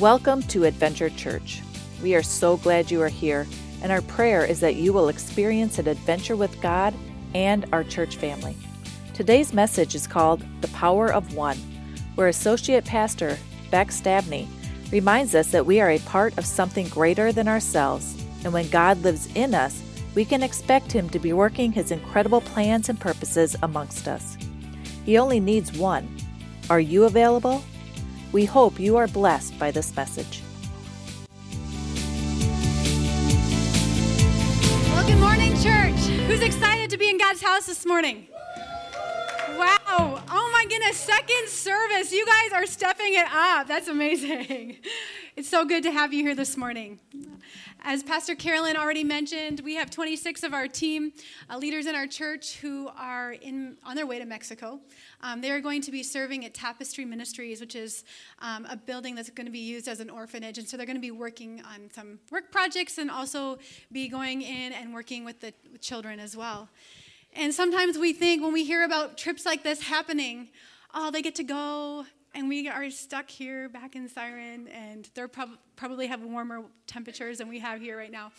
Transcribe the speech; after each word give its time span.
Welcome 0.00 0.42
to 0.44 0.64
Adventure 0.64 1.10
Church. 1.10 1.60
We 2.02 2.14
are 2.14 2.22
so 2.22 2.56
glad 2.56 2.90
you 2.90 3.02
are 3.02 3.08
here, 3.08 3.46
and 3.82 3.92
our 3.92 4.00
prayer 4.00 4.46
is 4.46 4.58
that 4.60 4.76
you 4.76 4.94
will 4.94 5.10
experience 5.10 5.78
an 5.78 5.88
adventure 5.88 6.36
with 6.36 6.58
God 6.62 6.94
and 7.34 7.66
our 7.70 7.84
church 7.84 8.16
family. 8.16 8.56
Today's 9.12 9.52
message 9.52 9.94
is 9.94 10.06
called 10.06 10.42
The 10.62 10.68
Power 10.68 11.12
of 11.12 11.34
One, 11.34 11.58
where 12.14 12.28
Associate 12.28 12.82
Pastor 12.82 13.36
Beck 13.70 13.88
Stabney 13.88 14.48
reminds 14.90 15.34
us 15.34 15.50
that 15.50 15.66
we 15.66 15.82
are 15.82 15.90
a 15.90 15.98
part 15.98 16.38
of 16.38 16.46
something 16.46 16.88
greater 16.88 17.30
than 17.30 17.46
ourselves, 17.46 18.16
and 18.42 18.54
when 18.54 18.70
God 18.70 19.02
lives 19.02 19.28
in 19.34 19.54
us, 19.54 19.82
we 20.14 20.24
can 20.24 20.42
expect 20.42 20.90
Him 20.90 21.10
to 21.10 21.18
be 21.18 21.34
working 21.34 21.72
His 21.72 21.90
incredible 21.90 22.40
plans 22.40 22.88
and 22.88 22.98
purposes 22.98 23.54
amongst 23.62 24.08
us. 24.08 24.38
He 25.04 25.18
only 25.18 25.40
needs 25.40 25.76
one. 25.76 26.08
Are 26.70 26.80
you 26.80 27.04
available? 27.04 27.62
We 28.32 28.44
hope 28.44 28.78
you 28.78 28.96
are 28.96 29.08
blessed 29.08 29.58
by 29.58 29.72
this 29.72 29.94
message. 29.96 30.42
Well, 34.92 35.06
good 35.06 35.18
morning, 35.18 35.52
church. 35.56 35.98
Who's 36.28 36.40
excited 36.40 36.90
to 36.90 36.96
be 36.96 37.10
in 37.10 37.18
God's 37.18 37.42
house 37.42 37.66
this 37.66 37.84
morning? 37.84 38.28
Wow. 39.60 40.22
Oh 40.30 40.50
my 40.54 40.64
goodness. 40.70 40.96
Second 40.96 41.46
service. 41.46 42.10
You 42.14 42.24
guys 42.24 42.52
are 42.54 42.64
stepping 42.64 43.12
it 43.12 43.26
up. 43.30 43.68
That's 43.68 43.88
amazing. 43.88 44.78
It's 45.36 45.48
so 45.48 45.64
good 45.64 45.84
to 45.84 45.90
have 45.90 46.12
you 46.12 46.22
here 46.22 46.34
this 46.34 46.56
morning. 46.56 46.98
As 47.82 48.02
Pastor 48.02 48.34
Carolyn 48.34 48.76
already 48.76 49.04
mentioned, 49.04 49.60
we 49.60 49.74
have 49.76 49.88
26 49.88 50.42
of 50.42 50.52
our 50.52 50.68
team, 50.68 51.12
uh, 51.48 51.56
leaders 51.56 51.86
in 51.86 51.94
our 51.94 52.06
church, 52.06 52.56
who 52.56 52.88
are 52.88 53.32
in, 53.32 53.78
on 53.84 53.96
their 53.96 54.06
way 54.06 54.18
to 54.18 54.26
Mexico. 54.26 54.80
Um, 55.22 55.40
they 55.40 55.50
are 55.50 55.60
going 55.60 55.80
to 55.82 55.90
be 55.90 56.02
serving 56.02 56.44
at 56.44 56.52
Tapestry 56.52 57.06
Ministries, 57.06 57.60
which 57.60 57.74
is 57.74 58.04
um, 58.40 58.66
a 58.68 58.76
building 58.76 59.14
that's 59.14 59.30
going 59.30 59.46
to 59.46 59.52
be 59.52 59.60
used 59.60 59.88
as 59.88 60.00
an 60.00 60.10
orphanage. 60.10 60.58
And 60.58 60.68
so 60.68 60.76
they're 60.76 60.84
going 60.84 60.96
to 60.96 61.00
be 61.00 61.12
working 61.12 61.62
on 61.62 61.88
some 61.90 62.18
work 62.30 62.50
projects 62.50 62.98
and 62.98 63.10
also 63.10 63.58
be 63.92 64.08
going 64.08 64.42
in 64.42 64.72
and 64.72 64.92
working 64.92 65.24
with 65.24 65.40
the 65.40 65.54
children 65.80 66.20
as 66.20 66.36
well. 66.36 66.68
And 67.34 67.54
sometimes 67.54 67.96
we 67.96 68.12
think 68.12 68.42
when 68.42 68.52
we 68.52 68.64
hear 68.64 68.84
about 68.84 69.16
trips 69.16 69.46
like 69.46 69.62
this 69.62 69.82
happening, 69.82 70.48
oh, 70.94 71.10
they 71.10 71.22
get 71.22 71.36
to 71.36 71.44
go 71.44 72.04
and 72.34 72.48
we 72.48 72.68
are 72.68 72.90
stuck 72.90 73.28
here 73.28 73.68
back 73.68 73.96
in 73.96 74.08
Siren, 74.08 74.68
and 74.68 75.08
they're 75.14 75.28
prob- 75.28 75.58
probably 75.74 76.06
have 76.06 76.22
warmer 76.22 76.62
temperatures 76.86 77.38
than 77.38 77.48
we 77.48 77.58
have 77.58 77.80
here 77.80 77.96
right 77.96 78.10
now. 78.10 78.30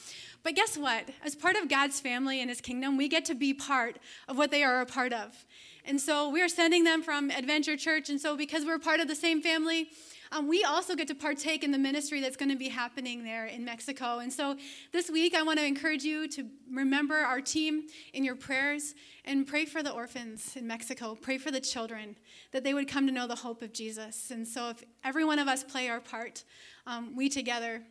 But 0.43 0.55
guess 0.55 0.77
what? 0.77 1.09
As 1.23 1.35
part 1.35 1.57
of 1.57 1.67
God's 1.67 1.99
family 1.99 2.39
and 2.39 2.49
His 2.49 2.61
kingdom, 2.61 2.95
we 2.95 3.09
get 3.09 3.25
to 3.25 3.35
be 3.35 3.53
part 3.53 3.97
of 4.29 4.37
what 4.37 4.49
they 4.49 4.63
are 4.63 4.79
a 4.79 4.85
part 4.85 5.11
of. 5.11 5.45
And 5.83 5.99
so 5.99 6.29
we 6.29 6.41
are 6.41 6.47
sending 6.47 6.83
them 6.83 7.03
from 7.03 7.31
Adventure 7.31 7.75
Church, 7.75 8.09
and 8.09 8.21
so 8.21 8.37
because 8.37 8.63
we're 8.63 8.79
part 8.79 9.01
of 9.01 9.07
the 9.09 9.15
same 9.15 9.41
family, 9.41 9.89
um, 10.31 10.47
we 10.47 10.63
also 10.63 10.95
get 10.95 11.07
to 11.09 11.15
partake 11.15 11.63
in 11.63 11.71
the 11.71 11.77
ministry 11.77 12.21
that's 12.21 12.37
going 12.37 12.49
to 12.49 12.57
be 12.57 12.69
happening 12.69 13.23
there 13.23 13.47
in 13.47 13.65
Mexico. 13.65 14.19
And 14.19 14.31
so 14.31 14.55
this 14.93 15.09
week, 15.09 15.35
I 15.35 15.43
want 15.43 15.59
to 15.59 15.65
encourage 15.65 16.03
you 16.03 16.27
to 16.29 16.45
remember 16.71 17.15
our 17.15 17.41
team 17.41 17.87
in 18.13 18.23
your 18.23 18.35
prayers 18.35 18.95
and 19.25 19.45
pray 19.45 19.65
for 19.65 19.83
the 19.83 19.91
orphans 19.91 20.55
in 20.55 20.65
Mexico. 20.65 21.15
Pray 21.15 21.37
for 21.37 21.51
the 21.51 21.59
children 21.59 22.15
that 22.53 22.63
they 22.63 22.73
would 22.73 22.87
come 22.87 23.05
to 23.07 23.13
know 23.13 23.27
the 23.27 23.35
hope 23.35 23.61
of 23.61 23.73
Jesus. 23.73 24.31
And 24.31 24.47
so, 24.47 24.69
if 24.69 24.83
every 25.03 25.25
one 25.25 25.37
of 25.37 25.47
us 25.47 25.63
play 25.63 25.89
our 25.89 25.99
part, 25.99 26.45
um, 26.87 27.15
we 27.15 27.27
together 27.27 27.83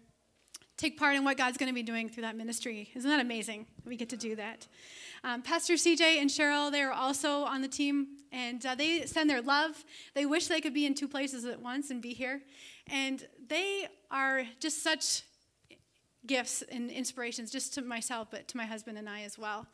take 0.80 0.98
part 0.98 1.14
in 1.14 1.24
what 1.24 1.36
God's 1.36 1.58
going 1.58 1.68
to 1.68 1.74
be 1.74 1.82
doing 1.82 2.08
through 2.08 2.22
that 2.22 2.36
ministry. 2.36 2.90
Isn't 2.94 3.10
that 3.10 3.20
amazing? 3.20 3.66
We 3.84 3.96
get 3.96 4.08
to 4.10 4.16
do 4.16 4.34
that. 4.36 4.66
Um, 5.22 5.42
Pastor 5.42 5.74
CJ 5.74 6.18
and 6.18 6.30
Cheryl, 6.30 6.72
they 6.72 6.80
are 6.80 6.92
also 6.92 7.42
on 7.42 7.60
the 7.60 7.68
team, 7.68 8.06
and 8.32 8.64
uh, 8.64 8.74
they 8.74 9.04
send 9.04 9.28
their 9.28 9.42
love. 9.42 9.84
They 10.14 10.24
wish 10.24 10.46
they 10.46 10.62
could 10.62 10.72
be 10.72 10.86
in 10.86 10.94
two 10.94 11.06
places 11.06 11.44
at 11.44 11.60
once 11.60 11.90
and 11.90 12.00
be 12.00 12.14
here. 12.14 12.40
And 12.86 13.26
they 13.46 13.88
are 14.10 14.44
just 14.58 14.82
such 14.82 15.22
gifts 16.26 16.62
and 16.62 16.90
inspirations, 16.90 17.50
just 17.50 17.74
to 17.74 17.82
myself, 17.82 18.28
but 18.30 18.48
to 18.48 18.56
my 18.56 18.64
husband 18.64 18.96
and 18.96 19.08
I 19.08 19.22
as 19.22 19.38
well. 19.38 19.66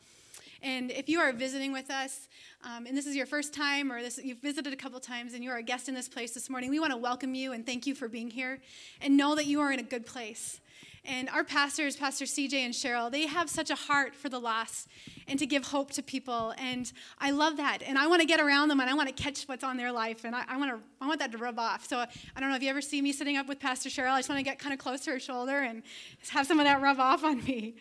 And 0.61 0.91
if 0.91 1.07
you 1.07 1.19
are 1.19 1.31
visiting 1.31 1.71
with 1.71 1.89
us, 1.89 2.27
um, 2.63 2.85
and 2.85 2.97
this 2.97 3.05
is 3.05 3.15
your 3.15 3.27
first 3.27 3.53
time, 3.53 3.91
or 3.91 4.01
this, 4.01 4.19
you've 4.21 4.41
visited 4.41 4.73
a 4.73 4.75
couple 4.75 4.99
times, 4.99 5.33
and 5.33 5.43
you 5.43 5.51
are 5.51 5.57
a 5.57 5.63
guest 5.63 5.87
in 5.87 5.95
this 5.95 6.09
place 6.09 6.33
this 6.33 6.49
morning, 6.49 6.69
we 6.69 6.81
want 6.81 6.91
to 6.91 6.97
welcome 6.97 7.33
you 7.33 7.53
and 7.53 7.65
thank 7.65 7.87
you 7.87 7.95
for 7.95 8.09
being 8.09 8.29
here, 8.29 8.59
and 8.99 9.15
know 9.15 9.35
that 9.35 9.45
you 9.45 9.61
are 9.61 9.71
in 9.71 9.79
a 9.79 9.83
good 9.83 10.05
place. 10.05 10.59
And 11.07 11.29
our 11.29 11.45
pastors, 11.45 11.95
Pastor 11.95 12.25
CJ 12.25 12.53
and 12.53 12.73
Cheryl, 12.73 13.09
they 13.09 13.27
have 13.27 13.49
such 13.49 13.69
a 13.69 13.75
heart 13.75 14.13
for 14.13 14.27
the 14.27 14.39
lost 14.39 14.89
and 15.29 15.39
to 15.39 15.45
give 15.45 15.63
hope 15.63 15.91
to 15.91 16.03
people. 16.03 16.53
And 16.57 16.91
I 17.17 17.31
love 17.31 17.55
that. 17.57 17.79
And 17.81 17.97
I 17.97 18.07
want 18.07 18.19
to 18.19 18.27
get 18.27 18.41
around 18.41 18.67
them 18.67 18.81
and 18.81 18.89
I 18.89 18.93
want 18.93 19.07
to 19.07 19.23
catch 19.23 19.43
what's 19.43 19.63
on 19.63 19.77
their 19.77 19.91
life. 19.91 20.25
And 20.25 20.35
I, 20.35 20.43
I, 20.49 20.57
want 20.57 20.71
to, 20.71 20.79
I 20.99 21.07
want 21.07 21.19
that 21.21 21.31
to 21.31 21.37
rub 21.37 21.57
off. 21.59 21.87
So 21.87 21.99
I 21.99 22.39
don't 22.39 22.49
know 22.49 22.57
if 22.57 22.61
you 22.61 22.69
ever 22.69 22.81
see 22.81 23.01
me 23.01 23.13
sitting 23.13 23.37
up 23.37 23.47
with 23.47 23.57
Pastor 23.57 23.87
Cheryl. 23.87 24.11
I 24.11 24.19
just 24.19 24.27
want 24.27 24.39
to 24.39 24.43
get 24.43 24.59
kind 24.59 24.73
of 24.73 24.79
close 24.79 24.99
to 25.05 25.11
her 25.11 25.19
shoulder 25.19 25.59
and 25.59 25.81
have 26.29 26.45
some 26.45 26.59
of 26.59 26.65
that 26.65 26.81
rub 26.81 26.99
off 26.99 27.23
on 27.23 27.41
me. 27.45 27.75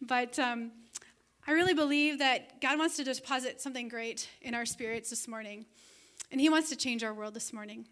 But 0.00 0.38
um, 0.38 0.72
I 1.46 1.52
really 1.52 1.74
believe 1.74 2.18
that 2.20 2.60
God 2.62 2.78
wants 2.78 2.96
to 2.96 3.04
deposit 3.04 3.60
something 3.60 3.88
great 3.88 4.28
in 4.40 4.54
our 4.54 4.64
spirits 4.64 5.10
this 5.10 5.28
morning. 5.28 5.66
And 6.30 6.40
He 6.40 6.48
wants 6.48 6.70
to 6.70 6.76
change 6.76 7.04
our 7.04 7.12
world 7.12 7.34
this 7.34 7.52
morning. 7.52 7.86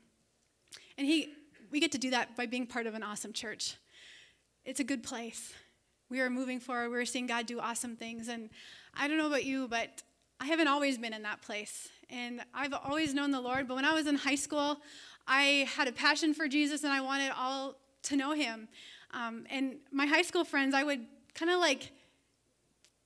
And 0.96 1.06
he, 1.06 1.32
we 1.70 1.80
get 1.80 1.92
to 1.92 1.98
do 1.98 2.10
that 2.10 2.36
by 2.36 2.46
being 2.46 2.66
part 2.66 2.86
of 2.86 2.94
an 2.94 3.02
awesome 3.02 3.32
church 3.32 3.76
it's 4.64 4.80
a 4.80 4.84
good 4.84 5.02
place. 5.02 5.52
We 6.08 6.20
are 6.20 6.30
moving 6.30 6.60
forward. 6.60 6.90
We're 6.90 7.04
seeing 7.04 7.26
God 7.26 7.46
do 7.46 7.60
awesome 7.60 7.96
things. 7.96 8.28
And 8.28 8.50
I 8.94 9.08
don't 9.08 9.16
know 9.16 9.26
about 9.26 9.44
you, 9.44 9.68
but 9.68 10.02
I 10.40 10.46
haven't 10.46 10.68
always 10.68 10.98
been 10.98 11.12
in 11.12 11.22
that 11.22 11.42
place. 11.42 11.88
And 12.08 12.42
I've 12.52 12.72
always 12.72 13.14
known 13.14 13.30
the 13.30 13.40
Lord. 13.40 13.68
But 13.68 13.76
when 13.76 13.84
I 13.84 13.94
was 13.94 14.06
in 14.06 14.16
high 14.16 14.34
school, 14.34 14.80
I 15.26 15.68
had 15.76 15.86
a 15.86 15.92
passion 15.92 16.34
for 16.34 16.48
Jesus 16.48 16.82
and 16.82 16.92
I 16.92 17.00
wanted 17.00 17.32
all 17.36 17.76
to 18.04 18.16
know 18.16 18.32
him. 18.32 18.68
Um, 19.12 19.44
and 19.50 19.76
my 19.92 20.06
high 20.06 20.22
school 20.22 20.44
friends, 20.44 20.74
I 20.74 20.82
would 20.82 21.06
kind 21.34 21.50
of 21.50 21.60
like 21.60 21.92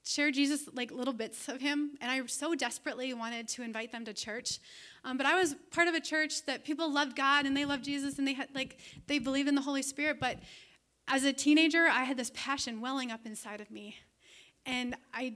share 0.05 0.31
Jesus, 0.31 0.69
like 0.75 0.91
little 0.91 1.13
bits 1.15 1.49
of 1.49 1.61
him. 1.61 1.93
And 2.01 2.11
I 2.11 2.25
so 2.27 2.55
desperately 2.55 3.13
wanted 3.15 3.49
to 3.49 3.63
invite 3.63 3.91
them 3.91 4.05
to 4.05 4.13
church. 4.13 4.61
Um, 5.05 5.17
but 5.17 5.27
I 5.27 5.39
was 5.39 5.55
part 5.71 5.89
of 5.89 5.95
a 5.95 6.01
church 6.01 6.45
that 6.47 6.65
people 6.65 6.91
loved 6.93 7.17
God 7.17 7.47
and 7.47 7.57
they 7.57 7.65
loved 7.65 7.85
Jesus 7.85 8.19
and 8.19 8.27
they 8.27 8.35
had 8.35 8.49
like, 8.55 8.79
they 9.07 9.19
believed 9.19 9.49
in 9.49 9.55
the 9.55 9.63
Holy 9.63 9.83
Spirit. 9.83 10.19
But 10.21 10.39
as 11.09 11.25
a 11.25 11.33
teenager, 11.33 11.87
I 11.91 12.05
had 12.05 12.17
this 12.17 12.31
passion 12.35 12.81
welling 12.81 13.11
up 13.11 13.21
inside 13.25 13.61
of 13.61 13.71
me. 13.71 13.97
And 14.67 14.97
I, 15.13 15.35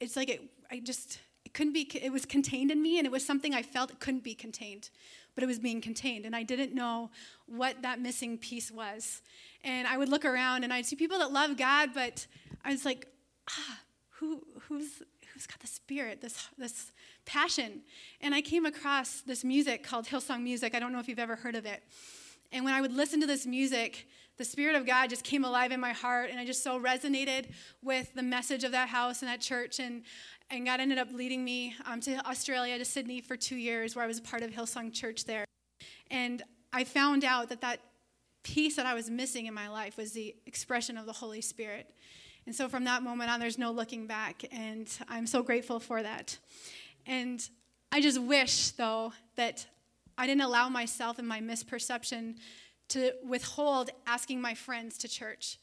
it's 0.00 0.16
like 0.16 0.28
it, 0.28 0.42
I 0.70 0.78
just, 0.78 1.18
it 1.44 1.54
couldn't 1.54 1.72
be, 1.72 1.88
it 2.00 2.12
was 2.12 2.24
contained 2.24 2.70
in 2.70 2.80
me, 2.80 2.98
and 2.98 3.06
it 3.06 3.10
was 3.10 3.24
something 3.24 3.54
I 3.54 3.62
felt 3.62 3.90
it 3.90 4.00
couldn't 4.00 4.22
be 4.22 4.34
contained, 4.34 4.90
but 5.34 5.42
it 5.42 5.46
was 5.46 5.58
being 5.58 5.80
contained. 5.80 6.24
And 6.24 6.36
I 6.36 6.42
didn't 6.42 6.74
know 6.74 7.10
what 7.46 7.82
that 7.82 8.00
missing 8.00 8.38
piece 8.38 8.70
was. 8.70 9.22
And 9.64 9.88
I 9.88 9.98
would 9.98 10.08
look 10.08 10.24
around 10.24 10.64
and 10.64 10.72
I'd 10.72 10.86
see 10.86 10.96
people 10.96 11.18
that 11.18 11.32
love 11.32 11.56
God, 11.56 11.90
but 11.94 12.26
I 12.64 12.70
was 12.70 12.84
like, 12.84 13.08
ah, 13.50 13.80
who, 14.10 14.42
who's, 14.68 15.02
who's 15.32 15.46
got 15.46 15.58
the 15.60 15.66
spirit, 15.66 16.20
this, 16.20 16.48
this 16.56 16.92
passion? 17.24 17.82
And 18.20 18.34
I 18.34 18.40
came 18.40 18.66
across 18.66 19.22
this 19.22 19.42
music 19.42 19.82
called 19.82 20.06
Hillsong 20.06 20.42
Music. 20.42 20.74
I 20.74 20.78
don't 20.78 20.92
know 20.92 21.00
if 21.00 21.08
you've 21.08 21.18
ever 21.18 21.36
heard 21.36 21.56
of 21.56 21.66
it. 21.66 21.82
And 22.52 22.64
when 22.64 22.74
I 22.74 22.80
would 22.80 22.92
listen 22.92 23.20
to 23.20 23.26
this 23.26 23.46
music, 23.46 24.06
the 24.38 24.44
Spirit 24.44 24.76
of 24.76 24.86
God 24.86 25.10
just 25.10 25.24
came 25.24 25.44
alive 25.44 25.72
in 25.72 25.80
my 25.80 25.92
heart, 25.92 26.30
and 26.30 26.38
I 26.38 26.46
just 26.46 26.62
so 26.62 26.80
resonated 26.80 27.46
with 27.82 28.14
the 28.14 28.22
message 28.22 28.62
of 28.62 28.70
that 28.72 28.88
house 28.88 29.20
and 29.20 29.28
that 29.28 29.40
church. 29.40 29.80
And, 29.80 30.02
and 30.48 30.64
God 30.64 30.80
ended 30.80 30.96
up 30.96 31.08
leading 31.12 31.44
me 31.44 31.74
um, 31.84 32.00
to 32.02 32.24
Australia, 32.26 32.78
to 32.78 32.84
Sydney 32.84 33.20
for 33.20 33.36
two 33.36 33.56
years, 33.56 33.96
where 33.96 34.04
I 34.04 34.08
was 34.08 34.18
a 34.18 34.22
part 34.22 34.42
of 34.42 34.50
Hillsong 34.50 34.92
Church 34.92 35.24
there. 35.24 35.44
And 36.10 36.42
I 36.72 36.84
found 36.84 37.24
out 37.24 37.48
that 37.48 37.60
that 37.62 37.80
piece 38.44 38.76
that 38.76 38.86
I 38.86 38.94
was 38.94 39.10
missing 39.10 39.46
in 39.46 39.54
my 39.54 39.68
life 39.68 39.96
was 39.96 40.12
the 40.12 40.36
expression 40.46 40.96
of 40.96 41.04
the 41.04 41.12
Holy 41.12 41.40
Spirit. 41.40 41.90
And 42.46 42.54
so 42.54 42.68
from 42.68 42.84
that 42.84 43.02
moment 43.02 43.30
on, 43.30 43.40
there's 43.40 43.58
no 43.58 43.72
looking 43.72 44.06
back, 44.06 44.44
and 44.52 44.88
I'm 45.08 45.26
so 45.26 45.42
grateful 45.42 45.80
for 45.80 46.02
that. 46.02 46.38
And 47.06 47.46
I 47.90 48.00
just 48.00 48.22
wish, 48.22 48.70
though, 48.70 49.12
that 49.34 49.66
I 50.16 50.26
didn't 50.26 50.42
allow 50.42 50.68
myself 50.68 51.18
and 51.18 51.26
my 51.26 51.40
misperception 51.40 52.36
to 52.88 53.12
withhold 53.26 53.90
asking 54.06 54.40
my 54.40 54.54
friends 54.54 54.98
to 54.98 55.08
church. 55.08 55.58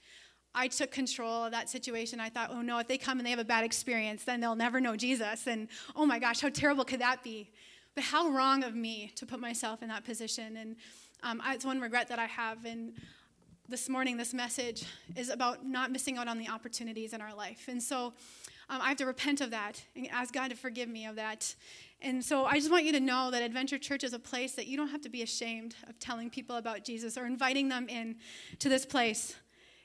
I 0.53 0.69
took 0.69 0.91
control 0.91 1.43
of 1.43 1.51
that 1.51 1.69
situation. 1.69 2.19
I 2.19 2.29
thought, 2.29 2.49
oh 2.51 2.61
no, 2.61 2.79
if 2.79 2.87
they 2.87 2.97
come 2.97 3.19
and 3.19 3.25
they 3.25 3.31
have 3.31 3.39
a 3.39 3.45
bad 3.45 3.65
experience, 3.65 4.23
then 4.23 4.39
they'll 4.39 4.55
never 4.55 4.79
know 4.79 4.95
Jesus. 4.95 5.47
And 5.47 5.67
oh 5.95 6.05
my 6.05 6.17
gosh, 6.17 6.39
how 6.39 6.49
terrible 6.49 6.85
could 6.85 7.01
that 7.01 7.23
be? 7.23 7.51
But 7.93 8.05
how 8.05 8.29
wrong 8.29 8.63
of 8.63 8.73
me 8.73 9.11
to 9.15 9.25
put 9.25 9.39
myself 9.39 9.81
in 9.83 9.89
that 9.89 10.05
position. 10.05 10.55
And 10.55 10.75
um, 11.23 11.41
it's 11.47 11.65
one 11.65 11.81
regret 11.81 12.07
that 12.07 12.19
I 12.19 12.25
have. 12.25 12.63
And 12.63 12.93
this 13.67 13.89
morning, 13.89 14.15
this 14.15 14.33
message 14.33 14.85
is 15.15 15.29
about 15.29 15.65
not 15.65 15.91
missing 15.91 16.17
out 16.17 16.27
on 16.27 16.37
the 16.37 16.47
opportunities 16.47 17.13
in 17.13 17.21
our 17.21 17.33
life. 17.33 17.65
And 17.67 17.81
so 17.81 18.13
um, 18.69 18.81
I 18.81 18.89
have 18.89 18.97
to 18.97 19.05
repent 19.05 19.41
of 19.41 19.51
that 19.51 19.83
and 19.95 20.07
ask 20.09 20.33
God 20.33 20.51
to 20.51 20.55
forgive 20.55 20.87
me 20.87 21.05
of 21.05 21.15
that. 21.17 21.53
And 22.01 22.23
so 22.23 22.45
I 22.45 22.55
just 22.55 22.69
want 22.69 22.83
you 22.83 22.91
to 22.91 22.99
know 22.99 23.31
that 23.31 23.41
Adventure 23.41 23.77
Church 23.77 24.03
is 24.03 24.13
a 24.13 24.19
place 24.19 24.53
that 24.53 24.67
you 24.67 24.77
don't 24.77 24.89
have 24.89 25.01
to 25.01 25.09
be 25.09 25.21
ashamed 25.21 25.75
of 25.87 25.97
telling 25.99 26.29
people 26.29 26.57
about 26.57 26.83
Jesus 26.83 27.17
or 27.17 27.25
inviting 27.25 27.69
them 27.69 27.87
in 27.89 28.17
to 28.59 28.69
this 28.69 28.85
place. 28.85 29.35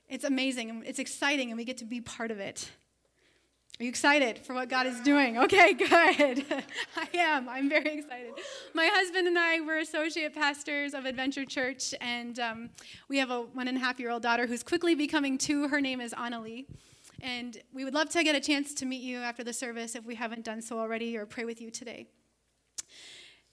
It's 0.09 0.25
amazing 0.25 0.71
and 0.71 0.85
it's 0.87 0.99
exciting, 0.99 1.51
and 1.51 1.57
we 1.57 1.65
get 1.65 1.79
to 1.79 1.85
be 1.85 2.01
part 2.01 2.31
of 2.31 2.41
it. 2.41 2.71
Are 3.81 3.85
you 3.85 3.89
excited 3.89 4.39
for 4.39 4.53
what 4.53 4.69
God 4.69 4.87
is 4.87 5.01
doing? 5.01 5.39
Okay, 5.39 5.73
good. 5.79 5.89
I 6.97 7.09
am. 7.15 7.49
I'm 7.49 7.67
very 7.67 7.99
excited. 7.99 8.33
My 8.75 8.91
husband 8.93 9.27
and 9.27 9.39
I 9.39 9.61
were 9.61 9.79
associate 9.79 10.35
pastors 10.35 10.93
of 10.93 11.07
Adventure 11.07 11.47
Church, 11.47 11.95
and 12.03 12.39
um, 12.39 12.71
we 13.09 13.17
have 13.17 13.31
a 13.31 13.41
one 13.41 13.69
and 13.69 13.79
a 13.79 13.81
half 13.81 13.99
year 13.99 14.11
old 14.11 14.23
daughter 14.23 14.47
who's 14.47 14.63
quickly 14.63 14.95
becoming 14.95 15.39
two. 15.39 15.69
Her 15.69 15.81
name 15.81 16.03
is 16.03 16.13
Annalie. 16.13 16.67
And 17.23 17.59
we 17.73 17.85
would 17.85 17.95
love 17.95 18.09
to 18.11 18.25
get 18.25 18.35
a 18.35 18.41
chance 18.41 18.73
to 18.75 18.87
meet 18.87 19.03
you 19.03 19.19
after 19.19 19.45
the 19.45 19.53
service 19.53 19.95
if 19.95 20.07
we 20.07 20.15
haven't 20.15 20.45
done 20.45 20.63
so 20.63 20.79
already 20.79 21.17
or 21.17 21.27
pray 21.27 21.45
with 21.45 21.61
you 21.61 21.71
today. 21.71 22.07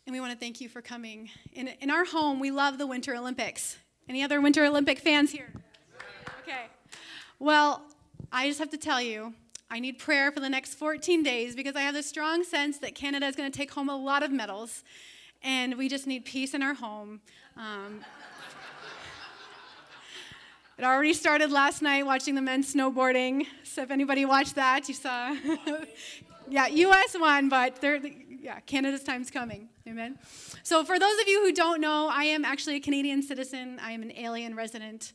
And 0.06 0.14
we 0.14 0.22
want 0.22 0.32
to 0.32 0.40
thank 0.40 0.62
you 0.62 0.70
for 0.70 0.82
coming. 0.82 1.30
In, 1.52 1.68
in 1.82 1.92
our 1.92 2.06
home, 2.06 2.40
we 2.40 2.50
love 2.50 2.78
the 2.78 2.88
Winter 2.88 3.14
Olympics. 3.14 3.78
Any 4.08 4.24
other 4.24 4.40
Winter 4.40 4.64
Olympic 4.64 5.00
fans 5.00 5.32
here? 5.32 5.52
Okay. 6.44 6.68
Well, 7.40 7.82
I 8.32 8.48
just 8.48 8.60
have 8.60 8.70
to 8.70 8.78
tell 8.78 9.02
you, 9.02 9.34
I 9.70 9.80
need 9.80 10.00
prayer 10.00 10.32
for 10.32 10.40
the 10.40 10.50
next 10.50 10.76
14 10.76 11.24
days 11.24 11.56
because 11.56 11.76
I 11.76 11.82
have 11.82 11.96
a 11.96 12.04
strong 12.04 12.46
sense 12.46 12.78
that 12.80 12.96
Canada 12.96 13.26
is 13.26 13.36
going 13.36 13.52
to 13.52 13.58
take 13.58 13.72
home 13.72 13.90
a 13.90 13.98
lot 13.98 14.24
of 14.24 14.32
medals, 14.32 14.86
and 15.44 15.78
we 15.78 15.90
just 15.90 16.08
need 16.08 16.24
peace 16.24 16.54
in 16.54 16.64
our 16.64 16.74
home. 16.74 17.20
Um, 17.58 18.00
it 20.78 20.84
already 20.84 21.14
started 21.14 21.52
last 21.52 21.82
night 21.82 22.06
watching 22.06 22.36
the 22.36 22.42
men 22.42 22.64
snowboarding. 22.64 23.48
So 23.64 23.82
if 23.82 23.90
anybody 23.90 24.26
watched 24.26 24.56
that, 24.56 24.88
you 24.88 24.94
saw. 24.94 25.36
yeah, 26.50 26.68
U.S. 26.68 27.16
won, 27.20 27.50
but 27.50 27.84
yeah, 28.30 28.60
Canada's 28.62 29.04
time's 29.04 29.32
coming. 29.32 29.70
Amen. 29.88 30.20
So 30.62 30.84
for 30.84 31.00
those 31.00 31.20
of 31.20 31.28
you 31.28 31.44
who 31.44 31.52
don't 31.52 31.82
know, 31.82 32.10
I 32.12 32.26
am 32.26 32.46
actually 32.46 32.76
a 32.76 32.80
Canadian 32.80 33.24
citizen. 33.24 33.80
I 33.82 33.92
am 33.92 34.04
an 34.04 34.12
alien 34.16 34.56
resident 34.56 35.14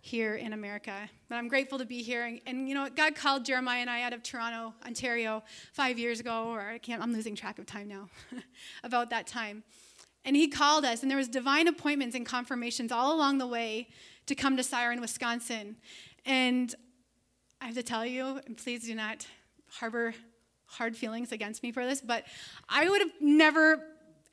here 0.00 0.36
in 0.36 0.52
America. 0.52 1.08
But 1.28 1.36
I'm 1.36 1.48
grateful 1.48 1.78
to 1.78 1.86
be 1.86 2.02
here. 2.02 2.26
And, 2.26 2.40
and, 2.46 2.68
you 2.68 2.74
know, 2.74 2.88
God 2.94 3.14
called 3.14 3.44
Jeremiah 3.44 3.80
and 3.80 3.90
I 3.90 4.02
out 4.02 4.12
of 4.12 4.22
Toronto, 4.22 4.74
Ontario, 4.86 5.42
five 5.72 5.98
years 5.98 6.20
ago, 6.20 6.48
or 6.48 6.60
I 6.60 6.78
can't, 6.78 7.02
I'm 7.02 7.12
losing 7.12 7.34
track 7.34 7.58
of 7.58 7.66
time 7.66 7.88
now, 7.88 8.08
about 8.84 9.10
that 9.10 9.26
time. 9.26 9.64
And 10.24 10.36
he 10.36 10.48
called 10.48 10.84
us, 10.84 11.02
and 11.02 11.10
there 11.10 11.16
was 11.18 11.28
divine 11.28 11.68
appointments 11.68 12.14
and 12.14 12.26
confirmations 12.26 12.92
all 12.92 13.14
along 13.14 13.38
the 13.38 13.46
way 13.46 13.88
to 14.28 14.34
come 14.34 14.56
to 14.56 14.62
Siren, 14.62 15.00
Wisconsin. 15.00 15.76
And 16.24 16.74
I 17.60 17.66
have 17.66 17.74
to 17.74 17.82
tell 17.82 18.06
you, 18.06 18.40
and 18.46 18.56
please 18.56 18.84
do 18.84 18.94
not 18.94 19.26
harbor 19.70 20.14
hard 20.66 20.96
feelings 20.96 21.32
against 21.32 21.62
me 21.62 21.72
for 21.72 21.84
this, 21.84 22.00
but 22.02 22.24
I 22.68 22.88
would 22.88 23.00
have 23.00 23.10
never 23.20 23.82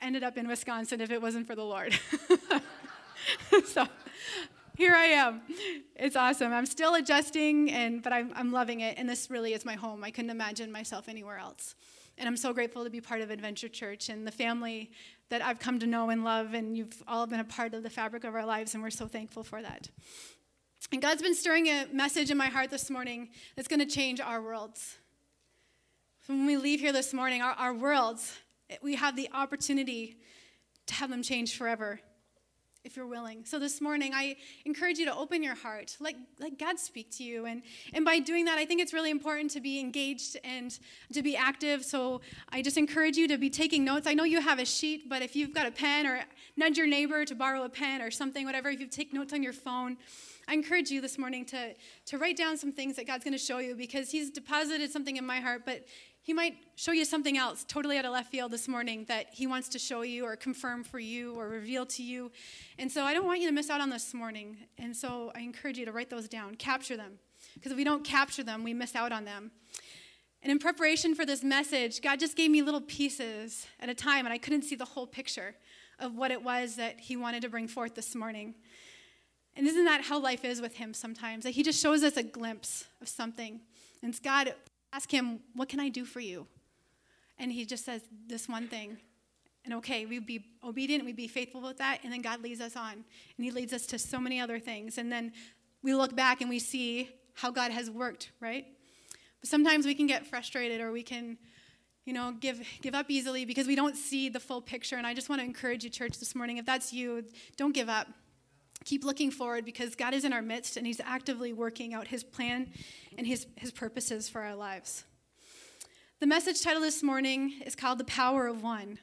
ended 0.01 0.24
up 0.24 0.38
in 0.38 0.47
Wisconsin 0.47 1.00
if 1.00 1.12
it 1.12 1.21
wasn't 1.21 1.47
for 1.47 1.56
the 1.56 1.63
Lord. 1.63 1.97
so 3.65 3.88
here 4.77 4.94
I 4.94 5.06
am. 5.06 5.42
It's 5.95 6.18
awesome. 6.18 6.51
I'm 6.51 6.65
still 6.65 6.95
adjusting, 6.95 7.71
and 7.71 8.03
but 8.03 8.12
I'm, 8.12 8.33
I'm 8.36 8.51
loving 8.51 8.81
it. 8.81 8.97
And 8.97 9.07
this 9.07 9.30
really 9.31 9.53
is 9.53 9.63
my 9.63 9.75
home. 9.75 10.03
I 10.03 10.12
couldn't 10.12 10.31
imagine 10.31 10.71
myself 10.71 11.07
anywhere 11.07 11.38
else. 11.38 11.75
And 12.18 12.27
I'm 12.27 12.38
so 12.38 12.53
grateful 12.53 12.83
to 12.83 12.89
be 12.89 13.00
part 13.00 13.21
of 13.21 13.30
Adventure 13.30 13.69
Church 13.69 14.09
and 14.09 14.27
the 14.27 14.31
family 14.31 14.92
that 15.30 15.42
I've 15.44 15.60
come 15.60 15.80
to 15.80 15.88
know 15.88 16.10
and 16.10 16.24
love. 16.24 16.54
And 16.54 16.77
you've 16.77 17.04
all 17.07 17.27
been 17.27 17.39
a 17.39 17.45
part 17.45 17.74
of 17.74 17.83
the 17.83 17.89
fabric 17.89 18.24
of 18.24 18.36
our 18.36 18.45
lives, 18.45 18.74
and 18.74 18.83
we're 18.83 18.89
so 18.89 19.07
thankful 19.07 19.44
for 19.44 19.62
that. 19.62 19.89
And 20.92 21.01
God's 21.01 21.22
been 21.22 21.36
stirring 21.36 21.68
a 21.68 21.88
message 21.92 22.30
in 22.30 22.38
my 22.38 22.48
heart 22.48 22.69
this 22.69 22.89
morning 22.89 23.30
that's 23.56 23.68
going 23.68 23.80
to 23.80 23.86
change 23.86 24.19
our 24.19 24.42
worlds. 24.42 24.98
When 26.27 26.45
we 26.45 26.57
leave 26.57 26.80
here 26.80 26.94
this 26.94 27.13
morning, 27.13 27.42
our, 27.42 27.54
our 27.54 27.74
worlds, 27.74 28.38
we 28.81 28.95
have 28.95 29.16
the 29.16 29.30
opportunity 29.33 30.18
to 30.88 30.94
have 30.95 31.10
them 31.10 31.24
change 31.24 31.57
forever 31.57 32.00
if 32.85 32.95
you're 32.95 33.07
willing. 33.07 33.43
So 33.43 33.57
this 33.57 33.81
morning, 33.81 34.11
I 34.13 34.37
encourage 34.63 34.99
you 34.99 35.05
to 35.05 35.15
open 35.15 35.41
your 35.41 35.55
heart, 35.55 35.97
let, 35.99 36.15
let 36.39 36.59
God 36.59 36.79
speak 36.79 37.09
to 37.17 37.23
you. 37.23 37.45
And, 37.45 37.63
and 37.93 38.05
by 38.05 38.19
doing 38.19 38.45
that, 38.45 38.59
I 38.59 38.65
think 38.65 38.79
it's 38.79 38.93
really 38.93 39.09
important 39.09 39.51
to 39.51 39.59
be 39.59 39.79
engaged 39.79 40.37
and 40.43 40.77
to 41.11 41.23
be 41.23 41.35
active. 41.35 41.83
So 41.83 42.21
I 42.49 42.61
just 42.61 42.77
encourage 42.77 43.17
you 43.17 43.27
to 43.27 43.37
be 43.37 43.49
taking 43.49 43.83
notes. 43.83 44.05
I 44.05 44.13
know 44.13 44.23
you 44.23 44.39
have 44.39 44.59
a 44.59 44.65
sheet, 44.65 45.09
but 45.09 45.23
if 45.23 45.35
you've 45.35 45.53
got 45.53 45.65
a 45.65 45.71
pen 45.71 46.05
or 46.05 46.21
nudge 46.55 46.77
your 46.77 46.87
neighbor 46.87 47.25
to 47.25 47.35
borrow 47.35 47.63
a 47.63 47.69
pen 47.69 48.01
or 48.01 48.11
something, 48.11 48.45
whatever, 48.45 48.69
if 48.69 48.79
you 48.79 48.87
take 48.87 49.13
notes 49.13 49.33
on 49.33 49.41
your 49.41 49.53
phone, 49.53 49.97
I 50.47 50.53
encourage 50.53 50.91
you 50.91 51.01
this 51.01 51.17
morning 51.17 51.43
to, 51.45 51.73
to 52.05 52.17
write 52.19 52.37
down 52.37 52.55
some 52.57 52.71
things 52.71 52.97
that 52.97 53.07
God's 53.07 53.23
going 53.23 53.33
to 53.33 53.39
show 53.39 53.57
you 53.57 53.75
because 53.75 54.11
He's 54.11 54.29
deposited 54.29 54.91
something 54.91 55.17
in 55.17 55.25
my 55.25 55.39
heart, 55.39 55.63
but 55.65 55.85
he 56.25 56.33
might 56.33 56.57
show 56.75 56.92
you 56.92 57.06
something 57.06 57.38
else 57.38 57.63
totally 57.68 58.00
out 58.00 58.06
of 58.06 58.12
left 58.12 58.31
field 58.31 58.50
this 58.50 58.68
morning 58.68 59.06
that 59.07 59.27
he 59.31 59.45
wants 59.45 59.69
to 59.69 59.77
show 59.77 60.01
you 60.01 60.25
or 60.25 60.36
confirm 60.36 60.83
for 60.83 60.98
you 60.98 61.36
or 61.36 61.48
reveal 61.48 61.86
to 61.86 62.01
you. 62.01 62.31
And 62.80 62.92
so 62.92 63.04
I 63.04 63.13
don't 63.13 63.27
want 63.27 63.42
you 63.42 63.48
to 63.48 63.54
miss 63.54 63.69
out 63.69 63.80
on 63.80 63.92
this 63.92 64.12
morning. 64.12 64.57
And 64.80 64.98
so 64.98 65.31
I 65.36 65.42
encourage 65.42 65.77
you 65.77 65.86
to 65.86 65.92
write 65.92 66.10
those 66.10 66.27
down, 66.27 66.56
capture 66.56 66.98
them. 66.98 67.19
Because 67.54 67.72
if 67.72 67.77
we 67.77 67.83
don't 67.83 68.04
capture 68.04 68.42
them, 68.42 68.63
we 68.63 68.74
miss 68.74 68.95
out 68.95 69.12
on 69.12 69.24
them. 69.24 69.51
And 70.42 70.51
in 70.51 70.57
preparation 70.57 71.13
for 71.13 71.27
this 71.27 71.44
message, 71.44 72.01
God 72.01 72.19
just 72.19 72.36
gave 72.36 72.50
me 72.50 72.63
little 72.63 72.81
pieces 72.81 73.68
at 73.80 73.89
a 73.89 73.94
time, 73.94 74.25
and 74.25 74.33
I 74.33 74.39
couldn't 74.39 74.63
see 74.63 74.75
the 74.75 74.83
whole 74.83 75.06
picture 75.06 75.54
of 76.00 76.16
what 76.16 76.31
it 76.31 76.44
was 76.44 76.75
that 76.78 77.00
He 77.00 77.16
wanted 77.16 77.44
to 77.44 77.50
bring 77.50 77.68
forth 77.68 77.94
this 77.94 78.16
morning. 78.16 78.56
And 79.56 79.68
isn't 79.68 79.86
that 79.86 80.01
how 80.01 80.19
life 80.19 80.44
is 80.44 80.60
with 80.60 80.74
Him 80.74 80.95
sometimes? 80.95 81.44
That 81.44 81.51
He 81.51 81.62
just 81.62 81.80
shows 81.80 82.01
us 82.01 82.18
a 82.18 82.24
glimpse 82.24 82.86
of 83.00 83.07
something. 83.07 83.60
And 84.01 84.10
it's 84.10 84.19
God 84.19 84.56
ask 84.95 85.12
him, 85.12 85.42
What 85.53 85.69
can 85.69 85.80
I 85.80 85.89
do 85.89 86.06
for 86.06 86.19
you? 86.19 86.47
And 87.38 87.51
he 87.51 87.65
just 87.65 87.86
says 87.86 88.01
this 88.27 88.47
one 88.47 88.68
thing. 88.68 88.97
And 89.65 89.74
okay, 89.75 90.06
we'd 90.06 90.27
be 90.27 90.45
obedient, 90.63 91.03
we'd 91.06 91.15
be 91.15 91.27
faithful 91.27 91.62
with 91.62 91.77
that, 91.80 92.00
and 92.03 92.13
then 92.13 92.21
God 92.21 92.42
leads 92.42 92.62
us 92.62 92.75
on. 92.75 92.94
And 92.94 93.03
he 93.45 93.51
leads 93.51 93.74
us 93.74 93.86
to 93.88 94.00
so 94.00 94.19
many 94.19 94.39
other 94.39 94.59
things. 94.59 94.97
And 94.97 95.12
then 95.12 95.33
we 95.81 95.95
look 95.95 96.15
back 96.15 96.42
and 96.42 96.50
we 96.50 96.59
see 96.59 97.09
how 97.33 97.51
God 97.51 97.71
has 97.71 97.89
worked, 97.89 98.31
right? 98.39 98.65
But 99.42 99.50
sometimes 99.50 99.86
we 99.86 99.95
can 99.95 100.07
get 100.07 100.27
frustrated 100.27 100.81
or 100.81 100.92
we 100.92 101.03
can, 101.03 101.38
you 102.06 102.13
know, 102.13 102.33
give, 102.39 102.62
give 102.81 102.94
up 102.94 103.07
easily 103.09 103.44
because 103.44 103.68
we 103.68 103.75
don't 103.75 103.97
see 103.97 104.30
the 104.30 104.39
full 104.39 104.62
picture. 104.62 104.97
And 104.97 105.06
I 105.06 105.13
just 105.13 105.30
want 105.30 105.42
to 105.42 105.45
encourage 105.45 105.83
you, 105.83 105.89
church, 105.89 106.19
this 106.19 106.36
morning, 106.36 106.57
if 106.57 106.65
that's 106.65 106.94
you, 106.94 107.25
don't 107.57 107.74
give 107.74 107.89
up. 107.89 108.07
Keep 108.85 109.03
looking 109.03 109.31
forward 109.31 109.65
because 109.65 109.95
God 109.95 110.13
is 110.13 110.25
in 110.25 110.31
our 110.31 110.43
midst 110.43 110.77
and 110.77 110.85
He's 110.85 111.01
actively 111.03 111.51
working 111.53 111.93
out 111.93 112.07
His 112.07 112.23
plan 112.23 112.71
and 113.17 113.25
His, 113.25 113.47
his 113.57 113.71
purposes 113.71 114.29
for 114.29 114.41
our 114.41 114.55
lives. 114.55 115.03
The 116.19 116.27
message 116.27 116.61
title 116.61 116.81
this 116.81 117.03
morning 117.03 117.61
is 117.65 117.75
called 117.75 117.97
The 117.97 118.05
Power 118.05 118.47
of 118.47 118.63
One. 118.63 118.99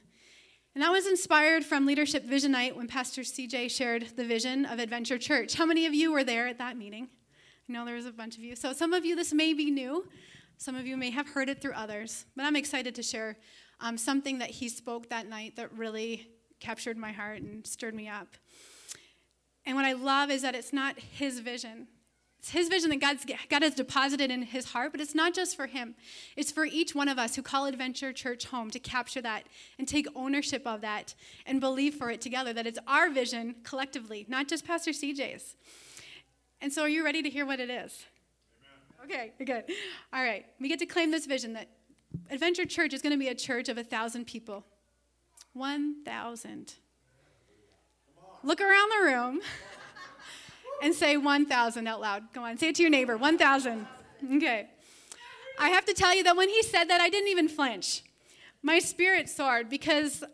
And 0.75 0.83
that 0.83 0.93
was 0.93 1.07
inspired 1.07 1.65
from 1.65 1.85
Leadership 1.85 2.25
Vision 2.25 2.53
Night 2.53 2.77
when 2.77 2.87
Pastor 2.87 3.23
CJ 3.23 3.71
shared 3.71 4.17
the 4.17 4.25
vision 4.25 4.65
of 4.65 4.79
Adventure 4.79 5.19
Church. 5.19 5.55
How 5.55 5.67
many 5.67 5.85
of 5.85 5.93
you 5.93 6.13
were 6.13 6.25
there 6.25 6.47
at 6.47 6.59
that 6.59 6.79
meeting? 6.79 7.09
I 7.69 7.73
know 7.73 7.85
there 7.85 7.97
was 7.97 8.07
a 8.07 8.13
bunch 8.13 8.37
of 8.37 8.43
you. 8.43 8.57
So 8.57 8.73
some 8.73 8.95
of 8.95 9.05
you, 9.05 9.15
this 9.15 9.35
may 9.35 9.53
be 9.53 9.71
new. 9.71 10.09
Some 10.57 10.77
of 10.77 10.87
you 10.87 10.97
may 10.97 11.11
have 11.11 11.29
heard 11.29 11.49
it 11.49 11.61
through 11.61 11.75
others. 11.75 12.25
But 12.37 12.47
I'm 12.47 12.57
excited 12.57 12.95
to 12.95 13.03
share 13.03 13.37
um, 13.81 13.99
something 13.99 14.39
that 14.39 14.51
he 14.51 14.69
spoke 14.69 15.11
that 15.11 15.29
night 15.29 15.57
that 15.57 15.77
really 15.77 16.29
captured 16.61 16.97
my 16.97 17.13
heart 17.13 17.43
and 17.43 17.67
stirred 17.67 17.95
me 17.95 18.09
up. 18.09 18.29
And 19.65 19.77
what 19.77 19.85
I 19.85 19.93
love 19.93 20.31
is 20.31 20.43
that 20.43 20.55
it's 20.55 20.73
not 20.73 20.99
his 20.99 21.39
vision. 21.39 21.87
It's 22.43 22.51
his 22.51 22.69
vision 22.69 22.91
that 22.91 23.01
God's, 23.01 23.25
God 23.49 23.63
has 23.63 23.75
deposited 23.75 24.33
in 24.33 24.43
his 24.43 24.73
heart, 24.73 24.91
but 24.91 25.01
it's 25.01 25.15
not 25.15 25.33
just 25.33 25.57
for 25.57 25.69
him. 25.69 25.95
It's 26.37 26.51
for 26.51 26.65
each 26.65 26.93
one 26.93 27.07
of 27.07 27.17
us 27.17 27.37
who 27.37 27.43
call 27.43 27.67
Adventure 27.67 28.13
Church 28.13 28.47
home 28.47 28.69
to 28.71 28.81
capture 28.81 29.23
that 29.23 29.45
and 29.79 29.87
take 29.87 30.09
ownership 30.17 30.67
of 30.67 30.81
that 30.81 31.15
and 31.47 31.61
believe 31.61 31.95
for 31.95 32.11
it 32.11 32.21
together, 32.21 32.53
that 32.53 32.67
it's 32.67 32.81
our 32.89 33.11
vision 33.11 33.55
collectively, 33.63 34.27
not 34.29 34.49
just 34.49 34.67
Pastor 34.67 34.91
CJ's. 34.91 35.55
And 36.61 36.73
so, 36.73 36.83
are 36.83 36.89
you 36.89 37.05
ready 37.05 37.23
to 37.23 37.31
hear 37.31 37.47
what 37.47 37.61
it 37.61 37.71
is? 37.71 38.07
Amen. 39.05 39.31
Okay, 39.39 39.45
good. 39.45 39.65
All 40.13 40.25
right, 40.25 40.45
we 40.61 40.69
get 40.69 40.81
to 40.81 40.87
claim 40.87 41.13
this 41.13 41.27
vision 41.27 41.53
that 41.53 41.69
Adventure 42.29 42.67
Church 42.67 42.93
is 42.93 43.03
going 43.03 43.13
to 43.13 43.19
be 43.19 43.29
a 43.29 43.37
church 43.37 43.69
of 43.69 43.79
a 43.79 43.85
thousand 43.85 44.27
people. 44.27 44.65
1,000 45.53 46.75
look 48.43 48.61
around 48.61 48.91
the 48.91 49.07
room 49.07 49.41
and 50.83 50.95
say 50.95 51.17
1,000 51.17 51.87
out 51.87 52.01
loud. 52.01 52.33
Go 52.33 52.45
on, 52.45 52.59
say 52.59 52.69
it 52.69 52.75
to 52.77 52.83
your 52.83 52.91
neighbor 52.91 53.17
1,000. 53.17 53.87
Okay. 54.35 54.69
I 55.59 55.69
have 55.69 55.85
to 55.85 55.95
tell 55.95 56.15
you 56.15 56.25
that 56.25 56.37
when 56.37 56.49
he 56.49 56.63
said 56.63 56.85
that, 56.85 57.01
I 57.01 57.09
didn't 57.09 57.29
even 57.29 57.49
flinch. 57.49 58.03
My 58.63 58.79
spirit 58.79 59.29
soared 59.29 59.69
because 59.69 60.25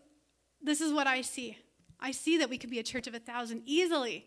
this 0.62 0.80
is 0.80 0.92
what 0.92 1.06
I 1.06 1.22
see. 1.22 1.58
I 2.00 2.12
see 2.12 2.38
that 2.38 2.48
we 2.48 2.58
could 2.58 2.70
be 2.70 2.78
a 2.78 2.82
church 2.82 3.06
of 3.06 3.14
a 3.14 3.18
thousand 3.18 3.62
easily. 3.66 4.26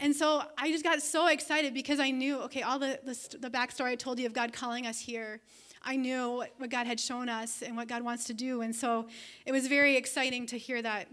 And 0.00 0.14
so 0.16 0.42
I 0.58 0.70
just 0.72 0.82
got 0.82 1.00
so 1.00 1.28
excited 1.28 1.74
because 1.74 2.00
I 2.00 2.10
knew, 2.10 2.40
okay, 2.42 2.62
all 2.62 2.78
the, 2.78 2.98
the, 3.04 3.38
the 3.38 3.50
backstory 3.50 3.90
I 3.90 3.94
told 3.94 4.18
you 4.18 4.26
of 4.26 4.32
God 4.32 4.52
calling 4.52 4.86
us 4.86 4.98
here, 4.98 5.40
I 5.84 5.96
knew 5.96 6.44
what 6.58 6.70
God 6.70 6.86
had 6.86 6.98
shown 6.98 7.28
us 7.28 7.62
and 7.62 7.76
what 7.76 7.88
God 7.88 8.02
wants 8.02 8.24
to 8.24 8.34
do. 8.34 8.62
And 8.62 8.74
so 8.74 9.06
it 9.46 9.52
was 9.52 9.66
very 9.68 9.96
exciting 9.96 10.46
to 10.46 10.58
hear 10.58 10.82
that. 10.82 11.08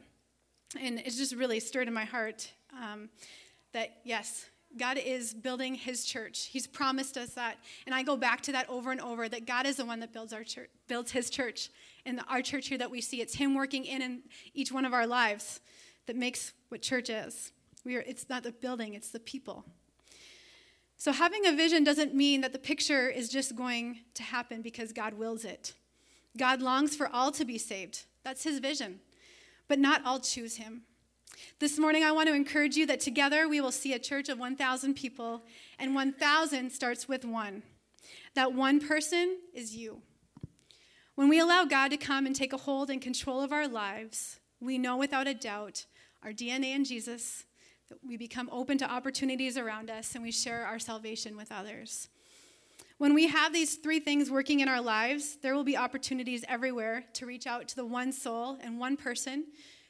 And 0.79 0.99
it's 0.99 1.17
just 1.17 1.35
really 1.35 1.59
stirred 1.59 1.88
in 1.88 1.93
my 1.93 2.05
heart 2.05 2.51
um, 2.73 3.09
that, 3.73 3.97
yes, 4.03 4.45
God 4.77 4.97
is 4.97 5.33
building 5.33 5.73
his 5.73 6.05
church. 6.05 6.45
He's 6.45 6.67
promised 6.67 7.17
us 7.17 7.33
that. 7.33 7.57
And 7.85 7.95
I 7.95 8.03
go 8.03 8.15
back 8.15 8.41
to 8.41 8.51
that 8.51 8.69
over 8.69 8.91
and 8.91 9.01
over 9.01 9.27
that 9.27 9.47
God 9.47 9.65
is 9.65 9.77
the 9.77 9.85
one 9.85 9.99
that 10.01 10.13
builds 10.13 10.31
our 10.31 10.43
church, 10.43 10.69
builds 10.88 11.11
his 11.11 11.29
church. 11.29 11.69
And 12.05 12.21
our 12.29 12.41
church 12.41 12.67
here 12.67 12.77
that 12.77 12.91
we 12.91 13.01
see, 13.01 13.21
it's 13.21 13.35
him 13.35 13.55
working 13.55 13.85
in 13.85 14.01
in 14.01 14.21
each 14.53 14.71
one 14.71 14.85
of 14.85 14.93
our 14.93 15.07
lives 15.07 15.59
that 16.05 16.15
makes 16.15 16.53
what 16.69 16.81
church 16.81 17.09
is. 17.09 17.51
We 17.83 17.95
are, 17.95 18.03
it's 18.05 18.29
not 18.29 18.43
the 18.43 18.51
building, 18.51 18.93
it's 18.93 19.09
the 19.09 19.19
people. 19.19 19.65
So, 20.97 21.13
having 21.13 21.45
a 21.45 21.53
vision 21.53 21.85
doesn't 21.85 22.13
mean 22.13 22.41
that 22.41 22.51
the 22.51 22.59
picture 22.59 23.07
is 23.09 23.29
just 23.29 23.55
going 23.55 23.99
to 24.15 24.23
happen 24.23 24.61
because 24.61 24.91
God 24.91 25.13
wills 25.13 25.45
it. 25.45 25.73
God 26.38 26.61
longs 26.61 26.95
for 26.95 27.07
all 27.07 27.31
to 27.31 27.45
be 27.45 27.57
saved. 27.57 28.03
That's 28.23 28.43
his 28.43 28.59
vision. 28.59 28.99
But 29.69 29.79
not 29.79 30.01
all 30.03 30.19
choose 30.19 30.57
him. 30.57 30.81
This 31.59 31.79
morning, 31.79 32.03
I 32.03 32.11
want 32.11 32.27
to 32.27 32.35
encourage 32.35 32.75
you 32.75 32.85
that 32.88 32.99
together 32.99 33.47
we 33.47 33.61
will 33.61 33.71
see 33.71 33.93
a 33.93 33.99
church 33.99 34.27
of 34.27 34.39
1,000 34.39 34.95
people, 34.95 35.43
and 35.77 35.95
1,000 35.95 36.71
starts 36.71 37.07
with 37.07 37.23
one. 37.23 37.63
That 38.33 38.53
one 38.53 38.81
person 38.85 39.38
is 39.53 39.75
you. 39.75 40.01
When 41.15 41.29
we 41.29 41.39
allow 41.39 41.65
God 41.65 41.91
to 41.91 41.97
come 41.97 42.25
and 42.25 42.35
take 42.35 42.51
a 42.51 42.57
hold 42.57 42.89
and 42.89 43.01
control 43.01 43.41
of 43.41 43.53
our 43.53 43.67
lives, 43.67 44.39
we 44.59 44.77
know 44.77 44.97
without 44.97 45.27
a 45.27 45.33
doubt 45.33 45.85
our 46.23 46.31
DNA 46.31 46.75
in 46.75 46.83
Jesus, 46.83 47.45
that 47.89 47.99
we 48.05 48.17
become 48.17 48.49
open 48.51 48.77
to 48.79 48.91
opportunities 48.91 49.57
around 49.57 49.89
us 49.89 50.15
and 50.15 50.23
we 50.23 50.31
share 50.31 50.65
our 50.65 50.79
salvation 50.79 51.38
with 51.38 51.51
others. 51.51 52.09
When 53.00 53.13
we 53.13 53.27
have 53.27 53.53
these 53.53 53.75
three 53.75 54.01
things 54.01 54.29
working 54.29 54.60
in 54.60 54.68
our 54.68 54.82
lives, 54.82 55.38
there 55.41 55.56
will 55.56 55.63
be 55.63 55.77
opportunities 55.77 56.44
everywhere 56.50 57.06
to 57.13 57.25
reach 57.25 57.48
out 57.48 57.65
to 57.70 57.75
the 57.77 57.86
one 57.86 58.12
soul 58.12 58.58
and 58.62 58.77
one 58.77 58.98
person 58.98 59.46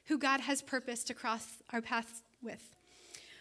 who 0.06 0.20
God 0.20 0.42
has 0.42 0.62
purposed 0.62 1.08
to 1.08 1.16
cross 1.16 1.48
our 1.74 1.82
paths 1.82 2.22
with. 2.44 2.76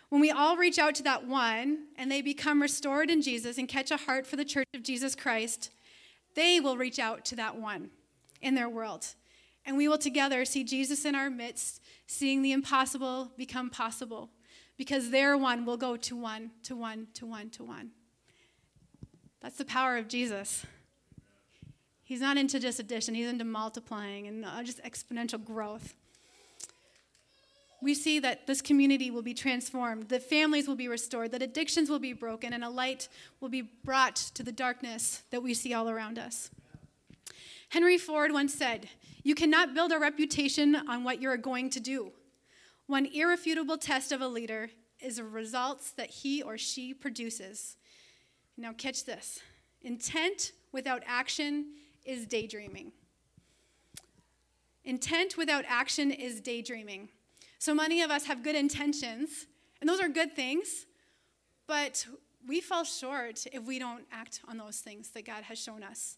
When 0.09 0.23
we 0.23 0.31
all 0.31 0.57
reach 0.57 0.79
out 0.79 0.95
to 0.95 1.03
that 1.03 1.27
one 1.27 1.89
and 1.99 2.11
they 2.11 2.23
become 2.23 2.63
restored 2.63 3.11
in 3.11 3.21
Jesus 3.21 3.59
and 3.59 3.69
catch 3.69 3.91
a 3.91 3.99
heart 3.99 4.27
for 4.27 4.37
the 4.37 4.45
church 4.45 4.69
of 4.73 4.83
Jesus 4.83 5.15
Christ, 5.15 5.69
they 6.35 6.61
will 6.61 6.79
reach 6.79 6.99
out 6.99 7.27
to 7.27 7.37
that 7.37 7.61
one 7.61 7.91
in 8.41 8.55
their 8.55 8.71
world. 8.71 9.07
And 9.67 9.77
we 9.77 9.87
will 9.87 9.99
together 9.99 10.47
see 10.47 10.65
Jesus 10.65 11.05
in 11.05 11.15
our 11.15 11.29
midst, 11.29 11.83
seeing 12.07 12.41
the 12.41 12.53
impossible 12.53 13.33
become 13.37 13.69
possible 13.69 14.31
because 14.79 15.11
their 15.11 15.37
one 15.37 15.67
will 15.67 15.77
go 15.77 15.95
to 15.95 16.17
one, 16.17 16.53
to 16.63 16.75
one, 16.75 17.09
to 17.13 17.27
one, 17.27 17.51
to 17.51 17.65
one. 17.65 17.91
That's 19.41 19.57
the 19.57 19.65
power 19.65 19.97
of 19.97 20.09
Jesus. 20.09 20.67
He's 22.03 22.21
not 22.21 22.37
into 22.37 22.59
just 22.59 22.81
addition, 22.81 23.15
he's 23.15 23.29
into 23.29 23.45
multiplying 23.45 24.27
and 24.27 24.45
uh, 24.45 24.63
just 24.63 24.83
exponential 24.83 25.43
growth. 25.43 25.95
We 27.81 27.95
see 27.95 28.19
that 28.21 28.47
this 28.47 28.61
community 28.61 29.11
will 29.11 29.23
be 29.23 29.35
transformed, 29.35 30.09
that 30.09 30.23
families 30.23 30.67
will 30.67 30.75
be 30.75 30.89
restored, 30.89 31.31
that 31.31 31.43
addictions 31.43 31.89
will 31.89 32.01
be 32.01 32.13
broken, 32.13 32.53
and 32.53 32.65
a 32.65 32.71
light 32.71 33.09
will 33.41 33.49
be 33.49 33.63
brought 33.63 34.17
to 34.35 34.43
the 34.43 34.51
darkness 34.51 35.23
that 35.31 35.43
we 35.43 35.55
see 35.55 35.75
all 35.75 35.89
around 35.89 36.19
us. 36.19 36.51
Henry 37.69 37.99
Ford 37.99 38.33
once 38.33 38.55
said, 38.55 38.89
You 39.23 39.35
cannot 39.35 39.75
build 39.75 39.93
a 39.93 39.99
reputation 39.99 40.75
on 40.75 41.05
what 41.05 41.21
you're 41.21 41.37
going 41.37 41.71
to 41.71 41.81
do. 41.81 42.13
One 42.87 43.07
irrefutable 43.07 43.77
test 43.77 44.11
of 44.11 44.23
a 44.23 44.29
leader 44.29 44.71
is 44.99 45.17
the 45.17 45.25
results 45.25 45.91
that 45.93 46.11
he 46.11 46.43
or 46.43 46.59
she 46.59 46.95
produces. 46.95 47.77
Now, 48.61 48.73
catch 48.73 49.05
this 49.05 49.41
intent 49.83 50.51
without 50.73 51.05
action 51.07 51.75
is 52.05 52.27
daydreaming. 52.27 52.91
Intent 54.85 55.37
without 55.37 55.65
action 55.69 56.11
is 56.11 56.41
daydreaming. 56.41 57.09
So 57.61 57.73
many 57.73 58.03
of 58.03 58.11
us 58.11 58.25
have 58.25 58.43
good 58.43 58.57
intentions, 58.57 59.47
and 59.81 59.89
those 59.89 60.01
are 60.01 60.09
good 60.09 60.35
things, 60.35 60.87
but 61.69 62.05
we 62.49 62.61
fall 62.61 62.83
short 62.83 63.47
if 63.53 63.63
we 63.65 63.79
don't 63.79 64.05
act 64.11 64.41
on 64.49 64.57
those 64.57 64.79
things 64.79 65.11
that 65.11 65.25
God 65.25 65.45
has 65.45 65.59
shown 65.59 65.85
us. 65.85 66.17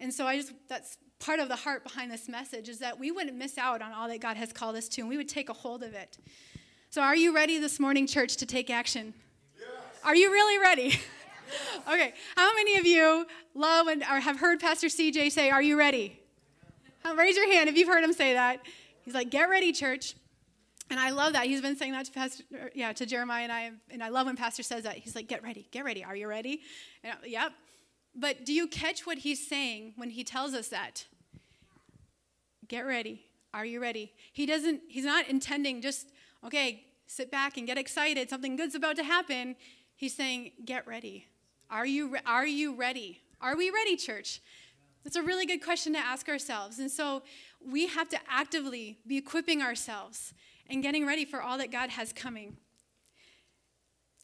And 0.00 0.12
so 0.12 0.26
I 0.26 0.36
just, 0.36 0.52
that's 0.68 0.96
part 1.18 1.38
of 1.38 1.48
the 1.48 1.56
heart 1.56 1.82
behind 1.82 2.10
this 2.10 2.28
message 2.28 2.68
is 2.68 2.78
that 2.78 2.98
we 2.98 3.10
wouldn't 3.10 3.36
miss 3.36 3.58
out 3.58 3.82
on 3.82 3.92
all 3.92 4.08
that 4.08 4.20
God 4.20 4.38
has 4.38 4.52
called 4.54 4.76
us 4.76 4.88
to, 4.90 5.02
and 5.02 5.10
we 5.10 5.18
would 5.18 5.28
take 5.28 5.50
a 5.50 5.54
hold 5.54 5.82
of 5.82 5.92
it. 5.92 6.16
So, 6.88 7.02
are 7.02 7.16
you 7.16 7.34
ready 7.34 7.58
this 7.58 7.78
morning, 7.78 8.06
church, 8.06 8.36
to 8.36 8.46
take 8.46 8.70
action? 8.70 9.12
Yes. 9.58 9.68
Are 10.02 10.14
you 10.16 10.30
really 10.30 10.58
ready? 10.58 10.98
Okay. 11.86 12.14
How 12.36 12.54
many 12.54 12.76
of 12.78 12.86
you 12.86 13.26
love 13.54 13.88
and 13.88 14.02
or 14.02 14.18
have 14.18 14.38
heard 14.38 14.58
Pastor 14.58 14.86
CJ 14.86 15.30
say, 15.30 15.50
"Are 15.50 15.60
you 15.60 15.78
ready?" 15.78 16.18
Uh, 17.04 17.14
raise 17.14 17.36
your 17.36 17.52
hand 17.52 17.68
if 17.68 17.76
you've 17.76 17.88
heard 17.88 18.02
him 18.02 18.12
say 18.12 18.32
that. 18.32 18.60
He's 19.02 19.12
like, 19.12 19.30
"Get 19.30 19.50
ready, 19.50 19.72
church." 19.72 20.14
And 20.90 20.98
I 20.98 21.10
love 21.10 21.34
that. 21.34 21.46
He's 21.46 21.60
been 21.60 21.76
saying 21.76 21.92
that 21.92 22.06
to 22.06 22.12
Pastor, 22.12 22.44
yeah, 22.74 22.92
to 22.92 23.04
Jeremiah 23.04 23.42
and 23.42 23.52
I, 23.52 23.72
and 23.90 24.02
I 24.02 24.08
love 24.08 24.26
when 24.26 24.36
Pastor 24.36 24.62
says 24.62 24.84
that. 24.84 24.96
He's 24.96 25.14
like, 25.14 25.28
"Get 25.28 25.42
ready, 25.42 25.68
get 25.72 25.84
ready. 25.84 26.02
Are 26.02 26.16
you 26.16 26.26
ready?" 26.26 26.62
And, 27.02 27.14
yep. 27.26 27.52
But 28.14 28.44
do 28.44 28.52
you 28.52 28.68
catch 28.68 29.06
what 29.06 29.18
he's 29.18 29.46
saying 29.46 29.94
when 29.96 30.10
he 30.10 30.24
tells 30.24 30.54
us 30.54 30.68
that? 30.68 31.06
Get 32.68 32.86
ready. 32.86 33.26
Are 33.52 33.64
you 33.64 33.80
ready? 33.80 34.12
He 34.32 34.46
doesn't, 34.46 34.82
he's 34.88 35.04
not 35.04 35.28
intending 35.28 35.80
just, 35.80 36.08
okay, 36.44 36.84
sit 37.06 37.30
back 37.30 37.56
and 37.56 37.66
get 37.66 37.78
excited. 37.78 38.30
Something 38.30 38.56
good's 38.56 38.74
about 38.74 38.96
to 38.96 39.04
happen. 39.04 39.56
He's 39.96 40.14
saying, 40.14 40.52
get 40.64 40.86
ready. 40.86 41.26
Are 41.70 41.86
you, 41.86 42.08
re- 42.08 42.20
are 42.26 42.46
you 42.46 42.74
ready? 42.74 43.20
Are 43.40 43.56
we 43.56 43.70
ready, 43.70 43.96
church? 43.96 44.40
That's 45.02 45.16
a 45.16 45.22
really 45.22 45.46
good 45.46 45.62
question 45.62 45.92
to 45.92 45.98
ask 45.98 46.28
ourselves. 46.28 46.78
And 46.78 46.90
so 46.90 47.22
we 47.64 47.86
have 47.86 48.08
to 48.10 48.18
actively 48.28 48.98
be 49.06 49.18
equipping 49.18 49.62
ourselves 49.62 50.32
and 50.68 50.82
getting 50.82 51.06
ready 51.06 51.24
for 51.24 51.42
all 51.42 51.58
that 51.58 51.70
God 51.70 51.90
has 51.90 52.12
coming. 52.12 52.56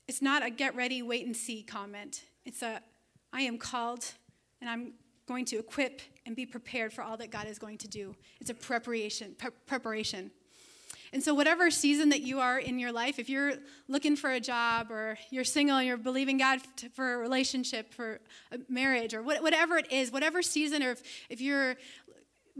It's 0.08 0.22
not 0.22 0.44
a 0.44 0.50
get 0.50 0.74
ready, 0.74 1.02
wait 1.02 1.26
and 1.26 1.36
see 1.36 1.62
comment. 1.62 2.24
It's 2.44 2.62
a 2.62 2.80
I 3.32 3.42
am 3.42 3.58
called 3.58 4.04
and 4.60 4.68
I'm 4.68 4.94
going 5.26 5.44
to 5.46 5.58
equip 5.58 6.02
and 6.26 6.34
be 6.34 6.44
prepared 6.44 6.92
for 6.92 7.02
all 7.02 7.16
that 7.18 7.30
God 7.30 7.46
is 7.46 7.58
going 7.58 7.78
to 7.78 7.88
do. 7.88 8.16
It's 8.40 8.50
a 8.50 8.54
preparation, 8.54 9.36
pre- 9.38 9.50
preparation. 9.66 10.30
And 11.12 11.22
so, 11.22 11.34
whatever 11.34 11.70
season 11.70 12.10
that 12.10 12.22
you 12.22 12.40
are 12.40 12.58
in 12.58 12.78
your 12.78 12.92
life, 12.92 13.18
if 13.18 13.28
you're 13.28 13.54
looking 13.88 14.14
for 14.14 14.30
a 14.30 14.40
job 14.40 14.90
or 14.90 15.18
you're 15.30 15.44
single 15.44 15.76
and 15.76 15.86
you're 15.86 15.96
believing 15.96 16.38
God 16.38 16.60
for 16.94 17.14
a 17.14 17.18
relationship, 17.18 17.92
for 17.92 18.20
a 18.52 18.58
marriage, 18.68 19.12
or 19.12 19.22
whatever 19.22 19.76
it 19.76 19.90
is, 19.90 20.12
whatever 20.12 20.40
season, 20.42 20.82
or 20.82 20.92
if, 20.92 21.02
if 21.28 21.40
you're 21.40 21.76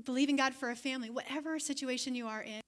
believing 0.05 0.37
God 0.37 0.55
for 0.55 0.71
a 0.71 0.77
family, 0.77 1.11
whatever 1.11 1.59
situation 1.59 2.15
you 2.15 2.27
are 2.27 2.43
in, 2.43 2.61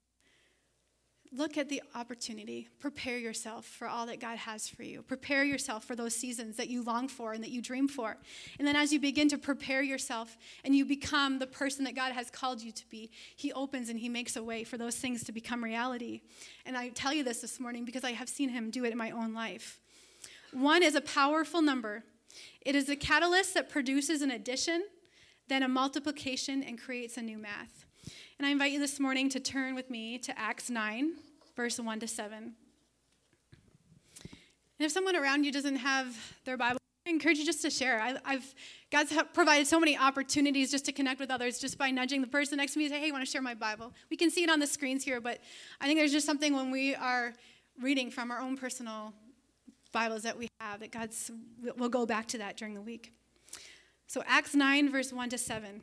look 1.35 1.57
at 1.57 1.69
the 1.69 1.83
opportunity. 1.95 2.69
Prepare 2.79 3.19
yourself 3.19 3.65
for 3.65 3.89
all 3.89 4.07
that 4.07 4.21
God 4.21 4.37
has 4.39 4.69
for 4.69 4.83
you. 4.83 5.03
Prepare 5.03 5.45
yourself 5.45 5.85
for 5.85 5.97
those 5.97 6.15
seasons 6.15 6.57
that 6.57 6.69
you 6.69 6.83
long 6.83 7.09
for 7.09 7.33
and 7.33 7.43
that 7.43 7.51
you 7.51 7.63
dream 7.63 7.89
for. 7.89 8.17
And 8.59 8.69
then 8.69 8.77
as 8.77 8.93
you 8.93 9.01
begin 9.01 9.29
to 9.31 9.39
prepare 9.39 9.83
yourself 9.83 10.37
and 10.65 10.77
you 10.77 10.85
become 10.85 11.39
the 11.39 11.47
person 11.47 11.85
that 11.85 11.95
God 11.95 12.13
has 12.13 12.31
called 12.31 12.61
you 12.61 12.73
to 12.73 12.87
be, 12.91 13.11
He 13.35 13.53
opens 13.53 13.89
and 13.89 13.99
He 13.99 14.09
makes 14.09 14.37
a 14.37 14.43
way 14.43 14.65
for 14.65 14.77
those 14.77 14.97
things 14.97 15.25
to 15.25 15.33
become 15.33 15.65
reality. 15.65 16.21
And 16.67 16.77
I 16.77 16.91
tell 16.91 17.13
you 17.13 17.25
this 17.25 17.41
this 17.41 17.59
morning 17.59 17.85
because 17.85 18.05
I 18.05 18.13
have 18.13 18.29
seen 18.29 18.51
Him 18.51 18.71
do 18.71 18.85
it 18.85 18.93
in 18.93 18.99
my 18.99 19.11
own 19.11 19.33
life. 19.33 19.81
One 20.53 20.83
is 20.83 20.95
a 20.95 21.01
powerful 21.01 21.63
number, 21.63 22.05
it 22.61 22.75
is 22.75 22.89
a 22.89 22.97
catalyst 22.97 23.55
that 23.55 23.71
produces 23.71 24.21
an 24.21 24.31
addition, 24.31 24.85
then 25.49 25.63
a 25.63 25.69
multiplication, 25.69 26.63
and 26.63 26.81
creates 26.81 27.17
a 27.17 27.23
new 27.23 27.39
math. 27.39 27.87
And 28.39 28.47
I 28.47 28.51
invite 28.51 28.73
you 28.73 28.81
this 28.81 28.99
morning 28.99 29.29
to 29.31 29.41
turn 29.41 29.75
with 29.75 29.91
me 29.91 30.19
to 30.19 30.39
Acts 30.39 30.71
9, 30.71 31.13
verse 31.55 31.79
1 31.79 32.01
to 32.01 32.09
7. 32.09 32.39
And 32.39 32.55
if 34.79 34.91
someone 34.91 35.15
around 35.15 35.45
you 35.45 35.53
doesn't 35.53 35.77
have 35.77 36.17
their 36.45 36.57
Bible, 36.57 36.79
I 37.07 37.11
encourage 37.11 37.39
you 37.39 37.45
just 37.45 37.63
to 37.63 37.71
share. 37.71 38.01
I, 38.01 38.33
have 38.33 38.55
God's 38.91 39.13
provided 39.35 39.67
so 39.67 39.79
many 39.79 39.97
opportunities 39.97 40.71
just 40.71 40.85
to 40.87 40.93
connect 40.93 41.21
with 41.21 41.31
others 41.31 41.59
just 41.59 41.79
by 41.79 41.91
nudging 41.91 42.21
the 42.21 42.27
person 42.27 42.57
next 42.57 42.73
to 42.73 42.79
me 42.79 42.87
and 42.87 42.95
say, 42.95 43.01
"Hey, 43.01 43.07
you 43.07 43.13
want 43.13 43.25
to 43.25 43.31
share 43.31 43.43
my 43.43 43.55
Bible?" 43.55 43.93
We 44.11 44.17
can 44.17 44.31
see 44.31 44.43
it 44.43 44.51
on 44.51 44.61
the 44.61 44.67
screens 44.67 45.05
here, 45.05 45.21
but 45.21 45.41
I 45.81 45.87
think 45.87 45.99
there's 45.99 46.13
just 46.13 46.27
something 46.27 46.55
when 46.55 46.71
we 46.71 46.95
are 46.95 47.35
reading 47.81 48.11
from 48.11 48.31
our 48.31 48.41
own 48.41 48.57
personal 48.57 49.15
Bibles 49.93 50.23
that 50.23 50.39
we 50.39 50.49
have 50.59 50.81
that 50.81 50.91
God's. 50.91 51.31
We'll 51.77 51.89
go 51.89 52.07
back 52.07 52.27
to 52.29 52.39
that 52.39 52.57
during 52.57 52.75
the 52.75 52.83
week. 52.83 53.13
So 54.07 54.23
Acts 54.27 54.55
9, 54.55 54.91
verse 54.91 55.13
1 55.13 55.31
to 55.31 55.39
7. 55.39 55.83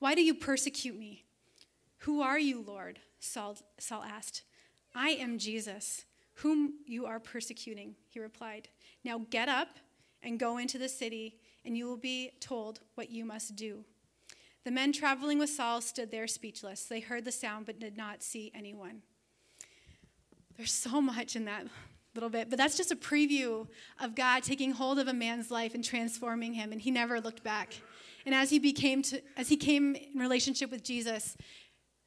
why 0.00 0.14
do 0.14 0.22
you 0.22 0.34
persecute 0.34 0.98
me? 0.98 1.24
Who 1.98 2.22
are 2.22 2.38
you, 2.38 2.64
Lord? 2.66 2.98
Saul, 3.20 3.58
Saul 3.78 4.02
asked. 4.02 4.42
I 4.94 5.10
am 5.10 5.38
Jesus, 5.38 6.04
whom 6.34 6.74
you 6.86 7.06
are 7.06 7.20
persecuting, 7.20 7.94
he 8.08 8.18
replied. 8.18 8.68
Now 9.04 9.26
get 9.30 9.48
up 9.48 9.78
and 10.22 10.40
go 10.40 10.58
into 10.58 10.78
the 10.78 10.88
city, 10.88 11.36
and 11.64 11.76
you 11.76 11.86
will 11.86 11.98
be 11.98 12.32
told 12.40 12.80
what 12.94 13.10
you 13.10 13.24
must 13.24 13.54
do. 13.54 13.84
The 14.64 14.70
men 14.70 14.92
traveling 14.92 15.38
with 15.38 15.50
Saul 15.50 15.80
stood 15.80 16.10
there 16.10 16.26
speechless. 16.26 16.84
They 16.84 17.00
heard 17.00 17.24
the 17.24 17.32
sound 17.32 17.66
but 17.66 17.78
did 17.78 17.96
not 17.96 18.22
see 18.22 18.50
anyone. 18.54 19.02
There's 20.56 20.72
so 20.72 21.00
much 21.00 21.36
in 21.36 21.44
that 21.44 21.66
little 22.14 22.28
bit, 22.28 22.50
but 22.50 22.58
that's 22.58 22.76
just 22.76 22.90
a 22.90 22.96
preview 22.96 23.68
of 24.00 24.14
God 24.14 24.42
taking 24.42 24.72
hold 24.72 24.98
of 24.98 25.08
a 25.08 25.14
man's 25.14 25.50
life 25.50 25.74
and 25.74 25.84
transforming 25.84 26.54
him, 26.54 26.72
and 26.72 26.80
he 26.80 26.90
never 26.90 27.20
looked 27.20 27.42
back. 27.42 27.74
And 28.26 28.34
as 28.34 28.50
he 28.50 28.58
became 28.58 29.02
to, 29.02 29.20
as 29.36 29.48
he 29.48 29.56
came 29.56 29.94
in 29.94 30.18
relationship 30.18 30.70
with 30.70 30.84
Jesus, 30.84 31.36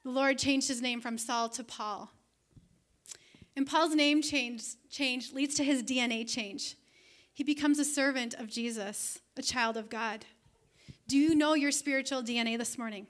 the 0.03 0.11
Lord 0.11 0.37
changed 0.37 0.67
his 0.67 0.81
name 0.81 1.01
from 1.01 1.17
Saul 1.17 1.49
to 1.49 1.63
Paul. 1.63 2.11
And 3.55 3.67
Paul's 3.67 3.95
name 3.95 4.21
change, 4.21 4.63
change 4.89 5.31
leads 5.31 5.55
to 5.55 5.63
his 5.63 5.83
DNA 5.83 6.27
change. 6.27 6.75
He 7.33 7.43
becomes 7.43 7.79
a 7.79 7.85
servant 7.85 8.33
of 8.35 8.47
Jesus, 8.47 9.19
a 9.37 9.41
child 9.41 9.77
of 9.77 9.89
God. 9.89 10.25
Do 11.07 11.17
you 11.17 11.35
know 11.35 11.53
your 11.53 11.71
spiritual 11.71 12.21
DNA 12.23 12.57
this 12.57 12.77
morning? 12.77 13.07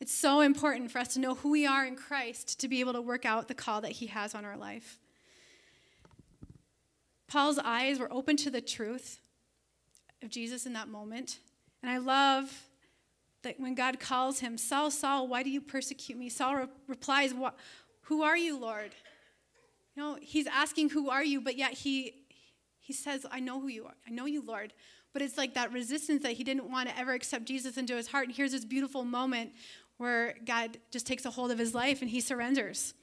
It's 0.00 0.14
so 0.14 0.40
important 0.40 0.90
for 0.90 0.98
us 0.98 1.14
to 1.14 1.20
know 1.20 1.34
who 1.34 1.50
we 1.50 1.66
are 1.66 1.84
in 1.84 1.94
Christ 1.94 2.58
to 2.60 2.68
be 2.68 2.80
able 2.80 2.94
to 2.94 3.02
work 3.02 3.26
out 3.26 3.48
the 3.48 3.54
call 3.54 3.80
that 3.82 3.92
He 3.92 4.06
has 4.06 4.34
on 4.34 4.44
our 4.44 4.56
life. 4.56 4.98
Paul's 7.28 7.58
eyes 7.58 7.98
were 7.98 8.12
open 8.12 8.36
to 8.38 8.50
the 8.50 8.60
truth 8.60 9.20
of 10.22 10.30
Jesus 10.30 10.66
in 10.66 10.72
that 10.72 10.88
moment. 10.88 11.38
And 11.82 11.90
I 11.90 11.98
love 11.98 12.68
that 13.42 13.58
when 13.58 13.74
God 13.74 14.00
calls 14.00 14.40
him, 14.40 14.58
Saul, 14.58 14.90
Saul, 14.90 15.28
why 15.28 15.42
do 15.42 15.50
you 15.50 15.60
persecute 15.60 16.18
me? 16.18 16.28
Saul 16.28 16.56
re- 16.56 16.66
replies, 16.86 17.32
Who 18.02 18.22
are 18.22 18.36
you, 18.36 18.58
Lord? 18.58 18.90
You 19.96 20.02
know, 20.02 20.18
he's 20.20 20.46
asking, 20.46 20.90
Who 20.90 21.10
are 21.10 21.24
you? 21.24 21.40
But 21.40 21.56
yet 21.56 21.72
he, 21.72 22.14
he 22.80 22.92
says, 22.92 23.24
I 23.30 23.40
know 23.40 23.60
who 23.60 23.68
you 23.68 23.86
are. 23.86 23.94
I 24.06 24.10
know 24.10 24.26
you, 24.26 24.42
Lord. 24.42 24.72
But 25.12 25.22
it's 25.22 25.36
like 25.36 25.54
that 25.54 25.72
resistance 25.72 26.22
that 26.22 26.32
he 26.32 26.44
didn't 26.44 26.70
want 26.70 26.88
to 26.88 26.98
ever 26.98 27.12
accept 27.12 27.44
Jesus 27.44 27.76
into 27.76 27.96
his 27.96 28.08
heart. 28.08 28.26
And 28.26 28.36
here's 28.36 28.52
this 28.52 28.64
beautiful 28.64 29.04
moment 29.04 29.52
where 29.96 30.36
God 30.46 30.78
just 30.90 31.06
takes 31.06 31.24
a 31.24 31.30
hold 31.30 31.50
of 31.50 31.58
his 31.58 31.74
life 31.74 32.00
and 32.00 32.10
he 32.10 32.20
surrenders. 32.20 32.94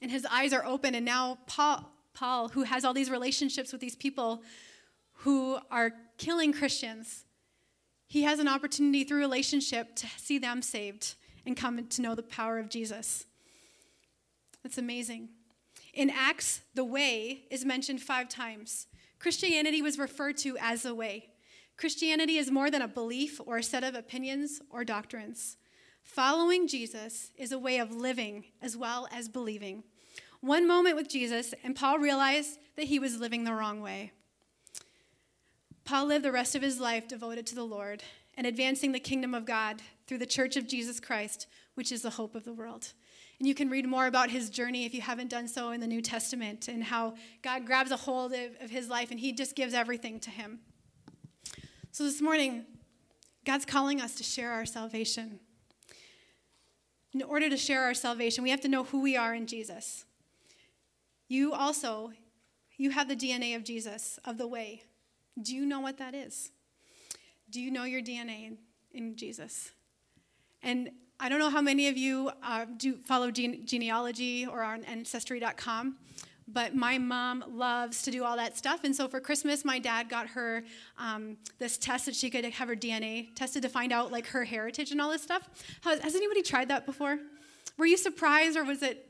And 0.00 0.10
his 0.10 0.26
eyes 0.26 0.52
are 0.52 0.64
open. 0.64 0.94
And 0.94 1.04
now 1.04 1.38
Paul, 1.46 1.88
Paul, 2.14 2.48
who 2.48 2.62
has 2.62 2.84
all 2.84 2.94
these 2.94 3.10
relationships 3.10 3.72
with 3.72 3.80
these 3.80 3.94
people 3.94 4.42
who 5.20 5.58
are 5.70 5.92
killing 6.16 6.52
Christians, 6.52 7.25
he 8.06 8.22
has 8.22 8.38
an 8.38 8.48
opportunity 8.48 9.04
through 9.04 9.18
relationship 9.18 9.96
to 9.96 10.06
see 10.16 10.38
them 10.38 10.62
saved 10.62 11.14
and 11.44 11.56
come 11.56 11.86
to 11.86 12.02
know 12.02 12.14
the 12.14 12.22
power 12.22 12.58
of 12.58 12.68
Jesus. 12.68 13.26
That's 14.62 14.78
amazing. 14.78 15.28
In 15.94 16.10
Acts, 16.10 16.60
the 16.74 16.84
way 16.84 17.44
is 17.50 17.64
mentioned 17.64 18.02
five 18.02 18.28
times. 18.28 18.86
Christianity 19.18 19.80
was 19.80 19.98
referred 19.98 20.36
to 20.38 20.56
as 20.60 20.82
the 20.82 20.94
way. 20.94 21.30
Christianity 21.76 22.36
is 22.36 22.50
more 22.50 22.70
than 22.70 22.82
a 22.82 22.88
belief 22.88 23.40
or 23.44 23.58
a 23.58 23.62
set 23.62 23.84
of 23.84 23.94
opinions 23.94 24.60
or 24.70 24.84
doctrines. 24.84 25.56
Following 26.02 26.68
Jesus 26.68 27.30
is 27.36 27.52
a 27.52 27.58
way 27.58 27.78
of 27.78 27.94
living 27.94 28.44
as 28.62 28.76
well 28.76 29.08
as 29.12 29.28
believing. 29.28 29.82
One 30.40 30.66
moment 30.68 30.96
with 30.96 31.08
Jesus, 31.08 31.54
and 31.64 31.74
Paul 31.74 31.98
realized 31.98 32.58
that 32.76 32.84
he 32.84 32.98
was 32.98 33.18
living 33.18 33.44
the 33.44 33.52
wrong 33.52 33.80
way. 33.80 34.12
Paul 35.86 36.06
lived 36.06 36.24
the 36.24 36.32
rest 36.32 36.54
of 36.54 36.62
his 36.62 36.78
life 36.78 37.08
devoted 37.08 37.46
to 37.46 37.54
the 37.54 37.64
Lord 37.64 38.02
and 38.36 38.46
advancing 38.46 38.92
the 38.92 39.00
kingdom 39.00 39.34
of 39.34 39.46
God 39.46 39.80
through 40.06 40.18
the 40.18 40.26
church 40.26 40.56
of 40.56 40.66
Jesus 40.66 41.00
Christ, 41.00 41.46
which 41.74 41.90
is 41.90 42.02
the 42.02 42.10
hope 42.10 42.34
of 42.34 42.44
the 42.44 42.52
world. 42.52 42.92
And 43.38 43.48
you 43.48 43.54
can 43.54 43.70
read 43.70 43.86
more 43.86 44.06
about 44.06 44.30
his 44.30 44.50
journey 44.50 44.84
if 44.84 44.92
you 44.92 45.00
haven't 45.00 45.30
done 45.30 45.48
so 45.48 45.70
in 45.70 45.80
the 45.80 45.86
New 45.86 46.02
Testament 46.02 46.68
and 46.68 46.84
how 46.84 47.14
God 47.40 47.64
grabs 47.64 47.90
a 47.90 47.96
hold 47.96 48.32
of, 48.32 48.50
of 48.60 48.68
his 48.68 48.88
life 48.88 49.10
and 49.10 49.20
he 49.20 49.32
just 49.32 49.56
gives 49.56 49.72
everything 49.72 50.20
to 50.20 50.30
him. 50.30 50.58
So 51.92 52.04
this 52.04 52.20
morning, 52.20 52.66
God's 53.46 53.64
calling 53.64 54.00
us 54.00 54.16
to 54.16 54.24
share 54.24 54.52
our 54.52 54.66
salvation 54.66 55.40
in 57.16 57.22
order 57.22 57.48
to 57.48 57.56
share 57.56 57.84
our 57.84 57.94
salvation, 57.94 58.44
we 58.44 58.50
have 58.50 58.60
to 58.60 58.68
know 58.68 58.84
who 58.84 59.00
we 59.00 59.16
are 59.16 59.34
in 59.34 59.46
Jesus. 59.46 60.04
You 61.28 61.54
also, 61.54 62.12
you 62.76 62.90
have 62.90 63.08
the 63.08 63.16
DNA 63.16 63.56
of 63.56 63.64
Jesus, 63.64 64.18
of 64.26 64.36
the 64.36 64.46
way. 64.46 64.82
Do 65.40 65.54
you 65.54 65.66
know 65.66 65.80
what 65.80 65.98
that 65.98 66.14
is? 66.14 66.50
Do 67.50 67.60
you 67.60 67.70
know 67.70 67.84
your 67.84 68.00
DNA 68.00 68.46
in, 68.46 68.58
in 68.92 69.16
Jesus? 69.16 69.70
And 70.62 70.90
I 71.20 71.28
don't 71.28 71.38
know 71.38 71.50
how 71.50 71.60
many 71.60 71.88
of 71.88 71.96
you 71.96 72.30
uh, 72.42 72.66
do 72.76 72.96
follow 73.04 73.30
gene- 73.30 73.66
genealogy 73.66 74.46
or 74.46 74.62
on 74.62 74.84
ancestry.com, 74.84 75.96
but 76.48 76.74
my 76.74 76.98
mom 76.98 77.44
loves 77.48 78.02
to 78.02 78.10
do 78.10 78.24
all 78.24 78.36
that 78.36 78.56
stuff. 78.56 78.84
And 78.84 78.94
so 78.94 79.08
for 79.08 79.20
Christmas, 79.20 79.64
my 79.64 79.78
dad 79.78 80.08
got 80.08 80.26
her 80.28 80.64
um, 80.98 81.36
this 81.58 81.78
test 81.78 82.06
that 82.06 82.14
she 82.14 82.30
could 82.30 82.44
have 82.44 82.68
her 82.68 82.76
DNA 82.76 83.34
tested 83.34 83.62
to 83.62 83.68
find 83.68 83.92
out 83.92 84.12
like 84.12 84.26
her 84.28 84.44
heritage 84.44 84.90
and 84.90 85.00
all 85.00 85.10
this 85.10 85.22
stuff. 85.22 85.48
Has, 85.82 86.00
has 86.00 86.14
anybody 86.14 86.42
tried 86.42 86.68
that 86.68 86.86
before? 86.86 87.18
Were 87.78 87.86
you 87.86 87.96
surprised 87.96 88.56
or 88.56 88.64
was 88.64 88.82
it? 88.82 89.02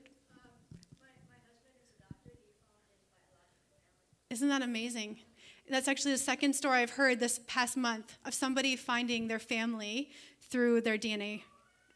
Isn't 4.31 4.49
that 4.49 4.63
amazing? 4.63 5.19
That's 5.69 5.89
actually 5.89 6.13
the 6.13 6.19
second 6.19 6.55
story 6.55 6.79
I've 6.79 6.91
heard 6.91 7.19
this 7.19 7.41
past 7.47 7.77
month 7.77 8.17
of 8.25 8.35
somebody 8.35 8.77
finding 8.77 9.27
their 9.27 9.41
family 9.41 10.11
through 10.49 10.83
their 10.83 10.97
DNA 10.97 11.43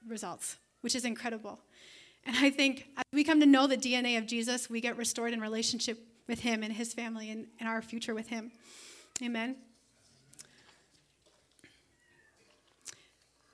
results, 0.08 0.56
which 0.80 0.96
is 0.96 1.04
incredible. 1.04 1.60
And 2.26 2.36
I 2.36 2.50
think 2.50 2.88
as 2.96 3.04
we 3.12 3.22
come 3.22 3.38
to 3.40 3.46
know 3.46 3.66
the 3.66 3.76
DNA 3.76 4.18
of 4.18 4.26
Jesus, 4.26 4.68
we 4.68 4.80
get 4.80 4.96
restored 4.96 5.32
in 5.32 5.40
relationship 5.40 5.98
with 6.26 6.40
Him 6.40 6.62
and 6.62 6.72
His 6.72 6.92
family 6.92 7.30
and, 7.30 7.46
and 7.60 7.68
our 7.68 7.80
future 7.80 8.14
with 8.14 8.28
Him. 8.28 8.50
Amen. 9.22 9.56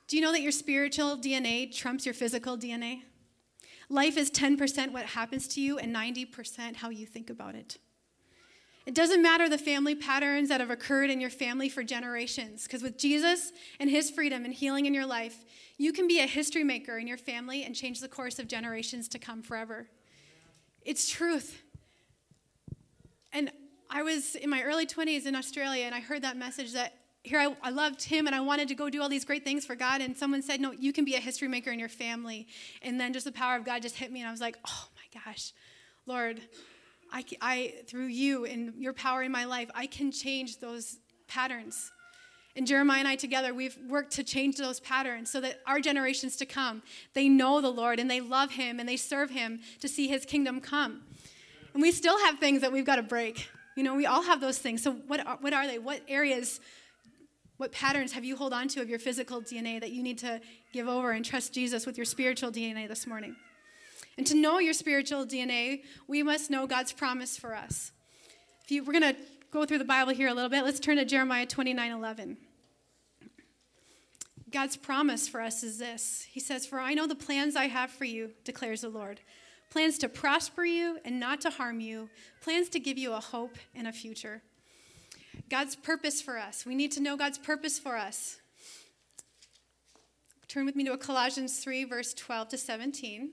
Do 0.08 0.16
you 0.16 0.22
know 0.22 0.32
that 0.32 0.40
your 0.40 0.52
spiritual 0.52 1.16
DNA 1.16 1.74
trumps 1.74 2.06
your 2.06 2.14
physical 2.14 2.56
DNA? 2.56 3.02
Life 3.88 4.16
is 4.16 4.30
10% 4.30 4.92
what 4.92 5.04
happens 5.04 5.46
to 5.48 5.60
you 5.60 5.78
and 5.78 5.94
90% 5.94 6.76
how 6.76 6.90
you 6.90 7.06
think 7.06 7.28
about 7.28 7.54
it. 7.54 7.76
It 8.86 8.94
doesn't 8.94 9.20
matter 9.20 9.48
the 9.48 9.58
family 9.58 9.96
patterns 9.96 10.48
that 10.48 10.60
have 10.60 10.70
occurred 10.70 11.10
in 11.10 11.20
your 11.20 11.30
family 11.30 11.68
for 11.68 11.82
generations, 11.82 12.62
because 12.62 12.82
with 12.82 12.96
Jesus 12.96 13.52
and 13.80 13.90
his 13.90 14.10
freedom 14.10 14.44
and 14.44 14.54
healing 14.54 14.86
in 14.86 14.94
your 14.94 15.06
life, 15.06 15.44
you 15.76 15.92
can 15.92 16.06
be 16.06 16.20
a 16.20 16.26
history 16.26 16.62
maker 16.62 16.96
in 16.96 17.08
your 17.08 17.18
family 17.18 17.64
and 17.64 17.74
change 17.74 18.00
the 18.00 18.08
course 18.08 18.38
of 18.38 18.46
generations 18.46 19.08
to 19.08 19.18
come 19.18 19.42
forever. 19.42 19.88
It's 20.82 21.10
truth. 21.10 21.62
And 23.32 23.50
I 23.90 24.04
was 24.04 24.36
in 24.36 24.48
my 24.48 24.62
early 24.62 24.86
20s 24.86 25.26
in 25.26 25.34
Australia, 25.34 25.84
and 25.84 25.94
I 25.94 26.00
heard 26.00 26.22
that 26.22 26.36
message 26.36 26.72
that 26.72 26.94
here 27.24 27.40
I, 27.40 27.56
I, 27.60 27.70
loved 27.70 28.04
him 28.04 28.28
and 28.28 28.36
I 28.36 28.40
wanted 28.40 28.68
to 28.68 28.76
go 28.76 28.88
do 28.88 29.02
all 29.02 29.08
these 29.08 29.24
great 29.24 29.42
things 29.42 29.66
for 29.66 29.74
God. 29.74 30.00
And 30.00 30.16
someone 30.16 30.42
said, 30.42 30.60
No, 30.60 30.70
you 30.70 30.92
can 30.92 31.04
be 31.04 31.16
a 31.16 31.20
history 31.20 31.48
maker 31.48 31.72
in 31.72 31.80
your 31.80 31.88
family. 31.88 32.46
And 32.82 33.00
then 33.00 33.12
just 33.12 33.26
the 33.26 33.32
power 33.32 33.56
of 33.56 33.64
God 33.64 33.82
just 33.82 33.96
hit 33.96 34.12
me, 34.12 34.20
and 34.20 34.28
I 34.28 34.30
was 34.30 34.40
like, 34.40 34.56
Oh 34.64 34.88
my 34.94 35.20
gosh, 35.20 35.52
Lord, 36.06 36.40
I, 37.12 37.24
I, 37.40 37.74
through 37.86 38.06
you 38.06 38.44
and 38.44 38.74
your 38.78 38.92
power 38.92 39.22
in 39.22 39.32
my 39.32 39.44
life, 39.44 39.70
I 39.74 39.86
can 39.86 40.10
change 40.10 40.58
those 40.58 40.98
patterns. 41.28 41.92
And 42.56 42.66
Jeremiah 42.66 43.00
and 43.00 43.08
I 43.08 43.16
together, 43.16 43.52
we've 43.52 43.76
worked 43.86 44.12
to 44.12 44.24
change 44.24 44.56
those 44.56 44.80
patterns 44.80 45.30
so 45.30 45.40
that 45.42 45.60
our 45.66 45.78
generations 45.78 46.36
to 46.36 46.46
come, 46.46 46.82
they 47.12 47.28
know 47.28 47.60
the 47.60 47.70
Lord 47.70 48.00
and 48.00 48.10
they 48.10 48.20
love 48.20 48.52
him 48.52 48.80
and 48.80 48.88
they 48.88 48.96
serve 48.96 49.30
him 49.30 49.60
to 49.80 49.88
see 49.88 50.08
his 50.08 50.24
kingdom 50.24 50.60
come. 50.60 51.02
And 51.74 51.82
we 51.82 51.92
still 51.92 52.18
have 52.24 52.38
things 52.38 52.62
that 52.62 52.72
we've 52.72 52.86
got 52.86 52.96
to 52.96 53.02
break. 53.02 53.50
You 53.76 53.82
know, 53.82 53.94
we 53.94 54.06
all 54.06 54.22
have 54.22 54.40
those 54.40 54.56
things. 54.56 54.82
So 54.82 54.92
what 54.92 55.26
are, 55.26 55.36
what 55.40 55.52
are 55.52 55.66
they? 55.66 55.78
What 55.78 56.00
areas, 56.08 56.60
what 57.58 57.72
patterns 57.72 58.12
have 58.12 58.24
you 58.24 58.36
hold 58.36 58.54
on 58.54 58.68
to 58.68 58.80
of 58.80 58.88
your 58.88 58.98
physical 58.98 59.42
DNA 59.42 59.78
that 59.80 59.90
you 59.90 60.02
need 60.02 60.16
to 60.18 60.40
give 60.72 60.88
over 60.88 61.10
and 61.10 61.22
trust 61.22 61.52
Jesus 61.52 61.84
with 61.84 61.98
your 61.98 62.06
spiritual 62.06 62.50
DNA 62.50 62.88
this 62.88 63.06
morning? 63.06 63.36
And 64.16 64.26
to 64.26 64.34
know 64.34 64.58
your 64.58 64.72
spiritual 64.72 65.26
DNA, 65.26 65.82
we 66.08 66.22
must 66.22 66.50
know 66.50 66.66
God's 66.66 66.92
promise 66.92 67.36
for 67.36 67.54
us. 67.54 67.92
If 68.64 68.70
you, 68.70 68.82
we're 68.82 68.98
going 68.98 69.14
to 69.14 69.20
go 69.50 69.64
through 69.64 69.78
the 69.78 69.84
Bible 69.84 70.12
here 70.12 70.28
a 70.28 70.34
little 70.34 70.50
bit. 70.50 70.64
Let's 70.64 70.80
turn 70.80 70.96
to 70.96 71.04
Jeremiah 71.04 71.46
29 71.46 71.92
11. 71.92 72.36
God's 74.50 74.76
promise 74.76 75.28
for 75.28 75.40
us 75.40 75.62
is 75.62 75.78
this 75.78 76.26
He 76.30 76.40
says, 76.40 76.66
For 76.66 76.80
I 76.80 76.94
know 76.94 77.06
the 77.06 77.14
plans 77.14 77.56
I 77.56 77.66
have 77.66 77.90
for 77.90 78.04
you, 78.04 78.30
declares 78.44 78.80
the 78.80 78.88
Lord 78.88 79.20
plans 79.70 79.98
to 79.98 80.08
prosper 80.08 80.64
you 80.64 80.98
and 81.04 81.20
not 81.20 81.40
to 81.42 81.50
harm 81.50 81.80
you, 81.80 82.08
plans 82.40 82.68
to 82.70 82.80
give 82.80 82.96
you 82.96 83.12
a 83.12 83.20
hope 83.20 83.56
and 83.74 83.86
a 83.86 83.92
future. 83.92 84.42
God's 85.50 85.76
purpose 85.76 86.22
for 86.22 86.38
us. 86.38 86.64
We 86.64 86.74
need 86.74 86.92
to 86.92 87.00
know 87.00 87.16
God's 87.16 87.38
purpose 87.38 87.78
for 87.78 87.96
us. 87.96 88.38
Turn 90.48 90.64
with 90.64 90.76
me 90.76 90.84
to 90.84 90.96
Colossians 90.96 91.58
3, 91.58 91.84
verse 91.84 92.14
12 92.14 92.48
to 92.48 92.58
17. 92.58 93.32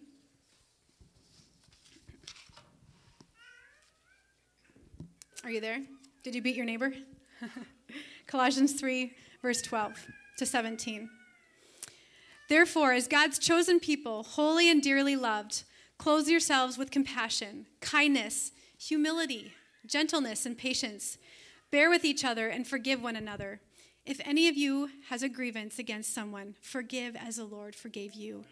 Are 5.44 5.52
you 5.52 5.60
there? 5.60 5.82
Did 6.24 6.36
you 6.36 6.42
beat 6.42 6.56
your 6.56 6.66
neighbor? 6.66 6.94
Colossians 8.28 8.80
3, 8.80 9.12
verse 9.42 9.62
12 9.62 10.08
to 10.38 10.46
17. 10.46 11.10
Therefore, 12.48 12.94
as 12.94 13.10
God's 13.10 13.38
chosen 13.40 13.82
people, 13.82 14.24
holy 14.24 14.72
and 14.72 14.82
dearly 14.82 15.18
loved, 15.18 15.64
clothe 15.98 16.30
yourselves 16.30 16.78
with 16.78 16.92
compassion, 16.92 17.66
kindness, 17.82 18.54
humility, 18.78 19.52
gentleness, 19.86 20.46
and 20.46 20.58
patience. 20.58 21.18
Bear 21.72 21.90
with 21.90 22.06
each 22.06 22.24
other 22.24 22.48
and 22.48 22.66
forgive 22.66 23.04
one 23.04 23.18
another. 23.18 23.60
If 24.06 24.22
any 24.24 24.48
of 24.48 24.56
you 24.56 24.92
has 25.10 25.24
a 25.24 25.30
grievance 25.30 25.78
against 25.78 26.14
someone, 26.14 26.56
forgive 26.62 27.18
as 27.18 27.36
the 27.36 27.44
Lord 27.44 27.76
forgave 27.76 28.14
you. 28.14 28.46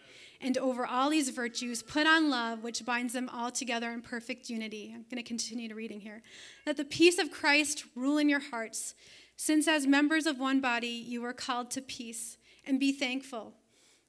And 0.43 0.57
over 0.57 0.87
all 0.87 1.11
these 1.11 1.29
virtues, 1.29 1.83
put 1.83 2.07
on 2.07 2.29
love, 2.29 2.63
which 2.63 2.83
binds 2.83 3.13
them 3.13 3.29
all 3.29 3.51
together 3.51 3.91
in 3.91 4.01
perfect 4.01 4.49
unity. 4.49 4.91
I'm 4.93 5.05
going 5.09 5.23
to 5.23 5.27
continue 5.27 5.69
to 5.69 5.75
reading 5.75 5.99
here. 5.99 6.23
Let 6.65 6.77
the 6.77 6.85
peace 6.85 7.19
of 7.19 7.31
Christ 7.31 7.85
rule 7.95 8.17
in 8.17 8.27
your 8.27 8.39
hearts, 8.39 8.95
since 9.35 9.67
as 9.67 9.85
members 9.85 10.25
of 10.25 10.39
one 10.39 10.59
body 10.59 10.87
you 10.87 11.23
are 11.25 11.33
called 11.33 11.69
to 11.71 11.81
peace, 11.81 12.37
and 12.65 12.79
be 12.79 12.91
thankful. 12.91 13.53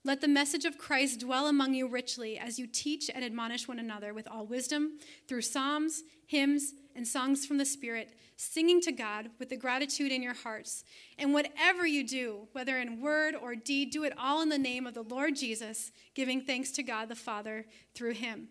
Let 0.04 0.20
the 0.20 0.28
message 0.28 0.64
of 0.64 0.78
Christ 0.78 1.20
dwell 1.20 1.46
among 1.46 1.74
you 1.74 1.86
richly 1.86 2.38
as 2.38 2.58
you 2.58 2.66
teach 2.66 3.10
and 3.14 3.24
admonish 3.24 3.68
one 3.68 3.78
another 3.78 4.12
with 4.12 4.26
all 4.26 4.46
wisdom 4.46 4.98
through 5.28 5.42
psalms, 5.42 6.02
hymns, 6.26 6.72
and 6.96 7.06
songs 7.06 7.46
from 7.46 7.58
the 7.58 7.64
Spirit, 7.64 8.10
singing 8.36 8.80
to 8.82 8.92
God 8.92 9.30
with 9.38 9.48
the 9.48 9.56
gratitude 9.56 10.12
in 10.12 10.22
your 10.22 10.34
hearts. 10.34 10.84
And 11.18 11.32
whatever 11.32 11.86
you 11.86 12.06
do, 12.06 12.48
whether 12.52 12.78
in 12.78 13.00
word 13.00 13.34
or 13.34 13.54
deed, 13.54 13.90
do 13.90 14.04
it 14.04 14.12
all 14.18 14.42
in 14.42 14.48
the 14.48 14.58
name 14.58 14.86
of 14.86 14.94
the 14.94 15.02
Lord 15.02 15.36
Jesus, 15.36 15.92
giving 16.14 16.40
thanks 16.40 16.70
to 16.72 16.82
God 16.82 17.08
the 17.08 17.14
Father 17.14 17.66
through 17.94 18.12
him. 18.12 18.48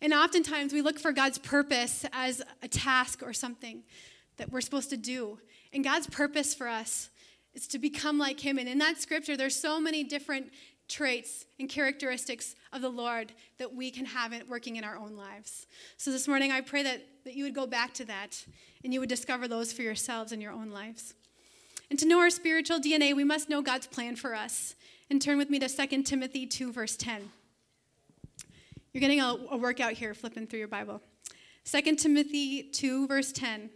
And 0.00 0.12
oftentimes 0.12 0.72
we 0.72 0.82
look 0.82 0.98
for 0.98 1.12
God's 1.12 1.38
purpose 1.38 2.04
as 2.12 2.42
a 2.62 2.68
task 2.68 3.22
or 3.22 3.32
something 3.32 3.82
that 4.36 4.50
we're 4.50 4.60
supposed 4.60 4.90
to 4.90 4.96
do. 4.96 5.38
And 5.72 5.84
God's 5.84 6.06
purpose 6.06 6.54
for 6.54 6.68
us 6.68 7.10
is 7.54 7.66
to 7.68 7.78
become 7.78 8.18
like 8.18 8.40
him. 8.40 8.58
And 8.58 8.68
in 8.68 8.78
that 8.78 9.00
scripture, 9.00 9.36
there's 9.36 9.56
so 9.56 9.80
many 9.80 10.04
different 10.04 10.52
traits 10.88 11.46
and 11.60 11.68
characteristics 11.68 12.56
of 12.72 12.82
the 12.82 12.88
Lord 12.88 13.32
that 13.58 13.74
we 13.74 13.90
can 13.90 14.06
have 14.06 14.32
it 14.32 14.48
working 14.48 14.76
in 14.76 14.84
our 14.84 14.96
own 14.96 15.16
lives. 15.16 15.66
So 15.96 16.10
this 16.10 16.26
morning, 16.26 16.50
I 16.50 16.60
pray 16.60 16.82
that, 16.82 17.02
that 17.24 17.34
you 17.34 17.44
would 17.44 17.54
go 17.54 17.66
back 17.66 17.92
to 17.94 18.04
that 18.06 18.44
and 18.82 18.92
you 18.92 19.00
would 19.00 19.08
discover 19.08 19.46
those 19.46 19.72
for 19.72 19.82
yourselves 19.82 20.32
in 20.32 20.40
your 20.40 20.52
own 20.52 20.70
lives. 20.70 21.14
And 21.90 21.98
to 21.98 22.06
know 22.06 22.18
our 22.18 22.30
spiritual 22.30 22.80
DNA, 22.80 23.14
we 23.14 23.24
must 23.24 23.48
know 23.48 23.62
God's 23.62 23.86
plan 23.86 24.16
for 24.16 24.34
us. 24.34 24.74
And 25.10 25.22
turn 25.22 25.38
with 25.38 25.48
me 25.48 25.58
to 25.58 25.68
2 25.68 26.02
Timothy 26.02 26.46
2, 26.46 26.72
verse 26.72 26.96
10. 26.96 27.30
You're 28.92 29.00
getting 29.00 29.20
a, 29.20 29.36
a 29.50 29.56
workout 29.56 29.92
here, 29.92 30.12
flipping 30.12 30.46
through 30.46 30.58
your 30.58 30.68
Bible. 30.68 31.00
2 31.64 31.96
Timothy 31.96 32.62
2, 32.62 33.06
verse 33.06 33.32
10. 33.32 33.70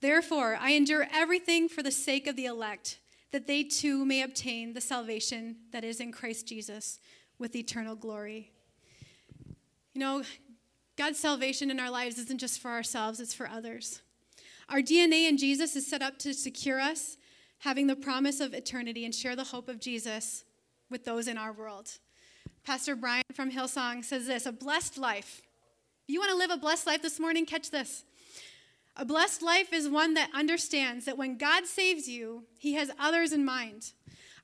Therefore, 0.00 0.56
I 0.60 0.70
endure 0.70 1.06
everything 1.12 1.68
for 1.68 1.82
the 1.82 1.90
sake 1.90 2.26
of 2.26 2.36
the 2.36 2.46
elect 2.46 2.98
that 3.32 3.46
they 3.46 3.62
too 3.62 4.04
may 4.04 4.22
obtain 4.22 4.72
the 4.72 4.80
salvation 4.80 5.56
that 5.72 5.84
is 5.84 6.00
in 6.00 6.12
Christ 6.12 6.46
Jesus 6.46 6.98
with 7.38 7.54
eternal 7.54 7.94
glory. 7.94 8.52
You 9.94 10.00
know, 10.00 10.22
God's 10.96 11.18
salvation 11.18 11.70
in 11.70 11.78
our 11.78 11.90
lives 11.90 12.18
isn't 12.18 12.40
just 12.40 12.60
for 12.60 12.70
ourselves, 12.70 13.20
it's 13.20 13.34
for 13.34 13.48
others. 13.48 14.02
Our 14.68 14.80
DNA 14.80 15.28
in 15.28 15.38
Jesus 15.38 15.76
is 15.76 15.86
set 15.86 16.02
up 16.02 16.18
to 16.20 16.34
secure 16.34 16.80
us, 16.80 17.16
having 17.60 17.86
the 17.86 17.96
promise 17.96 18.40
of 18.40 18.54
eternity 18.54 19.04
and 19.04 19.14
share 19.14 19.36
the 19.36 19.44
hope 19.44 19.68
of 19.68 19.80
Jesus 19.80 20.44
with 20.90 21.04
those 21.04 21.28
in 21.28 21.38
our 21.38 21.52
world. 21.52 21.98
Pastor 22.64 22.96
Brian 22.96 23.22
from 23.32 23.50
Hillsong 23.50 24.04
says 24.04 24.26
this 24.26 24.46
a 24.46 24.52
blessed 24.52 24.98
life. 24.98 25.40
If 26.06 26.12
you 26.12 26.20
want 26.20 26.30
to 26.32 26.36
live 26.36 26.50
a 26.50 26.56
blessed 26.56 26.86
life 26.86 27.02
this 27.02 27.20
morning, 27.20 27.46
catch 27.46 27.70
this. 27.70 28.04
A 29.00 29.04
blessed 29.04 29.42
life 29.42 29.72
is 29.72 29.88
one 29.88 30.14
that 30.14 30.30
understands 30.34 31.04
that 31.04 31.16
when 31.16 31.38
God 31.38 31.66
saves 31.66 32.08
you, 32.08 32.42
he 32.58 32.74
has 32.74 32.90
others 32.98 33.32
in 33.32 33.44
mind. 33.44 33.92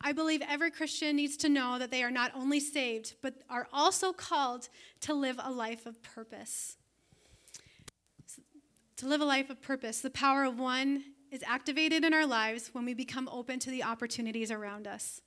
I 0.01 0.13
believe 0.13 0.43
every 0.49 0.71
Christian 0.71 1.17
needs 1.17 1.37
to 1.39 1.49
know 1.49 1.77
that 1.77 1.91
they 1.91 2.05
are 2.05 2.11
not 2.11 2.31
only 2.37 2.61
saved, 2.61 3.15
but 3.21 3.35
are 3.51 3.67
also 3.73 4.13
called 4.13 4.69
to 5.01 5.13
live 5.13 5.41
a 5.43 5.51
life 5.51 5.87
of 5.87 6.01
purpose. 6.05 6.77
To 8.99 9.09
live 9.09 9.21
a 9.21 9.25
life 9.25 9.51
of 9.51 9.61
purpose, 9.61 10.01
the 10.01 10.11
power 10.11 10.45
of 10.45 10.61
one 10.61 11.03
is 11.33 11.43
activated 11.45 12.05
in 12.05 12.15
our 12.15 12.27
lives 12.27 12.71
when 12.73 12.85
we 12.85 12.95
become 12.95 13.29
open 13.33 13.59
to 13.59 13.71
the 13.71 13.83
opportunities 13.83 14.53
around 14.53 14.87
us. 14.87 15.21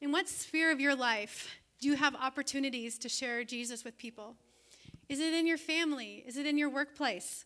In 0.00 0.10
what 0.10 0.28
sphere 0.28 0.72
of 0.72 0.80
your 0.80 0.96
life 0.96 1.54
do 1.80 1.86
you 1.86 1.94
have 1.94 2.16
opportunities 2.16 2.98
to 2.98 3.08
share 3.08 3.44
Jesus 3.44 3.84
with 3.84 3.96
people? 3.96 4.34
Is 5.08 5.20
it 5.20 5.34
in 5.34 5.46
your 5.46 5.56
family? 5.56 6.24
Is 6.26 6.36
it 6.36 6.46
in 6.46 6.58
your 6.58 6.68
workplace? 6.68 7.44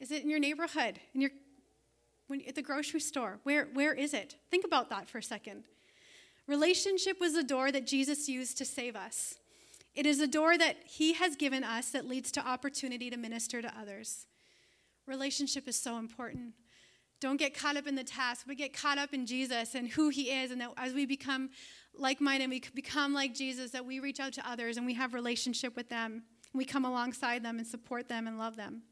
Is 0.00 0.10
it 0.10 0.22
in 0.22 0.30
your 0.30 0.38
neighborhood? 0.38 1.00
In 1.14 1.20
your 1.20 1.30
when, 2.26 2.42
at 2.46 2.54
the 2.54 2.62
grocery 2.62 3.00
store? 3.00 3.38
Where, 3.44 3.68
where 3.72 3.94
is 3.94 4.12
it? 4.12 4.36
Think 4.50 4.64
about 4.64 4.90
that 4.90 5.08
for 5.08 5.18
a 5.18 5.22
second. 5.22 5.64
Relationship 6.46 7.20
was 7.20 7.34
the 7.34 7.42
door 7.42 7.72
that 7.72 7.86
Jesus 7.86 8.28
used 8.28 8.58
to 8.58 8.64
save 8.64 8.96
us. 8.96 9.36
It 9.94 10.06
is 10.06 10.20
a 10.20 10.26
door 10.26 10.58
that 10.58 10.76
He 10.84 11.14
has 11.14 11.36
given 11.36 11.64
us 11.64 11.90
that 11.90 12.06
leads 12.06 12.30
to 12.32 12.46
opportunity 12.46 13.10
to 13.10 13.16
minister 13.16 13.62
to 13.62 13.72
others. 13.78 14.26
Relationship 15.06 15.66
is 15.68 15.80
so 15.80 15.98
important. 15.98 16.54
Don't 17.20 17.38
get 17.38 17.56
caught 17.56 17.76
up 17.76 17.86
in 17.86 17.94
the 17.94 18.04
task, 18.04 18.44
but 18.46 18.58
get 18.58 18.76
caught 18.76 18.98
up 18.98 19.14
in 19.14 19.24
Jesus 19.24 19.74
and 19.74 19.88
who 19.88 20.10
He 20.10 20.30
is, 20.30 20.50
and 20.50 20.60
that 20.60 20.70
as 20.76 20.92
we 20.92 21.06
become 21.06 21.50
like 21.98 22.20
minded, 22.20 22.50
we 22.50 22.62
become 22.74 23.14
like 23.14 23.34
Jesus, 23.34 23.70
that 23.70 23.86
we 23.86 24.00
reach 24.00 24.20
out 24.20 24.34
to 24.34 24.48
others 24.48 24.76
and 24.76 24.84
we 24.84 24.94
have 24.94 25.14
relationship 25.14 25.74
with 25.74 25.88
them. 25.88 26.24
We 26.52 26.64
come 26.64 26.84
alongside 26.84 27.42
them 27.42 27.58
and 27.58 27.66
support 27.66 28.08
them 28.08 28.26
and 28.26 28.38
love 28.38 28.56
them. 28.56 28.82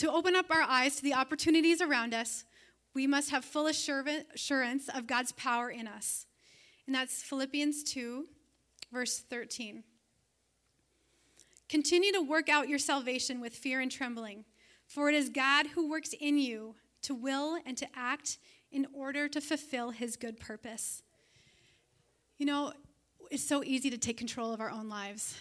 To 0.00 0.10
open 0.10 0.34
up 0.34 0.50
our 0.50 0.62
eyes 0.62 0.96
to 0.96 1.02
the 1.02 1.12
opportunities 1.12 1.82
around 1.82 2.14
us, 2.14 2.46
we 2.94 3.06
must 3.06 3.28
have 3.32 3.44
full 3.44 3.66
assurance 3.66 4.88
of 4.88 5.06
God's 5.06 5.32
power 5.32 5.68
in 5.68 5.86
us. 5.86 6.24
And 6.86 6.94
that's 6.94 7.22
Philippians 7.22 7.84
2, 7.84 8.24
verse 8.90 9.18
13. 9.18 9.84
Continue 11.68 12.12
to 12.12 12.22
work 12.22 12.48
out 12.48 12.66
your 12.66 12.78
salvation 12.78 13.42
with 13.42 13.54
fear 13.54 13.80
and 13.80 13.92
trembling, 13.92 14.46
for 14.86 15.10
it 15.10 15.14
is 15.14 15.28
God 15.28 15.66
who 15.66 15.90
works 15.90 16.14
in 16.18 16.38
you 16.38 16.76
to 17.02 17.14
will 17.14 17.58
and 17.66 17.76
to 17.76 17.86
act 17.94 18.38
in 18.72 18.86
order 18.94 19.28
to 19.28 19.38
fulfill 19.38 19.90
his 19.90 20.16
good 20.16 20.40
purpose. 20.40 21.02
You 22.38 22.46
know, 22.46 22.72
it's 23.30 23.44
so 23.44 23.62
easy 23.62 23.90
to 23.90 23.98
take 23.98 24.16
control 24.16 24.54
of 24.54 24.62
our 24.62 24.70
own 24.70 24.88
lives, 24.88 25.36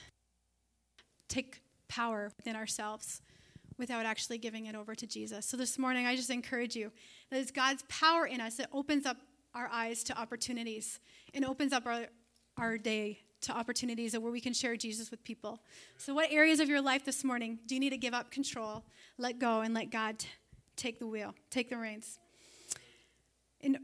take 1.29 1.61
power 1.87 2.33
within 2.35 2.57
ourselves 2.57 3.21
without 3.79 4.05
actually 4.05 4.37
giving 4.37 4.65
it 4.65 4.75
over 4.75 4.93
to 4.93 5.07
Jesus. 5.07 5.45
So 5.45 5.57
this 5.57 5.79
morning, 5.79 6.05
I 6.05 6.15
just 6.15 6.29
encourage 6.29 6.75
you 6.75 6.91
that 7.31 7.39
it's 7.39 7.49
God's 7.49 7.83
power 7.87 8.27
in 8.27 8.41
us 8.41 8.55
that 8.57 8.69
opens 8.73 9.05
up 9.05 9.17
our 9.55 9.69
eyes 9.71 10.03
to 10.03 10.19
opportunities 10.19 10.99
and 11.33 11.45
opens 11.45 11.73
up 11.73 11.87
our, 11.87 12.05
our 12.57 12.77
day 12.77 13.19
to 13.41 13.53
opportunities 13.53 14.17
where 14.17 14.31
we 14.31 14.41
can 14.41 14.53
share 14.53 14.75
Jesus 14.75 15.09
with 15.09 15.23
people. 15.23 15.61
So, 15.97 16.13
what 16.13 16.31
areas 16.31 16.59
of 16.59 16.67
your 16.67 16.81
life 16.81 17.05
this 17.05 17.23
morning 17.23 17.59
do 17.65 17.73
you 17.73 17.79
need 17.79 17.91
to 17.91 17.97
give 17.97 18.13
up 18.13 18.31
control, 18.31 18.83
let 19.17 19.39
go, 19.39 19.61
and 19.61 19.73
let 19.73 19.89
God 19.89 20.23
take 20.75 20.99
the 20.99 21.07
wheel, 21.07 21.33
take 21.49 21.69
the 21.69 21.77
reins? 21.77 22.19
In 23.61 23.77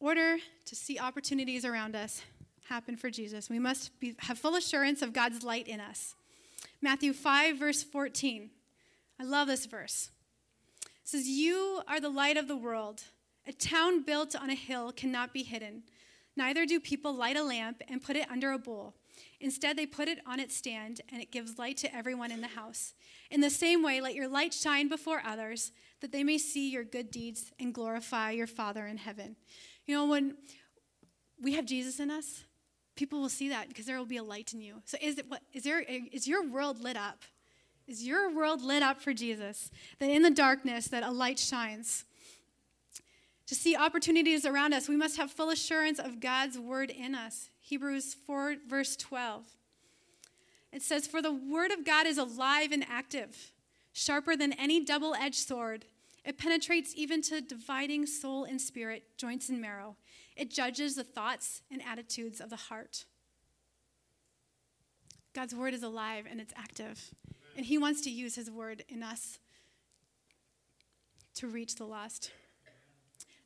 order 0.00 0.38
to 0.64 0.74
see 0.74 0.98
opportunities 0.98 1.64
around 1.64 1.94
us 1.94 2.22
happen 2.68 2.96
for 2.96 3.10
Jesus, 3.10 3.50
we 3.50 3.58
must 3.58 3.98
be, 4.00 4.14
have 4.20 4.38
full 4.38 4.56
assurance 4.56 5.02
of 5.02 5.12
God's 5.12 5.44
light 5.44 5.68
in 5.68 5.78
us. 5.78 6.14
Matthew 6.80 7.12
5, 7.12 7.58
verse 7.58 7.82
14. 7.82 8.50
I 9.20 9.24
love 9.24 9.48
this 9.48 9.66
verse. 9.66 10.10
It 10.84 11.08
says, 11.08 11.28
You 11.28 11.82
are 11.88 12.00
the 12.00 12.08
light 12.08 12.36
of 12.36 12.48
the 12.48 12.56
world. 12.56 13.02
A 13.46 13.52
town 13.52 14.02
built 14.02 14.36
on 14.36 14.50
a 14.50 14.54
hill 14.54 14.92
cannot 14.92 15.32
be 15.32 15.42
hidden. 15.42 15.82
Neither 16.36 16.64
do 16.64 16.80
people 16.80 17.14
light 17.14 17.36
a 17.36 17.42
lamp 17.42 17.82
and 17.88 18.02
put 18.02 18.16
it 18.16 18.30
under 18.30 18.52
a 18.52 18.58
bowl. 18.58 18.94
Instead, 19.40 19.76
they 19.76 19.86
put 19.86 20.08
it 20.08 20.20
on 20.26 20.40
its 20.40 20.56
stand, 20.56 21.00
and 21.10 21.20
it 21.20 21.32
gives 21.32 21.58
light 21.58 21.76
to 21.78 21.94
everyone 21.94 22.30
in 22.30 22.40
the 22.40 22.48
house. 22.48 22.94
In 23.30 23.40
the 23.40 23.50
same 23.50 23.82
way, 23.82 24.00
let 24.00 24.14
your 24.14 24.28
light 24.28 24.54
shine 24.54 24.88
before 24.88 25.20
others, 25.24 25.72
that 26.00 26.12
they 26.12 26.24
may 26.24 26.38
see 26.38 26.70
your 26.70 26.84
good 26.84 27.10
deeds 27.10 27.52
and 27.58 27.74
glorify 27.74 28.30
your 28.30 28.46
Father 28.46 28.86
in 28.86 28.96
heaven. 28.96 29.36
You 29.84 29.96
know, 29.96 30.06
when 30.06 30.36
we 31.40 31.54
have 31.54 31.66
Jesus 31.66 31.98
in 31.98 32.10
us, 32.10 32.44
people 32.94 33.20
will 33.20 33.28
see 33.28 33.48
that 33.48 33.68
because 33.68 33.84
there 33.84 33.98
will 33.98 34.06
be 34.06 34.16
a 34.16 34.22
light 34.22 34.52
in 34.52 34.60
you. 34.60 34.80
So, 34.84 34.96
is, 35.00 35.18
it, 35.18 35.28
what, 35.28 35.42
is, 35.52 35.64
there, 35.64 35.80
is 35.80 36.28
your 36.28 36.48
world 36.48 36.80
lit 36.80 36.96
up? 36.96 37.24
Is 37.86 38.06
your 38.06 38.34
world 38.34 38.62
lit 38.62 38.82
up 38.82 39.00
for 39.00 39.12
Jesus? 39.12 39.70
That 39.98 40.10
in 40.10 40.22
the 40.22 40.30
darkness 40.30 40.88
that 40.88 41.02
a 41.02 41.10
light 41.10 41.38
shines. 41.38 42.04
To 43.46 43.54
see 43.54 43.76
opportunities 43.76 44.46
around 44.46 44.72
us, 44.72 44.88
we 44.88 44.96
must 44.96 45.16
have 45.16 45.30
full 45.30 45.50
assurance 45.50 45.98
of 45.98 46.20
God's 46.20 46.58
word 46.58 46.90
in 46.90 47.14
us. 47.14 47.50
Hebrews 47.60 48.14
4, 48.14 48.56
verse 48.68 48.96
12. 48.96 49.44
It 50.72 50.82
says, 50.82 51.06
For 51.06 51.20
the 51.20 51.32
word 51.32 51.70
of 51.70 51.84
God 51.84 52.06
is 52.06 52.18
alive 52.18 52.72
and 52.72 52.84
active, 52.88 53.52
sharper 53.92 54.36
than 54.36 54.52
any 54.54 54.82
double 54.82 55.14
edged 55.14 55.46
sword. 55.46 55.84
It 56.24 56.38
penetrates 56.38 56.94
even 56.96 57.20
to 57.22 57.40
dividing 57.40 58.06
soul 58.06 58.44
and 58.44 58.60
spirit, 58.60 59.04
joints 59.18 59.48
and 59.48 59.60
marrow. 59.60 59.96
It 60.36 60.50
judges 60.50 60.94
the 60.94 61.04
thoughts 61.04 61.62
and 61.70 61.82
attitudes 61.82 62.40
of 62.40 62.48
the 62.48 62.56
heart. 62.56 63.04
God's 65.34 65.54
word 65.54 65.74
is 65.74 65.82
alive 65.82 66.26
and 66.30 66.40
it's 66.40 66.52
active. 66.56 67.14
And 67.56 67.66
He 67.66 67.78
wants 67.78 68.00
to 68.02 68.10
use 68.10 68.34
His 68.34 68.50
word 68.50 68.84
in 68.88 69.02
us 69.02 69.38
to 71.34 71.48
reach 71.48 71.76
the 71.76 71.84
lost. 71.84 72.30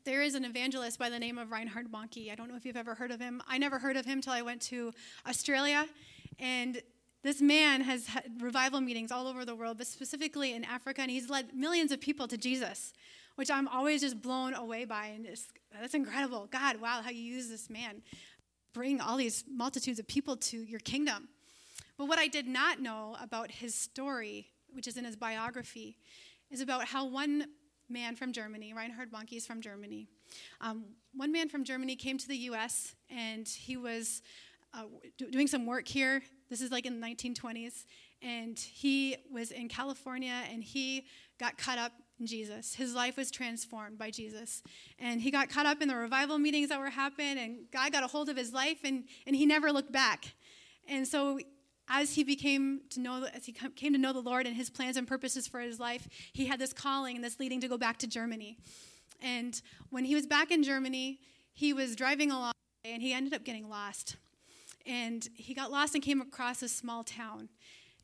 There 0.04 0.22
is 0.22 0.34
an 0.34 0.44
evangelist 0.44 0.98
by 0.98 1.10
the 1.10 1.18
name 1.18 1.36
of 1.36 1.50
Reinhard 1.50 1.90
Bonnke. 1.90 2.30
I 2.30 2.36
don't 2.36 2.48
know 2.48 2.56
if 2.56 2.64
you've 2.64 2.76
ever 2.76 2.94
heard 2.94 3.10
of 3.10 3.20
him. 3.20 3.42
I 3.48 3.58
never 3.58 3.78
heard 3.78 3.96
of 3.96 4.06
him 4.06 4.18
until 4.18 4.32
I 4.32 4.42
went 4.42 4.62
to 4.62 4.92
Australia. 5.26 5.86
And 6.38 6.80
this 7.24 7.40
man 7.40 7.80
has 7.80 8.06
had 8.06 8.24
revival 8.40 8.80
meetings 8.80 9.10
all 9.10 9.26
over 9.26 9.44
the 9.44 9.56
world, 9.56 9.78
but 9.78 9.88
specifically 9.88 10.52
in 10.54 10.64
Africa, 10.64 11.00
and 11.00 11.10
he's 11.10 11.28
led 11.28 11.54
millions 11.54 11.90
of 11.90 12.00
people 12.00 12.28
to 12.28 12.36
Jesus. 12.36 12.92
which 13.36 13.50
I'm 13.50 13.68
always 13.68 14.00
just 14.00 14.20
blown 14.20 14.54
away 14.54 14.84
by. 14.84 15.06
And 15.06 15.24
just, 15.24 15.52
that's 15.78 15.94
incredible. 15.94 16.48
God, 16.50 16.80
wow, 16.80 17.00
how 17.02 17.10
you 17.10 17.22
use 17.22 17.48
this 17.48 17.70
man. 17.70 18.02
Bring 18.72 19.00
all 19.00 19.16
these 19.16 19.44
multitudes 19.48 19.98
of 19.98 20.06
people 20.06 20.36
to 20.36 20.58
your 20.58 20.80
kingdom. 20.80 21.28
But 21.98 22.06
what 22.06 22.18
I 22.18 22.28
did 22.28 22.46
not 22.46 22.80
know 22.80 23.16
about 23.20 23.50
his 23.50 23.74
story, 23.74 24.48
which 24.72 24.86
is 24.86 24.96
in 24.96 25.04
his 25.04 25.16
biography, 25.16 25.98
is 26.50 26.60
about 26.60 26.84
how 26.84 27.06
one 27.06 27.46
man 27.88 28.16
from 28.16 28.32
Germany, 28.32 28.74
Reinhard 28.74 29.10
Bonnke 29.10 29.36
is 29.36 29.46
from 29.46 29.60
Germany. 29.60 30.08
Um, 30.60 30.84
one 31.14 31.32
man 31.32 31.48
from 31.48 31.64
Germany 31.64 31.96
came 31.96 32.18
to 32.18 32.28
the 32.28 32.36
U.S. 32.36 32.94
and 33.08 33.48
he 33.48 33.76
was 33.76 34.22
uh, 34.74 34.84
doing 35.30 35.46
some 35.46 35.66
work 35.66 35.88
here. 35.88 36.22
This 36.50 36.60
is 36.60 36.70
like 36.70 36.86
in 36.86 37.00
the 37.00 37.06
1920s, 37.06 37.84
and 38.22 38.58
he 38.58 39.16
was 39.32 39.50
in 39.50 39.68
California 39.68 40.42
and 40.50 40.62
he 40.62 41.06
got 41.38 41.56
caught 41.58 41.78
up 41.78 41.92
in 42.18 42.26
Jesus. 42.26 42.74
His 42.74 42.94
life 42.94 43.16
was 43.16 43.30
transformed 43.30 43.98
by 43.98 44.10
Jesus. 44.10 44.62
And 44.98 45.20
he 45.20 45.30
got 45.30 45.48
caught 45.48 45.66
up 45.66 45.82
in 45.82 45.88
the 45.88 45.96
revival 45.96 46.38
meetings 46.38 46.68
that 46.70 46.78
were 46.78 46.90
happening, 46.90 47.38
and 47.38 47.58
God 47.72 47.92
got 47.92 48.02
a 48.02 48.06
hold 48.06 48.28
of 48.28 48.36
his 48.36 48.52
life, 48.52 48.78
and, 48.84 49.04
and 49.26 49.36
he 49.36 49.46
never 49.46 49.72
looked 49.72 49.92
back. 49.92 50.34
And 50.88 51.06
so 51.06 51.38
as 51.88 52.14
he 52.14 52.24
became 52.24 52.80
to 52.90 53.00
know 53.00 53.26
as 53.32 53.46
he 53.46 53.52
came 53.52 53.92
to 53.92 53.98
know 53.98 54.12
the 54.12 54.20
lord 54.20 54.46
and 54.46 54.56
his 54.56 54.70
plans 54.70 54.96
and 54.96 55.06
purposes 55.06 55.46
for 55.46 55.60
his 55.60 55.78
life 55.78 56.08
he 56.32 56.46
had 56.46 56.58
this 56.58 56.72
calling 56.72 57.16
and 57.16 57.24
this 57.24 57.38
leading 57.38 57.60
to 57.60 57.68
go 57.68 57.78
back 57.78 57.98
to 57.98 58.06
germany. 58.06 58.56
And 59.22 59.60
when 59.90 60.04
he 60.04 60.14
was 60.14 60.26
back 60.26 60.50
in 60.50 60.62
germany 60.62 61.20
he 61.52 61.72
was 61.72 61.96
driving 61.96 62.30
along 62.30 62.52
and 62.84 63.02
he 63.02 63.12
ended 63.12 63.34
up 63.34 63.44
getting 63.44 63.68
lost. 63.68 64.16
And 64.86 65.28
he 65.34 65.54
got 65.54 65.72
lost 65.72 65.94
and 65.94 66.04
came 66.04 66.20
across 66.20 66.62
a 66.62 66.68
small 66.68 67.02
town. 67.02 67.48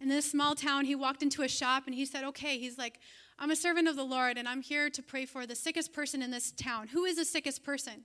In 0.00 0.08
this 0.08 0.28
small 0.28 0.54
town 0.56 0.86
he 0.86 0.94
walked 0.94 1.22
into 1.22 1.42
a 1.42 1.48
shop 1.48 1.84
and 1.86 1.94
he 1.94 2.04
said 2.04 2.24
okay 2.24 2.58
he's 2.58 2.76
like 2.76 2.98
i'm 3.38 3.50
a 3.50 3.56
servant 3.56 3.88
of 3.88 3.96
the 3.96 4.04
lord 4.04 4.36
and 4.36 4.48
i'm 4.48 4.62
here 4.62 4.90
to 4.90 5.02
pray 5.02 5.24
for 5.24 5.46
the 5.46 5.54
sickest 5.54 5.92
person 5.92 6.22
in 6.22 6.30
this 6.30 6.50
town. 6.52 6.88
Who 6.88 7.04
is 7.04 7.16
the 7.16 7.24
sickest 7.24 7.62
person? 7.62 8.04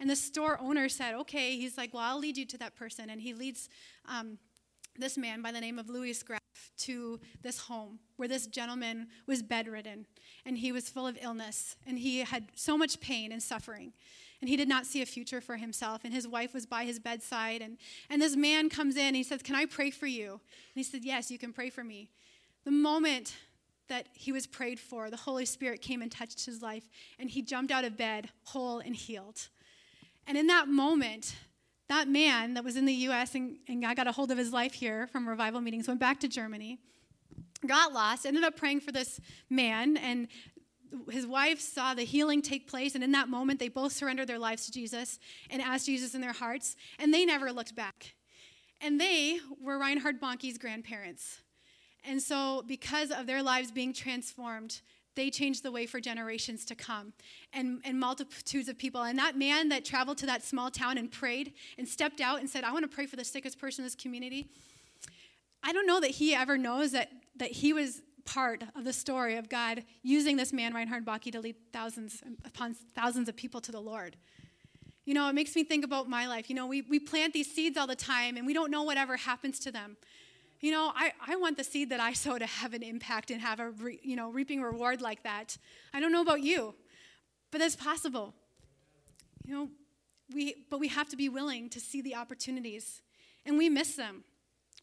And 0.00 0.08
the 0.08 0.16
store 0.16 0.58
owner 0.60 0.88
said 0.88 1.14
okay 1.14 1.56
he's 1.56 1.76
like 1.76 1.92
well 1.92 2.02
i'll 2.02 2.18
lead 2.18 2.38
you 2.38 2.46
to 2.46 2.58
that 2.58 2.76
person. 2.76 3.10
And 3.10 3.20
he 3.20 3.34
leads 3.34 3.68
um, 4.06 4.38
this 4.98 5.18
man 5.18 5.42
by 5.42 5.52
the 5.52 5.60
name 5.60 5.78
of 5.78 5.88
Louis 5.88 6.22
Graf 6.22 6.40
to 6.78 7.20
this 7.42 7.58
home 7.58 7.98
where 8.16 8.28
this 8.28 8.46
gentleman 8.46 9.08
was 9.26 9.42
bedridden 9.42 10.06
and 10.44 10.58
he 10.58 10.72
was 10.72 10.88
full 10.88 11.06
of 11.06 11.18
illness 11.20 11.76
and 11.86 11.98
he 11.98 12.20
had 12.20 12.48
so 12.54 12.76
much 12.76 13.00
pain 13.00 13.32
and 13.32 13.42
suffering 13.42 13.92
and 14.40 14.48
he 14.48 14.56
did 14.56 14.68
not 14.68 14.86
see 14.86 15.02
a 15.02 15.06
future 15.06 15.40
for 15.40 15.56
himself 15.56 16.02
and 16.04 16.12
his 16.12 16.28
wife 16.28 16.52
was 16.52 16.66
by 16.66 16.84
his 16.84 16.98
bedside 16.98 17.62
and, 17.62 17.78
and 18.10 18.20
this 18.20 18.36
man 18.36 18.68
comes 18.68 18.96
in 18.96 19.06
and 19.06 19.16
he 19.16 19.22
says 19.22 19.42
can 19.42 19.54
i 19.54 19.66
pray 19.66 19.90
for 19.90 20.06
you? 20.06 20.32
And 20.32 20.40
he 20.74 20.82
said 20.82 21.04
yes 21.04 21.30
you 21.30 21.38
can 21.38 21.52
pray 21.52 21.70
for 21.70 21.84
me. 21.84 22.10
The 22.64 22.70
moment 22.70 23.34
that 23.88 24.06
he 24.14 24.32
was 24.32 24.46
prayed 24.46 24.80
for 24.80 25.10
the 25.10 25.16
holy 25.16 25.44
spirit 25.44 25.82
came 25.82 26.02
and 26.02 26.10
touched 26.10 26.44
his 26.46 26.62
life 26.62 26.88
and 27.18 27.30
he 27.30 27.42
jumped 27.42 27.72
out 27.72 27.84
of 27.84 27.96
bed 27.96 28.28
whole 28.44 28.78
and 28.78 28.96
healed. 28.96 29.48
And 30.26 30.38
in 30.38 30.46
that 30.46 30.68
moment 30.68 31.34
that 31.88 32.08
man 32.08 32.54
that 32.54 32.64
was 32.64 32.76
in 32.76 32.86
the 32.86 32.94
US 33.08 33.34
and, 33.34 33.56
and 33.68 33.82
got 33.82 34.06
a 34.06 34.12
hold 34.12 34.30
of 34.30 34.38
his 34.38 34.52
life 34.52 34.72
here 34.74 35.06
from 35.08 35.28
revival 35.28 35.60
meetings, 35.60 35.86
went 35.86 36.00
back 36.00 36.20
to 36.20 36.28
Germany, 36.28 36.78
got 37.66 37.92
lost, 37.92 38.26
ended 38.26 38.44
up 38.44 38.56
praying 38.56 38.80
for 38.80 38.92
this 38.92 39.20
man, 39.50 39.96
and 39.96 40.28
his 41.10 41.26
wife 41.26 41.60
saw 41.60 41.94
the 41.94 42.04
healing 42.04 42.40
take 42.40 42.68
place, 42.68 42.94
and 42.94 43.02
in 43.02 43.12
that 43.12 43.28
moment, 43.28 43.58
they 43.58 43.68
both 43.68 43.92
surrendered 43.92 44.28
their 44.28 44.38
lives 44.38 44.66
to 44.66 44.72
Jesus 44.72 45.18
and 45.50 45.60
asked 45.60 45.86
Jesus 45.86 46.14
in 46.14 46.20
their 46.20 46.32
hearts, 46.32 46.76
and 46.98 47.12
they 47.12 47.24
never 47.24 47.52
looked 47.52 47.74
back. 47.74 48.14
And 48.80 49.00
they 49.00 49.38
were 49.60 49.78
Reinhard 49.78 50.20
Bonnke's 50.20 50.58
grandparents. 50.58 51.40
And 52.04 52.20
so, 52.20 52.62
because 52.66 53.10
of 53.10 53.26
their 53.26 53.42
lives 53.42 53.70
being 53.70 53.92
transformed, 53.92 54.82
they 55.14 55.30
changed 55.30 55.62
the 55.62 55.72
way 55.72 55.86
for 55.86 56.00
generations 56.00 56.64
to 56.66 56.74
come 56.74 57.12
and, 57.52 57.80
and 57.84 57.98
multitudes 57.98 58.68
of 58.68 58.78
people. 58.78 59.02
And 59.02 59.18
that 59.18 59.36
man 59.36 59.68
that 59.68 59.84
traveled 59.84 60.18
to 60.18 60.26
that 60.26 60.42
small 60.42 60.70
town 60.70 60.98
and 60.98 61.10
prayed 61.10 61.52
and 61.78 61.88
stepped 61.88 62.20
out 62.20 62.40
and 62.40 62.48
said, 62.48 62.64
I 62.64 62.72
want 62.72 62.88
to 62.88 62.94
pray 62.94 63.06
for 63.06 63.16
the 63.16 63.24
sickest 63.24 63.58
person 63.58 63.82
in 63.82 63.86
this 63.86 63.94
community. 63.94 64.48
I 65.62 65.72
don't 65.72 65.86
know 65.86 66.00
that 66.00 66.10
he 66.10 66.34
ever 66.34 66.58
knows 66.58 66.92
that, 66.92 67.10
that 67.36 67.50
he 67.50 67.72
was 67.72 68.02
part 68.24 68.64
of 68.74 68.84
the 68.84 68.92
story 68.92 69.36
of 69.36 69.48
God 69.48 69.84
using 70.02 70.36
this 70.36 70.52
man, 70.52 70.74
Reinhard 70.74 71.04
Bonnke, 71.04 71.30
to 71.32 71.40
lead 71.40 71.56
thousands 71.72 72.22
upon 72.44 72.74
thousands 72.94 73.28
of 73.28 73.36
people 73.36 73.60
to 73.62 73.72
the 73.72 73.80
Lord. 73.80 74.16
You 75.04 75.12
know, 75.12 75.28
it 75.28 75.34
makes 75.34 75.54
me 75.54 75.64
think 75.64 75.84
about 75.84 76.08
my 76.08 76.26
life. 76.26 76.48
You 76.48 76.56
know, 76.56 76.66
we, 76.66 76.82
we 76.82 76.98
plant 76.98 77.34
these 77.34 77.52
seeds 77.52 77.76
all 77.76 77.86
the 77.86 77.96
time 77.96 78.36
and 78.36 78.46
we 78.46 78.54
don't 78.54 78.70
know 78.70 78.82
whatever 78.82 79.16
happens 79.16 79.58
to 79.60 79.70
them 79.70 79.96
you 80.60 80.70
know, 80.70 80.92
I, 80.94 81.12
I 81.26 81.36
want 81.36 81.56
the 81.56 81.64
seed 81.64 81.90
that 81.90 82.00
I 82.00 82.12
sow 82.12 82.38
to 82.38 82.46
have 82.46 82.74
an 82.74 82.82
impact 82.82 83.30
and 83.30 83.40
have 83.40 83.60
a, 83.60 83.70
re, 83.70 84.00
you 84.02 84.16
know, 84.16 84.30
reaping 84.30 84.62
reward 84.62 85.00
like 85.00 85.22
that. 85.24 85.58
I 85.92 86.00
don't 86.00 86.12
know 86.12 86.22
about 86.22 86.42
you, 86.42 86.74
but 87.50 87.58
that's 87.58 87.76
possible. 87.76 88.34
You 89.44 89.54
know, 89.54 89.68
we, 90.32 90.64
but 90.70 90.80
we 90.80 90.88
have 90.88 91.08
to 91.10 91.16
be 91.16 91.28
willing 91.28 91.68
to 91.70 91.80
see 91.80 92.00
the 92.00 92.14
opportunities, 92.14 93.02
and 93.44 93.58
we 93.58 93.68
miss 93.68 93.94
them. 93.94 94.24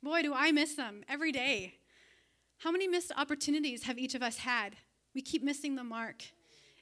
Boy, 0.03 0.21
do 0.21 0.33
I 0.35 0.51
miss 0.51 0.75
them 0.75 1.03
every 1.09 1.31
day. 1.31 1.75
How 2.59 2.71
many 2.71 2.87
missed 2.87 3.11
opportunities 3.17 3.83
have 3.83 3.97
each 3.97 4.13
of 4.13 4.21
us 4.21 4.37
had? 4.37 4.75
We 5.15 5.21
keep 5.21 5.43
missing 5.43 5.75
the 5.75 5.83
mark. 5.83 6.23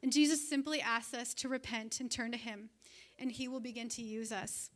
And 0.01 0.11
Jesus 0.11 0.47
simply 0.47 0.81
asks 0.81 1.13
us 1.13 1.33
to 1.35 1.49
repent 1.49 1.99
and 1.99 2.11
turn 2.11 2.31
to 2.31 2.37
Him, 2.37 2.69
and 3.17 3.31
He 3.31 3.47
will 3.47 3.59
begin 3.59 3.89
to 3.89 4.01
use 4.01 4.31
us. 4.31 4.69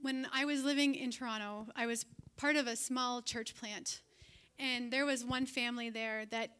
When 0.00 0.26
I 0.32 0.44
was 0.44 0.62
living 0.62 0.94
in 0.94 1.10
Toronto, 1.10 1.68
I 1.74 1.86
was 1.86 2.04
part 2.36 2.56
of 2.56 2.66
a 2.66 2.76
small 2.76 3.22
church 3.22 3.54
plant. 3.54 4.00
And 4.58 4.92
there 4.92 5.06
was 5.06 5.24
one 5.24 5.46
family 5.46 5.90
there 5.90 6.24
that 6.30 6.50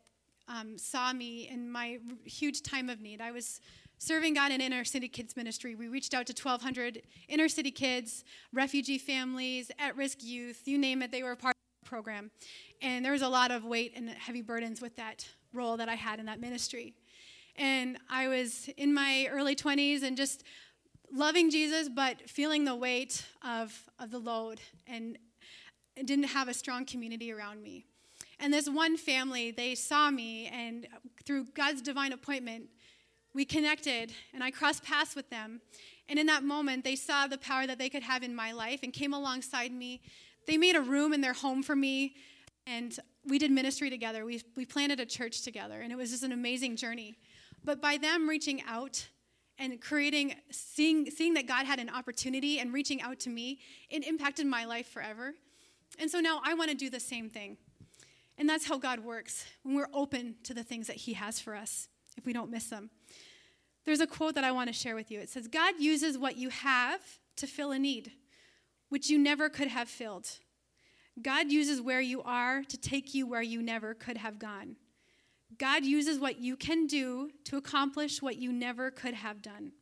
um, 0.49 0.79
saw 0.79 1.13
me 1.13 1.49
in 1.49 1.71
my 1.71 1.99
huge 2.25 2.63
time 2.63 2.89
of 2.89 3.01
need. 3.01 3.21
I 3.21 3.33
was 3.33 3.61
serving 3.99 4.35
God 4.35 4.53
in 4.53 4.61
inner 4.61 4.85
city 4.85 5.09
kids 5.09 5.37
ministry. 5.37 5.75
We 5.75 5.89
reached 5.89 6.15
out 6.15 6.27
to 6.27 6.33
1,200 6.33 7.03
inner 7.29 7.49
city 7.49 7.71
kids, 7.71 8.25
refugee 8.53 8.99
families, 8.99 9.71
at 9.79 9.97
risk 9.97 10.23
youth, 10.23 10.63
you 10.67 10.79
name 10.79 11.03
it, 11.03 11.11
they 11.11 11.23
were 11.23 11.33
a 11.33 11.37
part 11.37 11.55
of 11.55 11.85
the 11.85 11.89
program. 11.89 12.31
And 12.83 13.05
there 13.05 13.13
was 13.13 13.23
a 13.23 13.29
lot 13.29 13.51
of 13.51 13.65
weight 13.65 13.95
and 13.97 14.09
heavy 14.11 14.43
burdens 14.43 14.81
with 14.81 14.97
that 14.97 15.27
role 15.53 15.79
that 15.79 15.89
I 15.89 15.95
had 15.95 16.21
in 16.21 16.27
that 16.27 16.41
ministry. 16.41 16.95
And 17.57 17.97
I 18.11 18.29
was 18.29 18.69
in 18.77 18.93
my 18.93 19.29
early 19.31 19.57
20s 19.57 20.03
and 20.03 20.17
just 20.17 20.45
loving 21.13 21.51
Jesus, 21.51 21.89
but 21.89 22.29
feeling 22.29 22.65
the 22.65 22.75
weight 22.75 23.25
of, 23.43 23.75
of 23.99 24.11
the 24.11 24.19
load 24.19 24.61
and 24.87 25.17
didn't 26.05 26.29
have 26.29 26.49
a 26.49 26.55
strong 26.55 26.85
community 26.85 27.33
around 27.33 27.63
me. 27.63 27.87
And 28.39 28.53
this 28.53 28.69
one 28.69 28.97
family, 28.97 29.51
they 29.51 29.75
saw 29.75 30.11
me, 30.11 30.49
and 30.49 30.87
through 31.25 31.47
God's 31.55 31.81
divine 31.81 32.13
appointment, 32.13 32.69
we 33.35 33.45
connected, 33.45 34.13
and 34.35 34.43
I 34.43 34.51
crossed 34.51 34.83
paths 34.83 35.15
with 35.15 35.31
them. 35.31 35.61
And 36.09 36.19
in 36.19 36.27
that 36.27 36.43
moment, 36.43 36.85
they 36.85 36.97
saw 36.97 37.27
the 37.27 37.39
power 37.39 37.67
that 37.67 37.79
they 37.79 37.89
could 37.89 38.03
have 38.03 38.23
in 38.23 38.35
my 38.35 38.53
life 38.53 38.81
and 38.83 38.93
came 38.93 39.13
alongside 39.13 39.73
me. 39.73 40.01
They 40.47 40.57
made 40.57 40.77
a 40.77 40.81
room 40.81 41.13
in 41.13 41.21
their 41.21 41.33
home 41.33 41.63
for 41.63 41.77
me, 41.77 42.15
and 42.67 42.99
we 43.27 43.39
did 43.39 43.51
ministry 43.51 43.91
together. 43.91 44.25
We, 44.25 44.43
we 44.57 44.65
planted 44.65 45.01
a 45.01 45.07
church 45.07 45.43
together, 45.43 45.81
and 45.81 45.93
it 45.93 45.97
was 45.97 46.11
just 46.11 46.23
an 46.23 46.33
amazing 46.33 46.77
journey. 46.77 47.19
But 47.65 47.81
by 47.81 47.97
them 47.97 48.29
reaching 48.29 48.63
out 48.69 49.09
and 49.59 49.81
creating, 49.81 50.35
seeing, 50.51 51.11
seeing 51.11 51.35
that 51.35 51.47
God 51.47 51.67
had 51.67 51.79
an 51.79 51.89
opportunity 51.89 52.59
and 52.59 52.73
reaching 52.73 53.03
out 53.03 53.19
to 53.21 53.31
me, 53.31 53.61
it 53.91 54.07
impacted 54.07 54.47
my 54.47 54.67
life 54.67 54.89
forever. 54.89 55.35
And 55.99 56.11
so 56.11 56.21
now 56.21 56.41
I 56.45 56.55
want 56.55 56.71
to 56.71 56.77
do 56.77 56.91
the 56.91 57.01
same 57.01 57.31
thing. 57.31 57.57
And 58.39 58.49
that's 58.49 58.67
how 58.67 58.79
God 58.79 59.01
works 59.01 59.47
when 59.63 59.75
we're 59.75 59.89
open 59.95 60.37
to 60.45 60.53
the 60.53 60.63
things 60.63 60.87
that 60.89 60.97
He 60.97 61.15
has 61.15 61.41
for 61.41 61.55
us, 61.55 61.89
if 62.17 62.27
we 62.27 62.33
don't 62.33 62.51
miss 62.51 62.67
them. 62.67 62.91
There's 63.85 64.01
a 64.01 64.07
quote 64.07 64.35
that 64.35 64.45
I 64.45 64.53
want 64.53 64.69
to 64.69 64.73
share 64.73 64.95
with 64.95 65.11
you. 65.11 65.21
It 65.21 65.31
says, 65.31 65.49
God 65.49 65.75
uses 65.79 66.19
what 66.19 66.37
you 66.37 66.51
have 66.51 67.01
to 67.37 67.47
fill 67.47 67.71
a 67.71 67.79
need, 67.79 68.13
which 68.89 69.09
you 69.09 69.19
never 69.19 69.49
could 69.49 69.69
have 69.69 69.89
filled. 69.89 70.29
God 71.23 71.51
uses 71.51 71.81
where 71.81 72.01
you 72.01 72.23
are 72.23 72.63
to 72.65 72.77
take 72.77 73.15
you 73.15 73.27
where 73.27 73.43
you 73.43 73.63
never 73.63 73.95
could 73.95 74.19
have 74.19 74.39
gone. 74.39 74.77
God 75.59 75.85
uses 75.85 76.19
what 76.19 76.41
you 76.41 76.57
can 76.57 76.87
do 76.87 77.31
to 77.45 77.57
accomplish 77.57 78.21
what 78.21 78.37
you 78.37 78.53
never 78.53 78.91
could 78.91 79.15
have 79.15 79.41
done. 79.41 79.73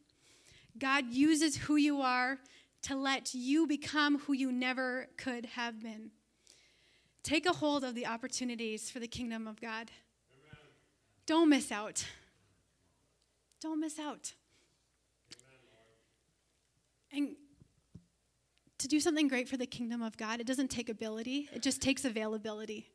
God 0.79 1.07
uses 1.11 1.57
who 1.57 1.77
you 1.77 2.03
are 2.03 2.39
to 2.85 2.97
let 2.97 3.35
you 3.35 3.67
become 3.67 4.19
who 4.21 4.35
you 4.35 4.53
never 4.53 5.09
could 5.17 5.47
have 5.47 5.83
been. 5.83 6.11
Take 7.23 7.47
a 7.47 7.53
hold 7.53 7.83
of 7.83 7.95
the 7.95 8.07
opportunities 8.07 8.91
for 8.91 9.01
the 9.01 9.09
kingdom 9.09 9.47
of 9.47 9.59
God. 9.59 9.91
Amen. 10.31 10.59
Don't 11.27 11.49
miss 11.49 11.73
out. 11.73 12.05
Don't 13.63 13.81
miss 13.81 13.99
out. 13.99 14.35
Amen, 17.13 17.27
and 17.27 17.37
to 18.77 18.89
do 18.89 19.01
something 19.01 19.29
great 19.29 19.49
for 19.49 19.57
the 19.57 19.67
kingdom 19.67 20.03
of 20.03 20.19
God, 20.19 20.41
it 20.41 20.47
doesn't 20.47 20.69
take 20.69 20.91
ability, 20.91 21.49
it 21.55 21.63
just 21.63 21.81
takes 21.81 22.05
availability. 22.05 22.91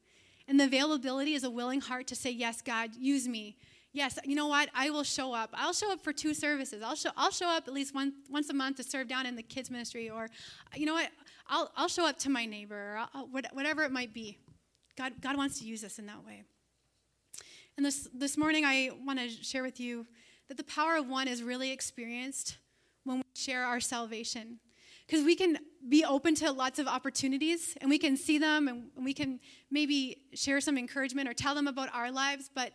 And 0.47 0.59
the 0.59 0.65
availability 0.65 1.33
is 1.33 1.43
a 1.43 1.49
willing 1.49 1.81
heart 1.81 2.05
to 2.07 2.15
say, 2.15 2.29
Yes, 2.29 2.61
God, 2.61 2.91
use 2.95 3.27
me 3.27 3.57
yes, 3.93 4.17
you 4.23 4.35
know 4.35 4.47
what? 4.47 4.69
I 4.73 4.89
will 4.89 5.03
show 5.03 5.33
up. 5.33 5.49
I'll 5.53 5.73
show 5.73 5.91
up 5.91 6.01
for 6.03 6.13
two 6.13 6.33
services. 6.33 6.83
I'll 6.83 6.95
show, 6.95 7.11
I'll 7.17 7.31
show 7.31 7.47
up 7.47 7.67
at 7.67 7.73
least 7.73 7.95
one, 7.95 8.13
once 8.29 8.49
a 8.49 8.53
month 8.53 8.77
to 8.77 8.83
serve 8.83 9.07
down 9.07 9.25
in 9.25 9.35
the 9.35 9.43
kids' 9.43 9.69
ministry. 9.69 10.09
Or, 10.09 10.27
you 10.75 10.85
know 10.85 10.93
what? 10.93 11.09
I'll, 11.47 11.71
I'll 11.75 11.87
show 11.87 12.07
up 12.07 12.17
to 12.19 12.29
my 12.29 12.45
neighbor, 12.45 12.99
I'll, 13.13 13.27
whatever 13.27 13.83
it 13.83 13.91
might 13.91 14.13
be. 14.13 14.37
God, 14.97 15.13
God 15.21 15.37
wants 15.37 15.59
to 15.59 15.65
use 15.65 15.83
us 15.83 15.97
in 15.97 16.05
that 16.07 16.25
way. 16.25 16.43
And 17.77 17.85
this, 17.85 18.09
this 18.13 18.37
morning, 18.37 18.65
I 18.65 18.91
want 19.05 19.19
to 19.19 19.29
share 19.29 19.63
with 19.63 19.79
you 19.79 20.05
that 20.49 20.57
the 20.57 20.63
power 20.65 20.97
of 20.97 21.07
one 21.07 21.27
is 21.27 21.41
really 21.41 21.71
experienced 21.71 22.57
when 23.05 23.17
we 23.17 23.23
share 23.33 23.63
our 23.63 23.79
salvation. 23.79 24.59
Because 25.07 25.25
we 25.25 25.35
can 25.35 25.57
be 25.87 26.05
open 26.05 26.35
to 26.35 26.51
lots 26.51 26.77
of 26.77 26.87
opportunities 26.87 27.75
and 27.81 27.89
we 27.89 27.97
can 27.97 28.15
see 28.15 28.37
them 28.37 28.67
and 28.67 28.91
we 29.03 29.13
can 29.13 29.39
maybe 29.71 30.17
share 30.33 30.61
some 30.61 30.77
encouragement 30.77 31.27
or 31.27 31.33
tell 31.33 31.55
them 31.55 31.67
about 31.67 31.89
our 31.95 32.11
lives, 32.11 32.49
but 32.53 32.73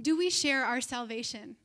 do 0.00 0.16
we 0.16 0.30
share 0.30 0.64
our 0.64 0.80
salvation? 0.80 1.56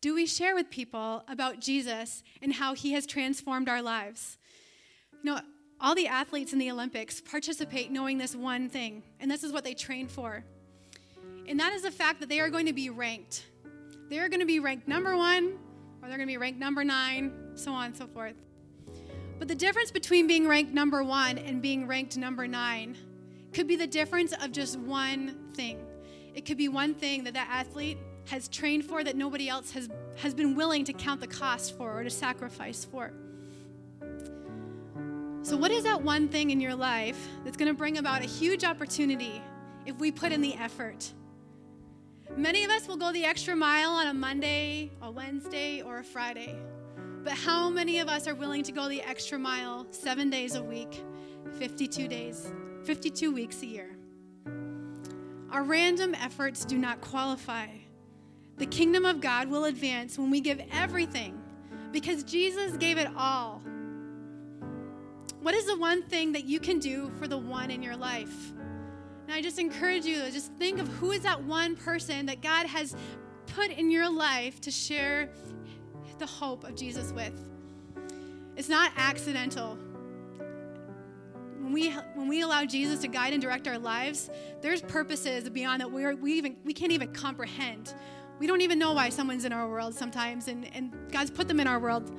Do 0.00 0.14
we 0.14 0.26
share 0.26 0.54
with 0.54 0.70
people 0.70 1.22
about 1.28 1.60
Jesus 1.60 2.22
and 2.40 2.52
how 2.54 2.74
he 2.74 2.92
has 2.92 3.06
transformed 3.06 3.68
our 3.68 3.82
lives? 3.82 4.36
You 5.22 5.32
know, 5.32 5.40
all 5.80 5.94
the 5.94 6.08
athletes 6.08 6.52
in 6.52 6.58
the 6.58 6.70
Olympics 6.70 7.20
participate 7.20 7.90
knowing 7.90 8.18
this 8.18 8.34
one 8.34 8.68
thing, 8.68 9.02
and 9.20 9.30
this 9.30 9.44
is 9.44 9.52
what 9.52 9.64
they 9.64 9.74
train 9.74 10.08
for. 10.08 10.44
And 11.46 11.58
that 11.60 11.72
is 11.72 11.82
the 11.82 11.90
fact 11.90 12.20
that 12.20 12.28
they 12.28 12.40
are 12.40 12.50
going 12.50 12.66
to 12.66 12.72
be 12.72 12.90
ranked. 12.90 13.46
They 14.08 14.18
are 14.18 14.28
going 14.28 14.40
to 14.40 14.46
be 14.46 14.60
ranked 14.60 14.88
number 14.88 15.16
one, 15.16 15.58
or 16.02 16.08
they're 16.08 16.18
going 16.18 16.28
to 16.28 16.32
be 16.32 16.36
ranked 16.36 16.58
number 16.58 16.84
nine, 16.84 17.32
so 17.54 17.72
on 17.72 17.86
and 17.86 17.96
so 17.96 18.06
forth. 18.06 18.34
But 19.38 19.48
the 19.48 19.54
difference 19.54 19.90
between 19.90 20.26
being 20.26 20.46
ranked 20.46 20.72
number 20.72 21.02
one 21.02 21.38
and 21.38 21.60
being 21.60 21.86
ranked 21.86 22.16
number 22.16 22.46
nine 22.46 22.96
could 23.52 23.66
be 23.66 23.76
the 23.76 23.86
difference 23.86 24.32
of 24.32 24.52
just 24.52 24.78
one 24.78 25.36
thing. 25.54 25.84
It 26.34 26.44
could 26.44 26.56
be 26.56 26.68
one 26.68 26.94
thing 26.94 27.24
that 27.24 27.34
that 27.34 27.48
athlete 27.50 27.98
has 28.26 28.48
trained 28.48 28.84
for 28.84 29.02
that 29.04 29.16
nobody 29.16 29.48
else 29.48 29.72
has, 29.72 29.88
has 30.16 30.34
been 30.34 30.54
willing 30.54 30.84
to 30.84 30.92
count 30.92 31.20
the 31.20 31.26
cost 31.26 31.76
for 31.76 31.98
or 31.98 32.04
to 32.04 32.10
sacrifice 32.10 32.84
for. 32.84 33.12
So, 35.42 35.56
what 35.56 35.72
is 35.72 35.84
that 35.84 36.02
one 36.02 36.28
thing 36.28 36.50
in 36.50 36.60
your 36.60 36.74
life 36.74 37.18
that's 37.44 37.56
going 37.56 37.68
to 37.68 37.74
bring 37.76 37.98
about 37.98 38.22
a 38.22 38.26
huge 38.26 38.62
opportunity 38.62 39.42
if 39.86 39.98
we 39.98 40.12
put 40.12 40.30
in 40.30 40.40
the 40.40 40.54
effort? 40.54 41.12
Many 42.36 42.64
of 42.64 42.70
us 42.70 42.86
will 42.86 42.96
go 42.96 43.12
the 43.12 43.24
extra 43.24 43.54
mile 43.54 43.90
on 43.90 44.06
a 44.06 44.14
Monday, 44.14 44.90
a 45.02 45.10
Wednesday, 45.10 45.82
or 45.82 45.98
a 45.98 46.04
Friday. 46.04 46.56
But 47.24 47.34
how 47.34 47.68
many 47.68 47.98
of 47.98 48.08
us 48.08 48.26
are 48.26 48.34
willing 48.34 48.62
to 48.64 48.72
go 48.72 48.88
the 48.88 49.02
extra 49.02 49.38
mile 49.38 49.86
seven 49.90 50.30
days 50.30 50.54
a 50.54 50.62
week, 50.62 51.04
52 51.58 52.08
days, 52.08 52.52
52 52.84 53.32
weeks 53.32 53.62
a 53.62 53.66
year? 53.66 53.96
Our 55.52 55.64
random 55.64 56.14
efforts 56.14 56.64
do 56.64 56.78
not 56.78 57.02
qualify. 57.02 57.66
The 58.56 58.64
kingdom 58.64 59.04
of 59.04 59.20
God 59.20 59.48
will 59.48 59.66
advance 59.66 60.18
when 60.18 60.30
we 60.30 60.40
give 60.40 60.62
everything 60.72 61.38
because 61.92 62.24
Jesus 62.24 62.78
gave 62.78 62.96
it 62.96 63.08
all. 63.14 63.60
What 65.42 65.54
is 65.54 65.66
the 65.66 65.76
one 65.76 66.04
thing 66.04 66.32
that 66.32 66.44
you 66.44 66.58
can 66.58 66.78
do 66.78 67.12
for 67.18 67.28
the 67.28 67.36
one 67.36 67.70
in 67.70 67.82
your 67.82 67.96
life? 67.96 68.52
And 69.26 69.32
I 69.32 69.42
just 69.42 69.58
encourage 69.58 70.06
you 70.06 70.20
to 70.22 70.30
just 70.30 70.54
think 70.54 70.78
of 70.78 70.88
who 70.88 71.10
is 71.10 71.20
that 71.20 71.42
one 71.42 71.76
person 71.76 72.24
that 72.26 72.40
God 72.40 72.64
has 72.66 72.96
put 73.48 73.70
in 73.70 73.90
your 73.90 74.10
life 74.10 74.58
to 74.62 74.70
share 74.70 75.28
the 76.18 76.26
hope 76.26 76.64
of 76.64 76.74
Jesus 76.76 77.12
with. 77.12 77.44
It's 78.56 78.70
not 78.70 78.92
accidental. 78.96 79.76
When 81.62 81.72
we, 81.72 81.90
when 81.90 82.26
we 82.26 82.40
allow 82.40 82.64
Jesus 82.64 83.02
to 83.02 83.08
guide 83.08 83.32
and 83.32 83.40
direct 83.40 83.68
our 83.68 83.78
lives, 83.78 84.30
there's 84.60 84.82
purposes 84.82 85.48
beyond 85.48 85.80
that 85.80 85.92
we, 85.92 86.02
are, 86.02 86.16
we, 86.16 86.32
even, 86.32 86.56
we 86.64 86.74
can't 86.74 86.90
even 86.90 87.12
comprehend. 87.12 87.94
We 88.40 88.48
don't 88.48 88.62
even 88.62 88.80
know 88.80 88.94
why 88.94 89.10
someone's 89.10 89.44
in 89.44 89.52
our 89.52 89.68
world 89.68 89.94
sometimes, 89.94 90.48
and, 90.48 90.68
and 90.74 90.92
God's 91.12 91.30
put 91.30 91.46
them 91.46 91.60
in 91.60 91.68
our 91.68 91.78
world 91.78 92.10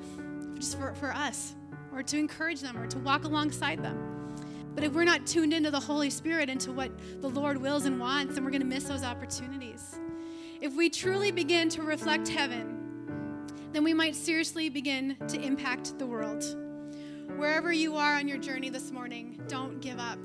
just 0.54 0.78
for, 0.78 0.94
for 0.94 1.12
us, 1.12 1.54
or 1.92 2.02
to 2.02 2.16
encourage 2.16 2.62
them, 2.62 2.78
or 2.78 2.86
to 2.86 2.98
walk 3.00 3.24
alongside 3.24 3.84
them. 3.84 4.34
But 4.74 4.82
if 4.82 4.94
we're 4.94 5.04
not 5.04 5.26
tuned 5.26 5.52
into 5.52 5.70
the 5.70 5.78
Holy 5.78 6.08
Spirit, 6.08 6.48
into 6.48 6.72
what 6.72 6.90
the 7.20 7.28
Lord 7.28 7.58
wills 7.58 7.84
and 7.84 8.00
wants, 8.00 8.36
then 8.36 8.44
we're 8.44 8.50
going 8.50 8.62
to 8.62 8.66
miss 8.66 8.84
those 8.84 9.04
opportunities. 9.04 9.98
If 10.62 10.74
we 10.74 10.88
truly 10.88 11.32
begin 11.32 11.68
to 11.68 11.82
reflect 11.82 12.28
heaven, 12.28 13.46
then 13.72 13.84
we 13.84 13.92
might 13.92 14.16
seriously 14.16 14.70
begin 14.70 15.18
to 15.28 15.38
impact 15.38 15.98
the 15.98 16.06
world. 16.06 16.63
Wherever 17.36 17.72
you 17.72 17.96
are 17.96 18.14
on 18.14 18.28
your 18.28 18.38
journey 18.38 18.70
this 18.70 18.92
morning, 18.92 19.42
don't 19.48 19.80
give 19.80 19.98
up. 19.98 20.20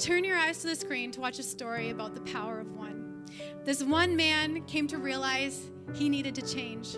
Turn 0.00 0.24
your 0.24 0.36
eyes 0.36 0.58
to 0.62 0.66
the 0.66 0.74
screen 0.74 1.12
to 1.12 1.20
watch 1.20 1.38
a 1.38 1.42
story 1.44 1.90
about 1.90 2.14
the 2.14 2.20
power 2.32 2.58
of 2.58 2.76
one. 2.76 3.24
This 3.64 3.80
one 3.84 4.16
man 4.16 4.64
came 4.64 4.88
to 4.88 4.98
realize 4.98 5.70
he 5.94 6.08
needed 6.08 6.34
to 6.34 6.42
change. 6.42 6.96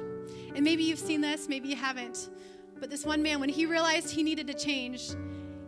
And 0.54 0.62
maybe 0.62 0.82
you've 0.82 0.98
seen 0.98 1.20
this, 1.20 1.46
maybe 1.46 1.68
you 1.68 1.76
haven't. 1.76 2.30
But 2.78 2.88
this 2.88 3.04
one 3.04 3.22
man, 3.22 3.38
when 3.38 3.50
he 3.50 3.66
realized 3.66 4.10
he 4.10 4.22
needed 4.22 4.46
to 4.46 4.54
change, 4.54 5.10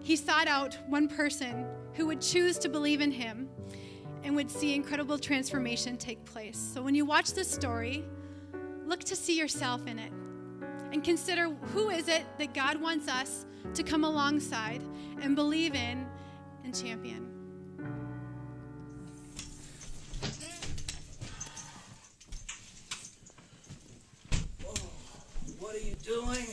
he 0.00 0.16
sought 0.16 0.48
out 0.48 0.78
one 0.88 1.06
person 1.06 1.66
who 1.92 2.06
would 2.06 2.22
choose 2.22 2.56
to 2.60 2.70
believe 2.70 3.02
in 3.02 3.10
him 3.10 3.50
and 4.24 4.34
would 4.34 4.50
see 4.50 4.74
incredible 4.74 5.18
transformation 5.18 5.98
take 5.98 6.24
place. 6.24 6.56
So 6.56 6.80
when 6.80 6.94
you 6.94 7.04
watch 7.04 7.34
this 7.34 7.50
story, 7.50 8.06
look 8.86 9.00
to 9.04 9.14
see 9.14 9.38
yourself 9.38 9.86
in 9.86 9.98
it 9.98 10.12
and 10.92 11.02
consider 11.02 11.48
who 11.72 11.88
is 11.88 12.06
it 12.06 12.24
that 12.38 12.52
God 12.54 12.80
wants 12.80 13.08
us 13.08 13.46
to 13.74 13.82
come 13.82 14.04
alongside 14.04 14.82
and 15.20 15.34
believe 15.34 15.74
in 15.74 16.06
and 16.64 16.74
champion. 16.74 17.28
what 25.58 25.76
are 25.76 25.78
you 25.78 25.94
doing? 26.02 26.46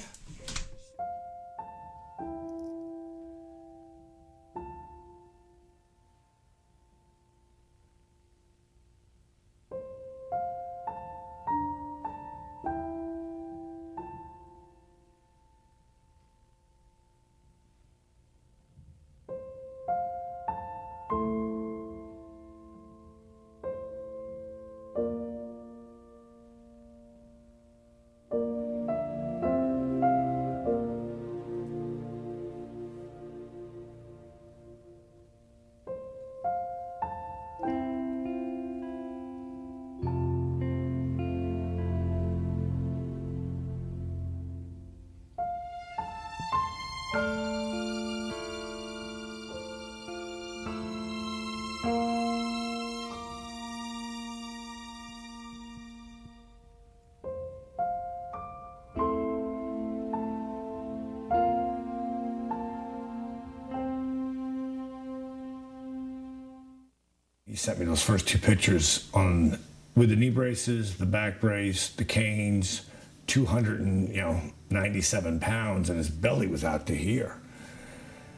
Sent 67.60 67.78
me 67.78 67.86
those 67.86 68.02
first 68.02 68.26
two 68.26 68.38
pictures 68.38 69.10
on 69.14 69.60
with 69.96 70.10
the 70.10 70.16
knee 70.16 70.30
braces, 70.30 70.96
the 70.96 71.06
back 71.06 71.42
brace, 71.42 71.90
the 71.90 72.06
canes, 72.06 72.86
200 73.28 73.82
and 73.82 74.10
you 74.10 74.22
know 74.22 74.42
97 74.70 75.40
pounds, 75.42 75.90
and 75.90 75.98
his 75.98 76.10
belly 76.10 76.48
was 76.48 76.64
out 76.64 76.88
to 76.88 76.96
here. 76.96 77.36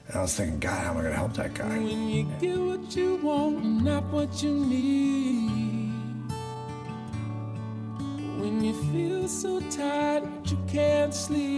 And 0.08 0.18
I 0.18 0.22
was 0.24 0.36
thinking, 0.36 0.60
God, 0.60 0.84
how 0.84 0.92
am 0.92 0.98
I 0.98 1.02
going 1.02 1.14
to 1.14 1.18
help 1.18 1.34
that 1.34 1.54
guy? 1.54 1.70
When 1.70 2.10
you 2.10 2.24
get 2.40 2.58
what 2.58 2.96
you 2.96 3.16
want 3.18 3.84
not 3.84 4.04
what 4.06 4.42
you 4.42 4.54
need. 4.54 5.52
When 8.42 8.64
you 8.64 8.74
feel 8.92 9.28
so 9.28 9.60
tired 9.70 10.24
you 10.50 10.58
can't 10.68 11.14
sleep. 11.14 11.51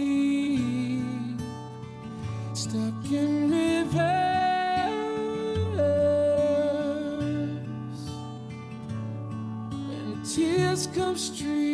Come 11.14 11.73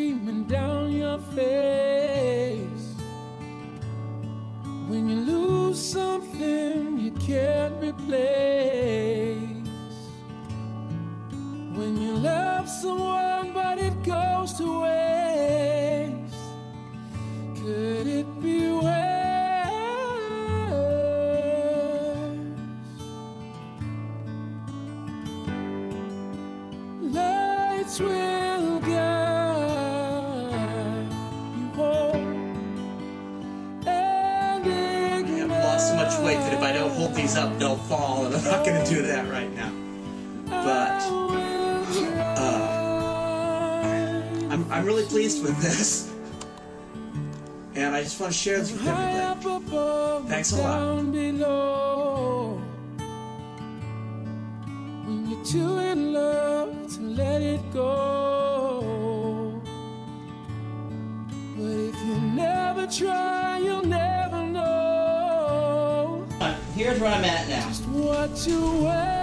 I'm, 44.70 44.78
I'm 44.80 44.84
really 44.86 45.04
pleased 45.04 45.42
with 45.42 45.60
this, 45.60 46.12
and 47.74 47.94
I 47.94 48.02
just 48.04 48.20
want 48.20 48.32
to 48.32 48.38
share 48.38 48.58
this 48.58 48.70
with 48.72 48.86
everybody. 48.86 49.18
up 49.18 49.44
above 49.44 50.28
Thanks 50.28 50.52
a 50.52 50.56
lot. 50.56 50.78
down 50.78 51.10
below. 51.12 52.62
When 55.06 55.26
you're 55.28 55.44
too 55.44 55.78
in 55.78 56.12
love 56.12 56.94
to 56.94 57.00
let 57.02 57.42
it 57.42 57.60
go. 57.72 59.60
But 61.56 61.66
if 61.66 61.96
you 62.06 62.14
never 62.34 62.86
try, 62.86 63.58
you'll 63.58 63.84
never 63.84 64.42
know 64.46 66.26
Here's 66.74 66.98
where 67.00 67.12
I'm 67.12 67.24
at 67.24 67.48
now. 67.48 67.66
just 67.68 67.84
what 67.88 68.46
you 68.46 68.84
wear. 68.84 69.19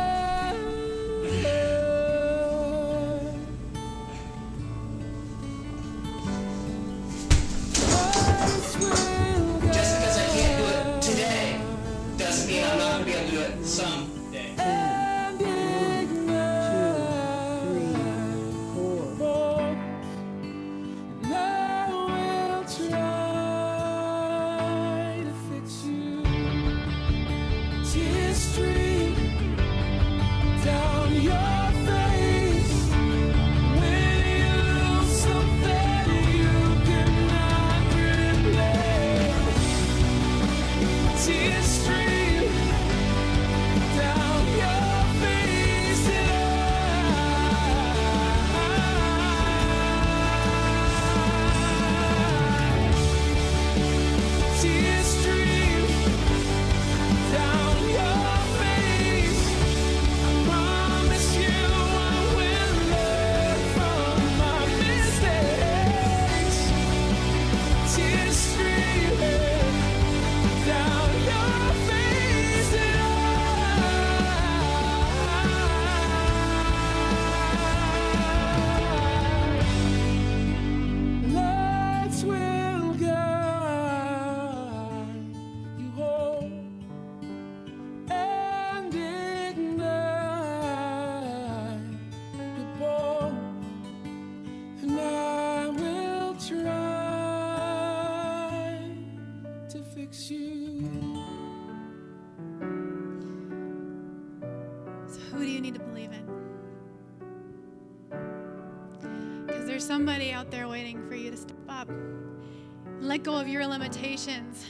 Let 113.07 113.23
go 113.23 113.35
of 113.35 113.47
your 113.47 113.65
limitations, 113.65 114.65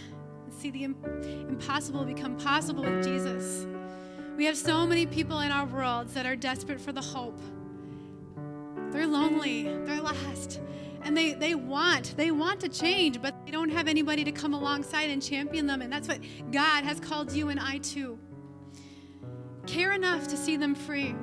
and 0.46 0.54
see 0.54 0.70
the 0.70 0.84
impossible 0.84 2.06
become 2.06 2.38
possible 2.38 2.84
with 2.84 3.04
Jesus. 3.04 3.66
We 4.38 4.46
have 4.46 4.56
so 4.56 4.86
many 4.86 5.08
people 5.08 5.40
in 5.40 5.52
our 5.52 5.66
world 5.66 6.10
that 6.10 6.28
are 6.28 6.36
desperate 6.36 6.80
for 6.80 6.92
the 6.92 7.02
hope. 7.02 7.40
They're 8.92 9.08
lonely, 9.08 9.64
they're 9.86 10.02
lost, 10.02 10.62
and 11.02 11.18
they, 11.18 11.34
they 11.34 11.56
want, 11.56 12.16
they 12.16 12.30
want 12.30 12.60
to 12.60 12.70
change, 12.70 13.20
but 13.22 13.34
they 13.44 13.52
don't 13.52 13.70
have 13.70 13.88
anybody 13.88 14.24
to 14.24 14.32
come 14.32 14.54
alongside 14.54 15.10
and 15.10 15.22
champion 15.22 15.66
them. 15.66 15.82
And 15.82 15.92
that's 15.92 16.08
what 16.08 16.20
God 16.52 16.84
has 16.84 17.00
called 17.00 17.32
you 17.32 17.50
and 17.50 17.60
I 17.60 17.80
to 17.80 18.20
care 19.66 19.94
enough 19.94 20.28
to 20.28 20.38
see 20.38 20.58
them 20.58 20.76
free. 20.76 21.16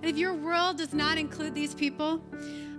And 0.00 0.04
if 0.04 0.16
your 0.16 0.32
world 0.32 0.78
does 0.78 0.94
not 0.94 1.18
include 1.18 1.54
these 1.54 1.74
people, 1.74 2.22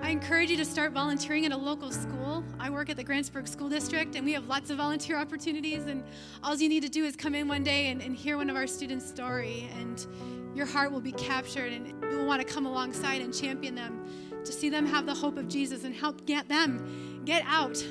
I 0.02 0.12
encourage 0.12 0.50
you 0.50 0.56
to 0.58 0.66
start 0.66 0.94
volunteering 0.94 1.46
at 1.46 1.52
a 1.52 1.58
local 1.58 1.92
school. 1.92 2.44
I 2.58 2.70
work 2.70 2.90
at 2.90 2.96
the 2.96 3.04
Grantsburg 3.04 3.48
School 3.50 3.68
District, 3.68 4.16
and 4.16 4.24
we 4.24 4.32
have 4.32 4.48
lots 4.48 4.70
of 4.70 4.78
volunteer 4.78 5.18
opportunities. 5.18 5.86
And 5.88 6.04
all 6.42 6.56
you 6.56 6.70
need 6.70 6.84
to 6.84 6.90
do 6.90 7.04
is 7.04 7.18
come 7.18 7.36
in 7.36 7.50
one 7.50 7.64
day 7.64 7.88
and, 7.88 8.02
and 8.02 8.16
hear 8.16 8.38
one 8.38 8.50
of 8.50 8.56
our 8.56 8.66
students' 8.66 9.08
story, 9.08 9.70
and 9.78 10.08
your 10.56 10.66
heart 10.66 10.94
will 10.94 11.02
be 11.02 11.12
captured, 11.12 11.74
and 11.74 11.88
you 11.88 12.18
will 12.18 12.26
want 12.26 12.42
to 12.42 12.48
come 12.48 12.66
alongside 12.66 13.22
and 13.22 13.34
champion 13.34 13.76
them 13.76 14.06
to 14.46 14.54
see 14.54 14.70
them 14.70 14.86
have 14.86 15.06
the 15.06 15.14
hope 15.14 15.38
of 15.38 15.50
Jesus 15.50 15.84
and 15.84 15.94
help 15.94 16.26
get 16.26 16.48
them 16.48 17.22
get 17.26 17.44
out 17.46 17.84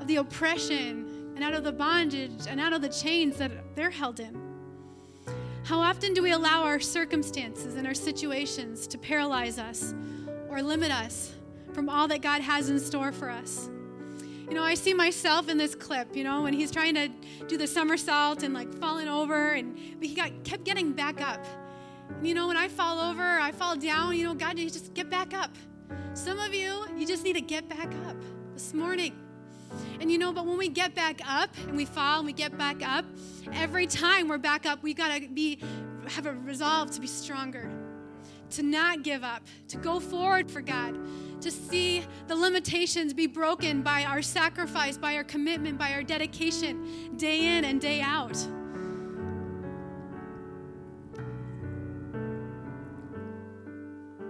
of 0.00 0.06
the 0.08 0.16
oppression 0.16 1.32
and 1.36 1.44
out 1.44 1.54
of 1.54 1.62
the 1.62 1.72
bondage 1.72 2.46
and 2.48 2.60
out 2.60 2.72
of 2.72 2.82
the 2.82 2.88
chains 2.88 3.36
that 3.36 3.52
they're 3.76 3.90
held 3.90 4.18
in. 4.18 4.40
How 5.62 5.78
often 5.78 6.12
do 6.12 6.22
we 6.22 6.32
allow 6.32 6.64
our 6.64 6.80
circumstances 6.80 7.76
and 7.76 7.86
our 7.86 7.94
situations 7.94 8.86
to 8.88 8.98
paralyze 8.98 9.58
us 9.58 9.94
or 10.54 10.62
limit 10.62 10.92
us 10.92 11.32
from 11.72 11.88
all 11.88 12.06
that 12.08 12.22
God 12.22 12.40
has 12.40 12.70
in 12.70 12.78
store 12.78 13.10
for 13.10 13.28
us? 13.28 13.68
You 14.48 14.54
know, 14.54 14.62
I 14.62 14.74
see 14.74 14.94
myself 14.94 15.48
in 15.48 15.58
this 15.58 15.74
clip, 15.74 16.14
you 16.14 16.22
know, 16.22 16.42
when 16.42 16.52
he's 16.52 16.70
trying 16.70 16.94
to 16.94 17.08
do 17.48 17.56
the 17.56 17.66
somersault 17.66 18.42
and 18.42 18.54
like 18.54 18.72
falling 18.74 19.08
over 19.08 19.52
and 19.52 19.74
but 19.98 20.06
he 20.06 20.14
got 20.14 20.30
kept 20.44 20.64
getting 20.64 20.92
back 20.92 21.20
up. 21.20 21.44
And 22.10 22.26
you 22.26 22.34
know, 22.34 22.46
when 22.46 22.56
I 22.56 22.68
fall 22.68 23.00
over, 23.00 23.22
I 23.22 23.52
fall 23.52 23.74
down, 23.76 24.16
you 24.16 24.24
know, 24.24 24.34
God, 24.34 24.58
you 24.58 24.70
just 24.70 24.94
get 24.94 25.10
back 25.10 25.34
up. 25.34 25.50
Some 26.12 26.38
of 26.38 26.54
you, 26.54 26.84
you 26.96 27.06
just 27.06 27.24
need 27.24 27.32
to 27.32 27.40
get 27.40 27.68
back 27.68 27.92
up 28.06 28.16
this 28.52 28.74
morning. 28.74 29.18
And 30.00 30.12
you 30.12 30.18
know, 30.18 30.32
but 30.32 30.46
when 30.46 30.58
we 30.58 30.68
get 30.68 30.94
back 30.94 31.20
up 31.26 31.50
and 31.66 31.76
we 31.76 31.84
fall 31.84 32.18
and 32.18 32.26
we 32.26 32.32
get 32.32 32.56
back 32.56 32.86
up, 32.86 33.04
every 33.54 33.86
time 33.86 34.28
we're 34.28 34.38
back 34.38 34.66
up, 34.66 34.82
we 34.82 34.94
gotta 34.94 35.26
be 35.26 35.58
have 36.08 36.26
a 36.26 36.32
resolve 36.32 36.90
to 36.92 37.00
be 37.00 37.06
stronger, 37.06 37.70
to 38.50 38.62
not 38.62 39.02
give 39.02 39.24
up, 39.24 39.42
to 39.68 39.76
go 39.76 40.00
forward 40.00 40.50
for 40.50 40.60
God, 40.60 40.98
to 41.40 41.50
see 41.50 42.04
the 42.26 42.34
limitations 42.34 43.12
be 43.12 43.26
broken 43.26 43.82
by 43.82 44.04
our 44.04 44.22
sacrifice, 44.22 44.96
by 44.96 45.16
our 45.16 45.24
commitment, 45.24 45.78
by 45.78 45.92
our 45.92 46.02
dedication, 46.02 47.16
day 47.16 47.58
in 47.58 47.64
and 47.64 47.80
day 47.80 48.00
out. 48.00 48.36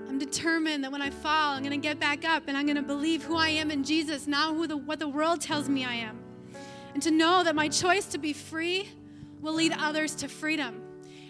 I'm 0.08 0.18
determined 0.18 0.84
that 0.84 0.92
when 0.92 1.02
I 1.02 1.10
fall, 1.10 1.54
I'm 1.54 1.62
going 1.62 1.72
to 1.72 1.88
get 1.88 1.98
back 1.98 2.24
up 2.24 2.44
and 2.46 2.56
I'm 2.56 2.66
going 2.66 2.76
to 2.76 2.82
believe 2.82 3.24
who 3.24 3.36
I 3.36 3.48
am 3.48 3.70
in 3.70 3.82
Jesus, 3.82 4.26
not 4.26 4.54
who 4.54 4.66
the, 4.66 4.76
what 4.76 4.98
the 4.98 5.08
world 5.08 5.40
tells 5.40 5.68
me 5.68 5.84
I 5.84 5.94
am. 5.94 6.20
And 6.94 7.02
to 7.02 7.10
know 7.10 7.42
that 7.42 7.56
my 7.56 7.68
choice 7.68 8.06
to 8.06 8.18
be 8.18 8.32
free 8.32 8.88
will 9.40 9.54
lead 9.54 9.72
others 9.76 10.14
to 10.16 10.28
freedom. 10.28 10.80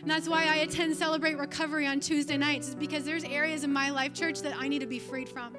And 0.04 0.10
that's 0.10 0.28
why 0.28 0.44
I 0.44 0.56
attend 0.56 0.94
Celebrate 0.94 1.38
Recovery 1.38 1.86
on 1.86 1.98
Tuesday 1.98 2.36
nights, 2.36 2.68
is 2.68 2.74
because 2.74 3.06
there's 3.06 3.24
areas 3.24 3.64
in 3.64 3.72
my 3.72 3.88
life 3.88 4.12
church 4.12 4.42
that 4.42 4.54
I 4.54 4.68
need 4.68 4.80
to 4.80 4.86
be 4.86 4.98
freed 4.98 5.30
from. 5.30 5.56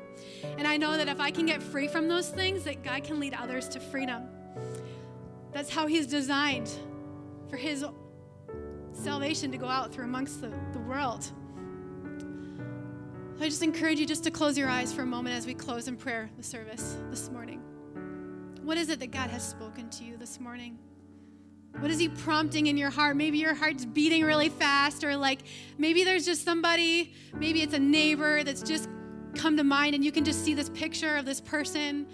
And 0.59 0.67
I 0.67 0.77
know 0.77 0.95
that 0.97 1.07
if 1.07 1.19
I 1.19 1.31
can 1.31 1.47
get 1.47 1.63
free 1.63 1.87
from 1.87 2.07
those 2.07 2.29
things, 2.29 2.63
that 2.65 2.83
God 2.83 3.03
can 3.03 3.19
lead 3.19 3.33
others 3.33 3.67
to 3.69 3.79
freedom. 3.79 4.21
That's 5.51 5.71
how 5.71 5.87
He's 5.87 6.05
designed 6.05 6.69
for 7.49 7.57
His 7.57 7.83
salvation 8.93 9.51
to 9.51 9.57
go 9.57 9.67
out 9.67 9.91
through 9.91 10.05
amongst 10.05 10.41
the, 10.41 10.53
the 10.73 10.79
world. 10.79 11.25
I 13.41 13.45
just 13.45 13.63
encourage 13.63 13.99
you 13.99 14.05
just 14.05 14.23
to 14.25 14.31
close 14.31 14.59
your 14.59 14.69
eyes 14.69 14.93
for 14.93 15.01
a 15.01 15.07
moment 15.07 15.35
as 15.35 15.47
we 15.47 15.55
close 15.55 15.87
in 15.87 15.97
prayer 15.97 16.29
the 16.37 16.43
service 16.43 16.97
this 17.09 17.31
morning. 17.31 17.63
What 18.61 18.77
is 18.77 18.89
it 18.89 18.99
that 18.99 19.09
God 19.09 19.31
has 19.31 19.43
spoken 19.43 19.89
to 19.89 20.03
you 20.03 20.17
this 20.17 20.39
morning? 20.39 20.77
What 21.79 21.91
is 21.91 21.99
He 21.99 22.09
prompting 22.09 22.67
in 22.67 22.77
your 22.77 22.89
heart? 22.89 23.15
Maybe 23.17 23.37
your 23.37 23.53
heart's 23.53 23.85
beating 23.85 24.23
really 24.23 24.49
fast, 24.49 25.03
or 25.03 25.15
like 25.15 25.41
maybe 25.77 26.03
there's 26.03 26.25
just 26.25 26.43
somebody, 26.43 27.13
maybe 27.33 27.61
it's 27.61 27.73
a 27.73 27.79
neighbor 27.79 28.43
that's 28.43 28.61
just 28.61 28.89
come 29.35 29.57
to 29.57 29.63
mind 29.63 29.93
and 29.95 30.03
you 30.03 30.11
can 30.11 30.23
just 30.23 30.43
see 30.45 30.53
this 30.53 30.69
picture 30.69 31.17
of 31.17 31.25
this 31.25 31.41
person 31.41 32.07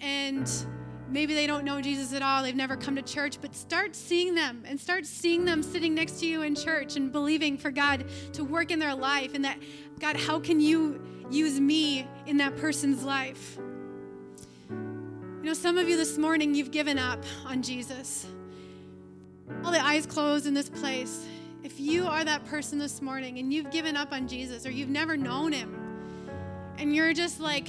and 0.00 0.50
maybe 1.10 1.34
they 1.34 1.46
don't 1.46 1.64
know 1.64 1.80
Jesus 1.80 2.12
at 2.12 2.22
all, 2.22 2.42
they've 2.42 2.54
never 2.54 2.76
come 2.76 2.94
to 2.96 3.02
church, 3.02 3.38
but 3.40 3.54
start 3.54 3.96
seeing 3.96 4.34
them 4.34 4.62
and 4.66 4.78
start 4.78 5.06
seeing 5.06 5.44
them 5.44 5.62
sitting 5.62 5.94
next 5.94 6.20
to 6.20 6.26
you 6.26 6.42
in 6.42 6.54
church 6.54 6.96
and 6.96 7.10
believing 7.10 7.58
for 7.58 7.70
God 7.70 8.04
to 8.34 8.44
work 8.44 8.70
in 8.70 8.78
their 8.78 8.94
life 8.94 9.34
and 9.34 9.44
that, 9.44 9.58
God, 9.98 10.16
how 10.16 10.38
can 10.38 10.60
you 10.60 11.00
use 11.30 11.58
me 11.60 12.06
in 12.26 12.36
that 12.38 12.56
person's 12.56 13.02
life? 13.02 13.58
You 14.68 15.46
know, 15.46 15.54
some 15.54 15.78
of 15.78 15.88
you 15.88 15.96
this 15.96 16.18
morning, 16.18 16.54
you've 16.54 16.70
given 16.70 16.98
up 16.98 17.24
on 17.46 17.62
Jesus. 17.62 18.26
All 19.64 19.72
the 19.72 19.84
eyes 19.84 20.06
closed 20.06 20.46
in 20.46 20.54
this 20.54 20.68
place. 20.68 21.26
If 21.62 21.78
you 21.78 22.06
are 22.06 22.24
that 22.24 22.44
person 22.46 22.78
this 22.78 23.02
morning 23.02 23.38
and 23.38 23.52
you've 23.52 23.70
given 23.70 23.96
up 23.96 24.12
on 24.12 24.26
Jesus 24.28 24.66
or 24.66 24.70
you've 24.70 24.88
never 24.88 25.16
known 25.16 25.52
him, 25.52 25.76
and 26.78 26.94
you're 26.94 27.12
just 27.12 27.40
like, 27.40 27.68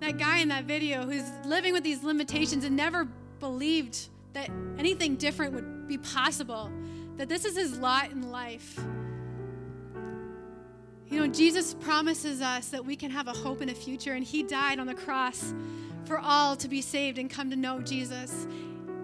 that 0.00 0.18
guy 0.18 0.38
in 0.38 0.48
that 0.48 0.64
video 0.64 1.06
who's 1.06 1.22
living 1.44 1.72
with 1.72 1.84
these 1.84 2.02
limitations 2.02 2.64
and 2.64 2.76
never 2.76 3.06
believed 3.38 4.08
that 4.32 4.50
anything 4.76 5.14
different 5.14 5.52
would 5.52 5.86
be 5.86 5.96
possible, 5.96 6.70
that 7.18 7.28
this 7.28 7.44
is 7.44 7.56
his 7.56 7.78
lot 7.78 8.10
in 8.10 8.30
life. 8.30 8.80
You 11.08 11.20
know, 11.20 11.26
Jesus 11.28 11.74
promises 11.74 12.40
us 12.40 12.70
that 12.70 12.84
we 12.84 12.96
can 12.96 13.12
have 13.12 13.28
a 13.28 13.32
hope 13.32 13.60
and 13.60 13.70
a 13.70 13.74
future, 13.74 14.14
and 14.14 14.24
he 14.24 14.42
died 14.42 14.80
on 14.80 14.88
the 14.88 14.94
cross 14.94 15.54
for 16.04 16.18
all 16.18 16.56
to 16.56 16.68
be 16.68 16.80
saved 16.80 17.18
and 17.18 17.30
come 17.30 17.50
to 17.50 17.56
know 17.56 17.80
Jesus. 17.80 18.46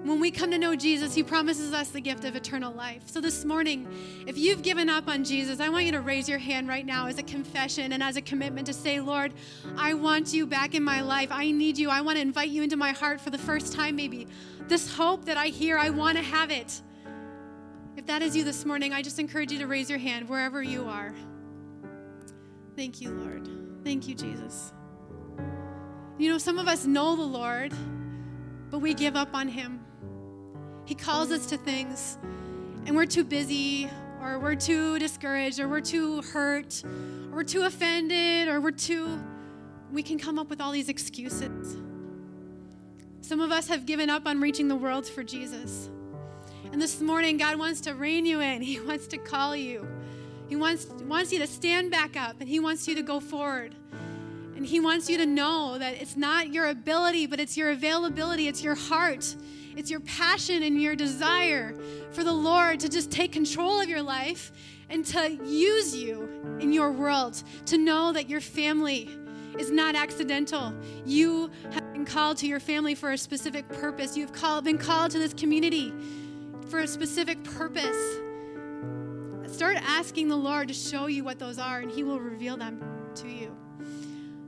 When 0.04 0.20
we 0.20 0.30
come 0.30 0.50
to 0.52 0.58
know 0.58 0.76
Jesus, 0.76 1.14
He 1.14 1.22
promises 1.22 1.72
us 1.72 1.88
the 1.88 2.00
gift 2.00 2.24
of 2.24 2.36
eternal 2.36 2.72
life. 2.72 3.02
So 3.06 3.20
this 3.20 3.44
morning, 3.44 3.86
if 4.26 4.38
you've 4.38 4.62
given 4.62 4.88
up 4.88 5.08
on 5.08 5.24
Jesus, 5.24 5.60
I 5.60 5.68
want 5.68 5.84
you 5.84 5.92
to 5.92 6.00
raise 6.00 6.28
your 6.28 6.38
hand 6.38 6.68
right 6.68 6.86
now 6.86 7.08
as 7.08 7.18
a 7.18 7.22
confession 7.22 7.92
and 7.92 8.02
as 8.02 8.16
a 8.16 8.22
commitment 8.22 8.66
to 8.68 8.72
say, 8.72 9.00
Lord, 9.00 9.34
I 9.76 9.94
want 9.94 10.32
you 10.32 10.46
back 10.46 10.74
in 10.74 10.82
my 10.82 11.00
life. 11.00 11.28
I 11.30 11.50
need 11.50 11.76
you. 11.76 11.90
I 11.90 12.00
want 12.00 12.16
to 12.16 12.22
invite 12.22 12.48
you 12.48 12.62
into 12.62 12.76
my 12.76 12.92
heart 12.92 13.20
for 13.20 13.30
the 13.30 13.38
first 13.38 13.74
time, 13.74 13.96
maybe. 13.96 14.28
This 14.68 14.94
hope 14.94 15.24
that 15.24 15.36
I 15.36 15.48
hear, 15.48 15.78
I 15.78 15.90
want 15.90 16.16
to 16.16 16.22
have 16.22 16.50
it. 16.50 16.80
If 17.96 18.06
that 18.06 18.22
is 18.22 18.36
you 18.36 18.44
this 18.44 18.64
morning, 18.64 18.92
I 18.92 19.02
just 19.02 19.18
encourage 19.18 19.50
you 19.50 19.58
to 19.58 19.66
raise 19.66 19.90
your 19.90 19.98
hand 19.98 20.28
wherever 20.28 20.62
you 20.62 20.86
are. 20.86 21.12
Thank 22.76 23.00
you, 23.00 23.10
Lord. 23.10 23.48
Thank 23.82 24.06
you, 24.06 24.14
Jesus. 24.14 24.72
You 26.18 26.30
know, 26.30 26.38
some 26.38 26.58
of 26.58 26.68
us 26.68 26.86
know 26.86 27.16
the 27.16 27.22
Lord, 27.22 27.72
but 28.70 28.78
we 28.78 28.94
give 28.94 29.16
up 29.16 29.34
on 29.34 29.48
Him. 29.48 29.80
He 30.88 30.94
calls 30.94 31.30
us 31.30 31.44
to 31.48 31.58
things, 31.58 32.16
and 32.86 32.96
we're 32.96 33.04
too 33.04 33.22
busy, 33.22 33.90
or 34.22 34.38
we're 34.38 34.54
too 34.54 34.98
discouraged, 34.98 35.60
or 35.60 35.68
we're 35.68 35.82
too 35.82 36.22
hurt, 36.22 36.82
or 37.30 37.36
we're 37.36 37.44
too 37.44 37.64
offended, 37.64 38.48
or 38.48 38.58
we're 38.58 38.70
too. 38.70 39.20
We 39.92 40.02
can 40.02 40.18
come 40.18 40.38
up 40.38 40.48
with 40.48 40.62
all 40.62 40.72
these 40.72 40.88
excuses. 40.88 41.76
Some 43.20 43.42
of 43.42 43.52
us 43.52 43.68
have 43.68 43.84
given 43.84 44.08
up 44.08 44.26
on 44.26 44.40
reaching 44.40 44.68
the 44.68 44.76
world 44.76 45.06
for 45.06 45.22
Jesus. 45.22 45.90
And 46.72 46.80
this 46.80 47.02
morning, 47.02 47.36
God 47.36 47.58
wants 47.58 47.82
to 47.82 47.94
rein 47.94 48.24
you 48.24 48.40
in, 48.40 48.62
He 48.62 48.80
wants 48.80 49.08
to 49.08 49.18
call 49.18 49.54
you. 49.54 49.86
He 50.48 50.56
wants, 50.56 50.86
wants 50.86 51.34
you 51.34 51.38
to 51.40 51.46
stand 51.46 51.90
back 51.90 52.16
up, 52.16 52.36
and 52.40 52.48
He 52.48 52.60
wants 52.60 52.88
you 52.88 52.94
to 52.94 53.02
go 53.02 53.20
forward. 53.20 53.74
And 54.56 54.64
He 54.64 54.80
wants 54.80 55.10
you 55.10 55.18
to 55.18 55.26
know 55.26 55.76
that 55.76 56.00
it's 56.00 56.16
not 56.16 56.54
your 56.54 56.66
ability, 56.66 57.26
but 57.26 57.40
it's 57.40 57.58
your 57.58 57.72
availability, 57.72 58.48
it's 58.48 58.64
your 58.64 58.74
heart 58.74 59.36
it's 59.78 59.92
your 59.92 60.00
passion 60.00 60.64
and 60.64 60.82
your 60.82 60.96
desire 60.96 61.72
for 62.10 62.24
the 62.24 62.32
Lord 62.32 62.80
to 62.80 62.88
just 62.88 63.12
take 63.12 63.30
control 63.30 63.80
of 63.80 63.88
your 63.88 64.02
life 64.02 64.50
and 64.90 65.06
to 65.06 65.30
use 65.44 65.94
you 65.94 66.28
in 66.58 66.72
your 66.72 66.90
world, 66.90 67.40
to 67.66 67.78
know 67.78 68.12
that 68.12 68.28
your 68.28 68.40
family 68.40 69.08
is 69.56 69.70
not 69.70 69.94
accidental. 69.94 70.74
You 71.06 71.52
have 71.70 71.92
been 71.92 72.04
called 72.04 72.38
to 72.38 72.48
your 72.48 72.58
family 72.58 72.96
for 72.96 73.12
a 73.12 73.18
specific 73.18 73.68
purpose. 73.68 74.16
You've 74.16 74.32
called, 74.32 74.64
been 74.64 74.78
called 74.78 75.12
to 75.12 75.20
this 75.20 75.32
community 75.32 75.94
for 76.70 76.80
a 76.80 76.86
specific 76.88 77.44
purpose. 77.44 78.18
Start 79.46 79.76
asking 79.82 80.26
the 80.26 80.36
Lord 80.36 80.66
to 80.68 80.74
show 80.74 81.06
you 81.06 81.22
what 81.22 81.38
those 81.38 81.60
are, 81.60 81.78
and 81.78 81.90
He 81.90 82.02
will 82.02 82.18
reveal 82.18 82.56
them 82.56 82.82
to 83.14 83.28
you. 83.28 83.56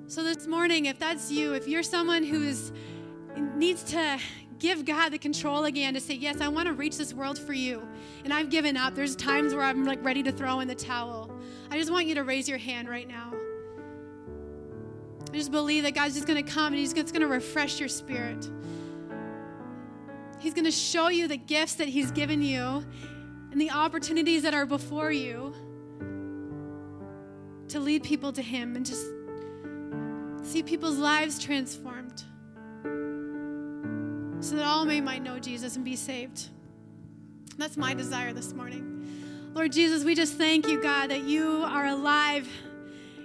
So, 0.09 0.25
this 0.25 0.49
morning, 0.49 0.87
if 0.87 0.99
that's 0.99 1.31
you, 1.31 1.55
if 1.55 1.69
you're 1.69 1.85
someone 1.85 2.25
who 2.25 2.43
is, 2.43 2.73
needs 3.57 3.85
to 3.85 4.19
give 4.61 4.85
God 4.85 5.09
the 5.09 5.19
control 5.19 5.65
again 5.65 5.95
to 5.95 6.01
say, 6.01 6.15
Yes, 6.15 6.41
I 6.41 6.49
want 6.49 6.69
to 6.69 6.75
reach 6.75 6.97
this 6.97 7.13
world 7.13 7.39
for 7.39 7.53
you. 7.53 7.83
And 8.25 8.33
I've 8.33 8.51
given 8.51 8.77
up. 8.77 8.95
There's 8.95 9.17
times 9.17 9.55
where 9.55 9.65
I'm 9.65 9.85
like 9.85 10.05
ready 10.05 10.23
to 10.23 10.31
throw 10.31 10.61
in 10.61 10.69
the 10.69 10.75
towel. 10.75 11.33
I 11.71 11.79
just 11.79 11.91
want 11.91 12.07
you 12.07 12.15
to 12.15 12.23
raise 12.23 12.49
your 12.49 12.59
hand 12.59 12.89
right 12.89 13.09
now. 13.09 13.33
I 15.33 15.37
just 15.37 15.51
believe 15.51 15.85
that 15.85 15.95
God's 15.95 16.15
just 16.15 16.27
going 16.27 16.45
to 16.45 16.49
come 16.49 16.69
and 16.69 16.77
He's 16.77 16.93
just 16.93 17.13
going 17.13 17.23
to 17.23 17.29
refresh 17.29 17.81
your 17.81 17.89
spirit. 17.89 18.49
He's 20.39 20.55
going 20.55 20.65
to 20.65 20.71
show 20.71 21.09
you 21.09 21.27
the 21.27 21.37
gifts 21.37 21.75
that 21.75 21.89
He's 21.89 22.11
given 22.11 22.43
you 22.43 22.85
and 23.51 23.61
the 23.61 23.71
opportunities 23.71 24.43
that 24.43 24.55
are 24.55 24.67
before 24.67 25.11
you 25.11 25.55
to 27.69 27.81
lead 27.81 28.03
people 28.03 28.33
to 28.33 28.43
Him 28.43 28.77
and 28.77 28.85
just 28.85 29.07
see 30.43 30.63
people's 30.63 30.99
lives 30.99 31.39
transformed 31.39 32.25
so 34.41 34.57
that 34.57 34.65
all 34.65 34.85
may 34.85 35.01
might 35.01 35.23
know 35.23 35.39
Jesus 35.39 35.77
and 35.77 35.85
be 35.85 35.97
saved. 35.97 36.49
That's 37.59 37.77
my 37.77 37.93
desire 37.93 38.33
this 38.33 38.55
morning. 38.55 39.51
Lord 39.53 39.73
Jesus, 39.73 40.05
we 40.05 40.15
just 40.15 40.39
thank 40.39 40.67
you, 40.67 40.81
God, 40.81 41.11
that 41.11 41.25
you 41.25 41.63
are 41.65 41.87
alive. 41.87 42.49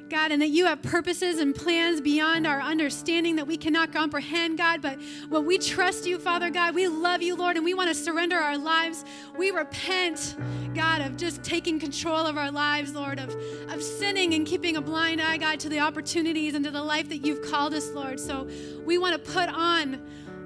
God, 0.10 0.32
and 0.32 0.42
that 0.42 0.50
you 0.50 0.66
have 0.66 0.84
purposes 0.84 1.40
and 1.40 1.56
plans 1.56 2.00
beyond 2.00 2.46
our 2.46 2.62
understanding 2.62 3.38
that 3.38 3.48
we 3.48 3.58
cannot 3.58 3.92
comprehend, 3.92 4.58
God. 4.58 4.82
But 4.82 5.00
when 5.30 5.46
we 5.46 5.58
trust 5.58 6.06
you, 6.06 6.20
Father 6.20 6.52
God, 6.52 6.76
we 6.76 6.88
love 6.88 7.24
you, 7.24 7.36
Lord, 7.36 7.56
and 7.56 7.66
we 7.66 7.74
want 7.74 7.90
to 7.90 7.96
surrender 7.96 8.38
our 8.38 8.58
lives. 8.58 9.04
We 9.36 9.50
repent, 9.50 10.36
God, 10.76 11.02
of 11.02 11.18
just 11.18 11.44
taking 11.44 11.80
control 11.80 12.28
of 12.28 12.38
our 12.38 12.52
lives, 12.52 12.94
Lord, 12.94 13.20
of, 13.20 13.36
of 13.70 13.82
sinning 13.82 14.36
and 14.36 14.46
keeping 14.46 14.78
a 14.78 14.82
blind 14.82 15.22
eye, 15.22 15.38
God, 15.38 15.60
to 15.62 15.70
the 15.70 15.80
opportunities 15.80 16.54
and 16.54 16.64
to 16.66 16.72
the 16.72 16.84
life 16.84 17.10
that 17.10 17.26
you've 17.26 17.42
called 17.42 17.74
us, 17.74 17.90
Lord. 17.90 18.20
So 18.20 18.48
we 18.86 19.00
want 19.00 19.14
to 19.14 19.32
put 19.32 19.50
on 19.50 20.00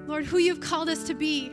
Lord, 0.09 0.25
who 0.25 0.39
you've 0.39 0.59
called 0.59 0.89
us 0.89 1.03
to 1.03 1.13
be. 1.13 1.51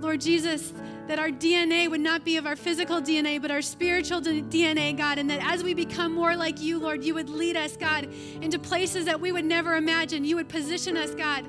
Lord 0.00 0.22
Jesus, 0.22 0.72
that 1.08 1.18
our 1.18 1.28
DNA 1.28 1.90
would 1.90 2.00
not 2.00 2.24
be 2.24 2.38
of 2.38 2.46
our 2.46 2.56
physical 2.56 3.02
DNA, 3.02 3.40
but 3.40 3.50
our 3.50 3.60
spiritual 3.60 4.22
DNA, 4.22 4.96
God, 4.96 5.18
and 5.18 5.28
that 5.28 5.40
as 5.42 5.62
we 5.62 5.74
become 5.74 6.14
more 6.14 6.34
like 6.34 6.58
you, 6.58 6.78
Lord, 6.78 7.04
you 7.04 7.12
would 7.12 7.28
lead 7.28 7.54
us, 7.54 7.76
God, 7.76 8.08
into 8.40 8.58
places 8.58 9.04
that 9.04 9.20
we 9.20 9.30
would 9.30 9.44
never 9.44 9.76
imagine. 9.76 10.24
You 10.24 10.36
would 10.36 10.48
position 10.48 10.96
us, 10.96 11.14
God, 11.14 11.46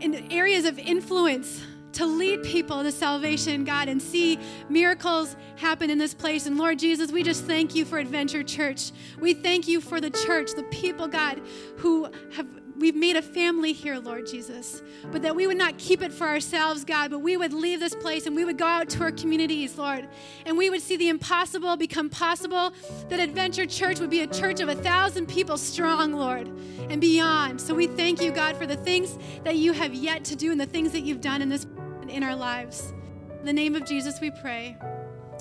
in 0.00 0.32
areas 0.32 0.64
of 0.64 0.78
influence 0.78 1.62
to 1.92 2.06
lead 2.06 2.42
people 2.42 2.82
to 2.82 2.90
salvation, 2.90 3.64
God, 3.64 3.88
and 3.88 4.00
see 4.00 4.38
miracles 4.70 5.36
happen 5.56 5.90
in 5.90 5.98
this 5.98 6.14
place. 6.14 6.46
And 6.46 6.56
Lord 6.56 6.78
Jesus, 6.78 7.12
we 7.12 7.22
just 7.22 7.44
thank 7.44 7.74
you 7.74 7.84
for 7.84 7.98
Adventure 7.98 8.42
Church. 8.42 8.92
We 9.20 9.34
thank 9.34 9.68
you 9.68 9.80
for 9.80 10.00
the 10.00 10.10
church, 10.10 10.52
the 10.54 10.62
people, 10.64 11.06
God, 11.06 11.42
who 11.76 12.08
have 12.34 12.46
we've 12.78 12.94
made 12.94 13.16
a 13.16 13.22
family 13.22 13.72
here, 13.72 13.98
Lord 13.98 14.26
Jesus, 14.26 14.82
but 15.10 15.22
that 15.22 15.34
we 15.34 15.46
would 15.46 15.56
not 15.56 15.78
keep 15.78 16.02
it 16.02 16.12
for 16.12 16.26
ourselves, 16.26 16.84
God, 16.84 17.10
but 17.10 17.20
we 17.20 17.36
would 17.36 17.52
leave 17.52 17.80
this 17.80 17.94
place 17.94 18.26
and 18.26 18.36
we 18.36 18.44
would 18.44 18.58
go 18.58 18.66
out 18.66 18.88
to 18.90 19.02
our 19.02 19.12
communities, 19.12 19.76
Lord, 19.76 20.08
and 20.46 20.56
we 20.56 20.70
would 20.70 20.82
see 20.82 20.96
the 20.96 21.08
impossible 21.08 21.76
become 21.76 22.08
possible, 22.08 22.72
that 23.08 23.20
Adventure 23.20 23.66
Church 23.66 24.00
would 24.00 24.10
be 24.10 24.20
a 24.20 24.26
church 24.26 24.60
of 24.60 24.68
a 24.68 24.74
thousand 24.74 25.26
people 25.26 25.56
strong, 25.56 26.12
Lord, 26.12 26.48
and 26.88 27.00
beyond. 27.00 27.60
So 27.60 27.74
we 27.74 27.86
thank 27.86 28.22
you, 28.22 28.30
God, 28.30 28.56
for 28.56 28.66
the 28.66 28.76
things 28.76 29.18
that 29.44 29.56
you 29.56 29.72
have 29.72 29.94
yet 29.94 30.24
to 30.26 30.36
do 30.36 30.52
and 30.52 30.60
the 30.60 30.66
things 30.66 30.92
that 30.92 31.00
you've 31.00 31.20
done 31.20 31.42
in 31.42 31.48
this 31.48 31.66
in 32.08 32.22
our 32.22 32.36
lives. 32.36 32.92
In 33.40 33.44
the 33.44 33.52
name 33.52 33.74
of 33.74 33.84
Jesus 33.84 34.20
we 34.20 34.30
pray. 34.30 34.76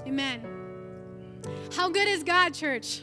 Amen. 0.06 0.46
How 1.74 1.90
good 1.90 2.08
is 2.08 2.24
God, 2.24 2.54
church? 2.54 3.02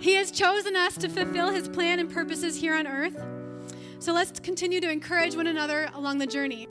He 0.00 0.14
has 0.14 0.30
chosen 0.30 0.76
us 0.76 0.96
to 0.98 1.08
fulfill 1.08 1.50
His 1.50 1.68
plan 1.68 1.98
and 1.98 2.10
purposes 2.10 2.56
here 2.56 2.74
on 2.74 2.86
earth. 2.86 3.20
So 3.98 4.12
let's 4.12 4.38
continue 4.38 4.80
to 4.80 4.90
encourage 4.90 5.34
one 5.34 5.48
another 5.48 5.90
along 5.94 6.18
the 6.18 6.26
journey. 6.26 6.68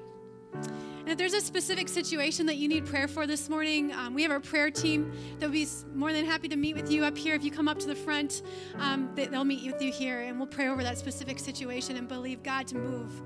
And 0.54 1.14
if 1.14 1.18
there's 1.18 1.34
a 1.34 1.42
specific 1.42 1.90
situation 1.90 2.46
that 2.46 2.56
you 2.56 2.68
need 2.68 2.86
prayer 2.86 3.08
for 3.08 3.28
this 3.28 3.50
morning, 3.50 3.94
um, 3.94 4.14
we 4.14 4.24
have 4.24 4.32
our 4.32 4.40
prayer 4.40 4.72
team 4.72 5.12
that 5.40 5.46
will 5.46 5.54
be 5.54 5.68
more 5.94 6.12
than 6.12 6.26
happy 6.26 6.48
to 6.50 6.56
meet 6.56 6.76
with 6.76 6.92
you 6.92 7.04
up 7.04 7.18
here. 7.18 7.34
If 7.34 7.44
you 7.44 7.52
come 7.52 7.68
up 7.68 7.80
to 7.80 7.88
the 7.88 7.96
front, 7.96 8.44
um, 8.80 9.10
they, 9.16 9.28
will 9.28 9.46
meet 9.46 9.70
with 9.70 9.82
you 9.82 9.92
here 9.92 10.22
and 10.22 10.38
we'll 10.38 10.48
pray 10.48 10.68
over 10.68 10.84
that 10.84 10.98
specific 10.98 11.40
situation 11.40 11.98
and 11.98 12.08
believe 12.08 12.44
God 12.44 12.68
to 12.68 12.76
move. 12.76 13.22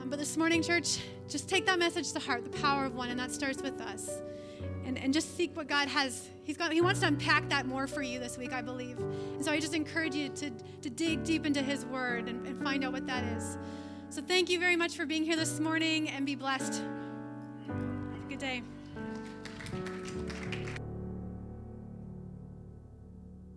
Um, 0.00 0.08
but 0.08 0.18
this 0.18 0.36
morning, 0.36 0.62
church, 0.62 1.00
just 1.28 1.48
take 1.48 1.66
that 1.66 1.78
message 1.78 2.12
to 2.12 2.18
heart 2.18 2.44
the 2.44 2.58
power 2.58 2.86
of 2.86 2.94
one, 2.94 3.10
and 3.10 3.20
that 3.20 3.32
starts 3.32 3.62
with 3.62 3.80
us 3.80 4.22
and, 4.88 4.98
and 4.98 5.12
just 5.12 5.36
seek 5.36 5.54
what 5.54 5.68
God 5.68 5.86
has. 5.86 6.30
He's 6.44 6.56
got, 6.56 6.72
he 6.72 6.80
wants 6.80 7.00
to 7.00 7.06
unpack 7.06 7.50
that 7.50 7.66
more 7.66 7.86
for 7.86 8.00
you 8.00 8.18
this 8.18 8.38
week, 8.38 8.54
I 8.54 8.62
believe. 8.62 8.98
And 8.98 9.44
so 9.44 9.52
I 9.52 9.60
just 9.60 9.74
encourage 9.74 10.14
you 10.14 10.30
to, 10.30 10.50
to 10.50 10.90
dig 10.90 11.22
deep 11.24 11.44
into 11.44 11.62
His 11.62 11.84
Word 11.84 12.28
and, 12.28 12.44
and 12.46 12.60
find 12.64 12.82
out 12.82 12.92
what 12.92 13.06
that 13.06 13.22
is. 13.36 13.58
So 14.08 14.22
thank 14.22 14.48
you 14.48 14.58
very 14.58 14.76
much 14.76 14.96
for 14.96 15.04
being 15.04 15.24
here 15.24 15.36
this 15.36 15.60
morning 15.60 16.08
and 16.08 16.24
be 16.24 16.34
blessed. 16.34 16.82
Have 17.66 17.76
a 18.24 18.28
good 18.30 18.38
day. 18.38 18.62